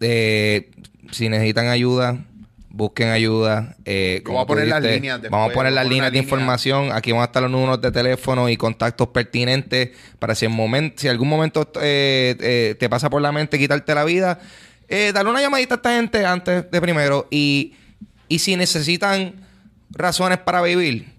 de 0.00 0.70
si 1.10 1.28
necesitan 1.28 1.68
ayuda, 1.68 2.24
busquen 2.70 3.08
ayuda. 3.08 3.76
Eh, 3.84 4.22
vamos 4.24 4.42
a 4.42 4.46
poner 4.46 4.68
las 4.68 4.82
líneas. 4.82 5.20
vamos 5.30 5.50
a 5.50 5.54
poner 5.54 5.72
las 5.72 5.88
líneas 5.88 6.12
de 6.12 6.18
información. 6.18 6.92
Aquí 6.92 7.12
van 7.12 7.22
a 7.22 7.24
estar 7.24 7.42
los 7.42 7.50
números 7.50 7.80
de 7.80 7.90
teléfono 7.90 8.48
y 8.48 8.56
contactos 8.56 9.08
pertinentes 9.08 9.90
para 10.18 10.34
si 10.34 10.46
en 10.46 10.52
momento, 10.52 11.00
si 11.00 11.08
algún 11.08 11.28
momento 11.28 11.70
eh, 11.80 12.36
eh, 12.40 12.76
te 12.78 12.88
pasa 12.88 13.10
por 13.10 13.20
la 13.20 13.32
mente 13.32 13.58
quitarte 13.58 13.94
la 13.94 14.04
vida 14.04 14.40
eh, 14.88 15.12
darle 15.12 15.30
una 15.30 15.40
llamadita 15.40 15.74
a 15.74 15.76
esta 15.76 15.94
gente 15.94 16.24
antes 16.24 16.70
de 16.70 16.80
primero 16.80 17.28
y, 17.30 17.74
y 18.28 18.38
si 18.38 18.56
necesitan 18.56 19.34
razones 19.90 20.38
para 20.38 20.62
vivir, 20.62 21.14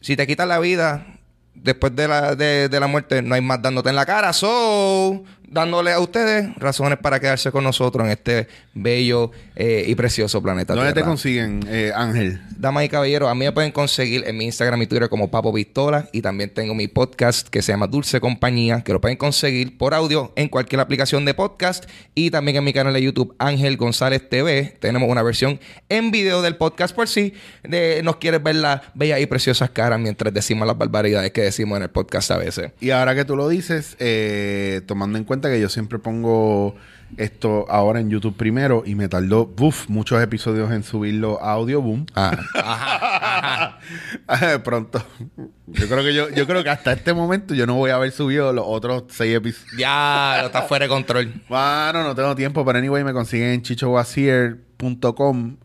si 0.00 0.16
te 0.16 0.26
quitan 0.26 0.48
la 0.48 0.58
vida 0.58 1.06
después 1.54 1.94
de 1.94 2.08
la, 2.08 2.34
de, 2.34 2.68
de 2.68 2.80
la 2.80 2.86
muerte, 2.86 3.22
no 3.22 3.34
hay 3.34 3.40
más 3.40 3.60
dándote 3.60 3.90
en 3.90 3.96
la 3.96 4.06
cara. 4.06 4.32
So, 4.32 5.24
dándole 5.50 5.92
a 5.92 5.98
ustedes 5.98 6.54
razones 6.56 6.98
para 6.98 7.18
quedarse 7.18 7.50
con 7.50 7.64
nosotros 7.64 8.06
en 8.06 8.12
este 8.12 8.46
bello 8.72 9.32
eh, 9.56 9.84
y 9.86 9.94
precioso 9.96 10.40
planeta. 10.40 10.74
¿Dónde 10.74 10.92
te 10.92 11.02
consiguen, 11.02 11.64
eh, 11.68 11.92
Ángel? 11.94 12.40
Damas 12.56 12.84
y 12.84 12.88
caballeros, 12.88 13.28
a 13.28 13.34
mí 13.34 13.44
me 13.44 13.52
pueden 13.52 13.72
conseguir 13.72 14.24
en 14.26 14.36
mi 14.36 14.44
Instagram 14.44 14.80
y 14.82 14.86
Twitter 14.86 15.08
como 15.08 15.30
Papo 15.30 15.52
Pistola 15.52 16.08
y 16.12 16.22
también 16.22 16.54
tengo 16.54 16.74
mi 16.74 16.86
podcast 16.86 17.48
que 17.48 17.62
se 17.62 17.72
llama 17.72 17.88
Dulce 17.88 18.20
Compañía, 18.20 18.82
que 18.82 18.92
lo 18.92 19.00
pueden 19.00 19.18
conseguir 19.18 19.76
por 19.76 19.92
audio 19.92 20.32
en 20.36 20.48
cualquier 20.48 20.80
aplicación 20.80 21.24
de 21.24 21.34
podcast 21.34 21.84
y 22.14 22.30
también 22.30 22.58
en 22.58 22.64
mi 22.64 22.72
canal 22.72 22.92
de 22.94 23.02
YouTube 23.02 23.34
Ángel 23.38 23.76
González 23.76 24.28
TV. 24.28 24.76
Tenemos 24.78 25.10
una 25.10 25.22
versión 25.22 25.58
en 25.88 26.12
video 26.12 26.42
del 26.42 26.56
podcast 26.56 26.94
por 26.94 27.08
si 27.08 27.34
nos 28.04 28.16
quieres 28.16 28.42
ver 28.42 28.56
las 28.56 28.82
bellas 28.94 29.20
y 29.20 29.26
preciosas 29.26 29.70
caras 29.70 29.98
mientras 29.98 30.32
decimos 30.32 30.66
las 30.66 30.78
barbaridades 30.78 31.32
que 31.32 31.42
decimos 31.42 31.76
en 31.78 31.82
el 31.84 31.90
podcast 31.90 32.30
a 32.30 32.36
veces. 32.36 32.70
Y 32.80 32.90
ahora 32.90 33.16
que 33.16 33.24
tú 33.24 33.34
lo 33.34 33.48
dices, 33.48 33.96
eh, 33.98 34.82
tomando 34.86 35.18
en 35.18 35.24
cuenta 35.24 35.39
que 35.48 35.60
yo 35.60 35.68
siempre 35.68 35.98
pongo 35.98 36.74
esto 37.16 37.66
ahora 37.68 38.00
en 38.00 38.10
YouTube 38.10 38.36
primero 38.36 38.82
y 38.86 38.94
me 38.94 39.08
tardó 39.08 39.52
muchos 39.88 40.22
episodios 40.22 40.70
en 40.72 40.82
subirlo 40.82 41.42
a 41.42 41.52
Audio 41.52 41.82
Boom. 41.82 42.06
Ah. 42.14 43.78
Pronto. 44.64 45.04
Yo 45.66 45.88
creo 45.88 46.04
que 46.04 46.14
yo, 46.14 46.30
yo 46.30 46.46
creo 46.46 46.62
que 46.62 46.70
hasta 46.70 46.92
este 46.92 47.12
momento 47.12 47.54
yo 47.54 47.66
no 47.66 47.74
voy 47.74 47.90
a 47.90 47.96
haber 47.96 48.12
subido 48.12 48.52
los 48.52 48.64
otros 48.66 49.04
seis 49.08 49.36
episodios. 49.36 49.76
Ya, 49.78 50.38
lo 50.40 50.46
está 50.46 50.62
fuera 50.62 50.84
de 50.84 50.88
control. 50.88 51.32
Bueno, 51.48 52.04
no 52.04 52.14
tengo 52.14 52.34
tiempo, 52.34 52.64
pero 52.64 52.78
anyway 52.78 53.04
me 53.04 53.12
consiguen 53.12 53.50
en 53.50 53.62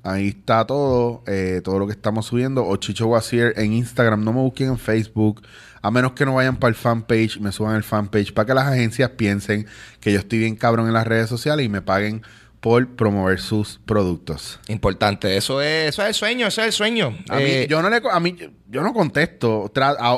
Ahí 0.04 0.30
está 0.30 0.66
todo, 0.66 1.24
eh, 1.28 1.62
todo 1.64 1.80
lo 1.80 1.88
que 1.88 1.94
estamos 1.94 2.26
subiendo. 2.26 2.66
O 2.66 2.76
Chicho 2.78 3.10
en 3.32 3.74
Instagram. 3.74 4.24
No 4.24 4.34
me 4.34 4.42
busquen 4.42 4.70
en 4.70 4.78
Facebook. 4.78 5.42
A 5.82 5.92
menos 5.92 6.14
que 6.14 6.26
no 6.26 6.34
vayan 6.34 6.58
para 6.58 6.70
el 6.70 6.76
fanpage, 6.76 7.40
me 7.40 7.52
suban 7.52 7.76
el 7.76 7.84
fanpage 7.84 8.34
para 8.34 8.48
que 8.48 8.54
las 8.56 8.66
agencias 8.68 9.12
piensen 9.12 9.68
que 10.00 10.12
yo 10.12 10.18
estoy 10.18 10.40
bien 10.40 10.56
cabrón 10.56 10.88
en 10.88 10.94
las 10.94 11.06
redes 11.06 11.30
sociales 11.30 11.64
y 11.64 11.70
me 11.70 11.84
paguen 11.84 12.24
por 12.66 12.96
promover 12.96 13.40
sus 13.40 13.80
productos. 13.86 14.60
Importante, 14.70 15.38
eso 15.38 15.62
es, 15.62 15.90
eso 15.90 16.02
es 16.02 16.08
el 16.08 16.14
sueño, 16.16 16.48
eso 16.48 16.62
es 16.62 16.68
el 16.68 16.74
sueño. 16.74 17.16
A 17.30 17.36
mí, 17.36 17.44
eh, 17.44 17.68
yo 17.70 17.80
no 17.80 17.92
le, 17.92 18.02
a 18.12 18.20
mí, 18.20 18.36
yo 18.72 18.82
no 18.82 18.92
contesto. 18.92 19.72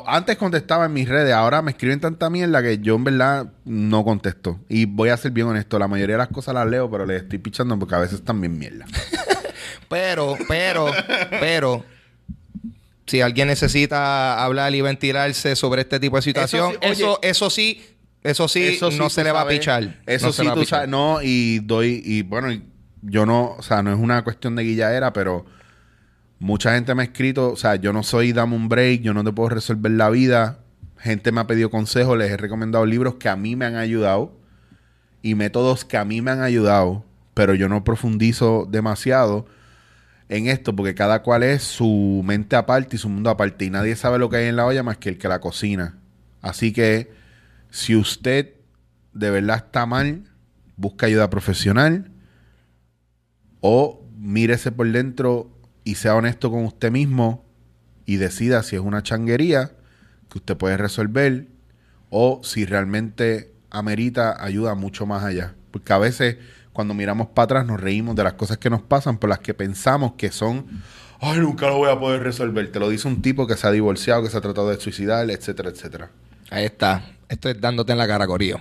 antes 0.05 0.37
contestaba 0.37 0.85
en 0.85 0.93
mis 0.93 1.09
redes, 1.09 1.33
ahora 1.33 1.61
me 1.61 1.71
escriben 1.71 1.99
tanta 1.99 2.29
mierda 2.29 2.63
que 2.63 2.77
yo 2.77 2.95
en 2.95 3.03
verdad 3.03 3.51
no 3.65 4.05
contesto. 4.05 4.61
Y 4.69 4.85
voy 4.85 5.09
a 5.09 5.17
ser 5.17 5.31
bien 5.31 5.47
honesto, 5.47 5.77
la 5.77 5.89
mayoría 5.89 6.13
de 6.15 6.19
las 6.19 6.29
cosas 6.29 6.55
las 6.55 6.65
leo, 6.69 6.89
pero 6.89 7.05
les 7.05 7.23
estoy 7.23 7.39
pichando 7.39 7.77
porque 7.77 7.95
a 7.95 7.99
veces 7.99 8.23
también 8.23 8.57
mierda. 8.57 8.85
pero, 9.89 10.37
pero, 10.47 10.89
pero 11.41 11.83
si 13.07 13.19
alguien 13.19 13.49
necesita 13.49 14.41
hablar 14.41 14.73
y 14.73 14.79
ventilarse 14.79 15.57
sobre 15.57 15.81
este 15.81 15.99
tipo 15.99 16.15
de 16.15 16.21
situación, 16.21 16.77
eso, 16.79 17.19
eso, 17.21 17.49
sí, 17.49 17.96
eso 18.29 18.47
sí, 18.47 18.79
no 18.97 19.09
se 19.09 19.23
le 19.23 19.31
va 19.31 19.41
a 19.41 19.47
pichar. 19.47 20.01
Eso 20.05 20.33
sí, 20.33 20.47
tú 20.53 20.65
sabes, 20.65 20.89
no, 20.89 21.19
y 21.21 21.59
doy, 21.59 22.01
y 22.03 22.23
bueno, 22.23 22.49
yo 23.01 23.25
no, 23.25 23.55
o 23.57 23.61
sea, 23.61 23.81
no 23.81 23.93
es 23.93 23.99
una 23.99 24.23
cuestión 24.23 24.55
de 24.55 24.63
guilladera, 24.63 25.13
pero 25.13 25.45
mucha 26.39 26.73
gente 26.73 26.93
me 26.93 27.03
ha 27.03 27.05
escrito, 27.05 27.51
o 27.51 27.55
sea, 27.55 27.75
yo 27.75 27.93
no 27.93 28.03
soy 28.03 28.33
dame 28.33 28.55
un 28.55 28.69
break, 28.69 29.01
yo 29.01 29.13
no 29.13 29.23
te 29.23 29.31
puedo 29.31 29.49
resolver 29.49 29.91
la 29.91 30.09
vida. 30.09 30.59
Gente 30.97 31.31
me 31.31 31.41
ha 31.41 31.47
pedido 31.47 31.69
consejos, 31.69 32.17
les 32.17 32.31
he 32.31 32.37
recomendado 32.37 32.85
libros 32.85 33.15
que 33.15 33.29
a 33.29 33.35
mí 33.35 33.55
me 33.55 33.65
han 33.65 33.75
ayudado 33.75 34.37
y 35.21 35.35
métodos 35.35 35.85
que 35.85 35.97
a 35.97 36.05
mí 36.05 36.21
me 36.21 36.31
han 36.31 36.41
ayudado, 36.41 37.05
pero 37.33 37.53
yo 37.53 37.69
no 37.69 37.83
profundizo 37.83 38.67
demasiado 38.69 39.45
en 40.29 40.47
esto, 40.47 40.75
porque 40.75 40.95
cada 40.95 41.21
cual 41.21 41.43
es 41.43 41.63
su 41.63 42.21
mente 42.25 42.55
aparte 42.55 42.95
y 42.97 42.99
su 42.99 43.09
mundo 43.09 43.29
aparte, 43.29 43.65
y 43.65 43.69
nadie 43.69 43.95
sabe 43.95 44.19
lo 44.19 44.29
que 44.29 44.37
hay 44.37 44.45
en 44.47 44.55
la 44.55 44.65
olla 44.65 44.83
más 44.83 44.97
que 44.97 45.09
el 45.09 45.17
que 45.17 45.27
la 45.27 45.39
cocina. 45.39 45.97
Así 46.41 46.73
que 46.73 47.11
si 47.69 47.95
usted 47.95 48.53
de 49.13 49.31
verdad 49.31 49.57
está 49.65 49.85
mal, 49.85 50.23
busca 50.75 51.07
ayuda 51.07 51.29
profesional 51.29 52.11
o 53.61 54.05
mírese 54.17 54.71
por 54.71 54.91
dentro 54.91 55.49
y 55.83 55.95
sea 55.95 56.15
honesto 56.15 56.51
con 56.51 56.65
usted 56.65 56.91
mismo 56.91 57.45
y 58.05 58.17
decida 58.17 58.63
si 58.63 58.75
es 58.75 58.81
una 58.81 59.03
changuería 59.03 59.71
que 60.29 60.37
usted 60.37 60.57
puede 60.57 60.77
resolver 60.77 61.47
o 62.09 62.41
si 62.43 62.65
realmente 62.65 63.53
amerita 63.69 64.43
ayuda 64.43 64.75
mucho 64.75 65.05
más 65.05 65.23
allá. 65.23 65.55
Porque 65.71 65.93
a 65.93 65.97
veces 65.97 66.37
cuando 66.73 66.93
miramos 66.93 67.27
para 67.27 67.45
atrás 67.45 67.65
nos 67.65 67.81
reímos 67.81 68.15
de 68.15 68.23
las 68.23 68.33
cosas 68.33 68.57
que 68.57 68.69
nos 68.69 68.81
pasan 68.81 69.17
por 69.17 69.29
las 69.29 69.39
que 69.39 69.53
pensamos 69.53 70.13
que 70.13 70.31
son, 70.31 70.67
ay, 71.19 71.39
nunca 71.39 71.67
lo 71.67 71.77
voy 71.77 71.89
a 71.89 71.99
poder 71.99 72.21
resolver. 72.21 72.71
Te 72.71 72.79
lo 72.79 72.89
dice 72.89 73.07
un 73.07 73.21
tipo 73.21 73.47
que 73.47 73.57
se 73.57 73.67
ha 73.67 73.71
divorciado, 73.71 74.23
que 74.23 74.29
se 74.29 74.37
ha 74.37 74.41
tratado 74.41 74.69
de 74.69 74.79
suicidar, 74.79 75.29
etcétera, 75.29 75.69
etcétera. 75.69 76.11
Ahí 76.49 76.65
está. 76.65 77.16
Esto 77.29 77.49
es 77.49 77.59
dándote 77.59 77.91
en 77.91 77.97
la 77.97 78.07
cara, 78.07 78.25
Corillo. 78.25 78.59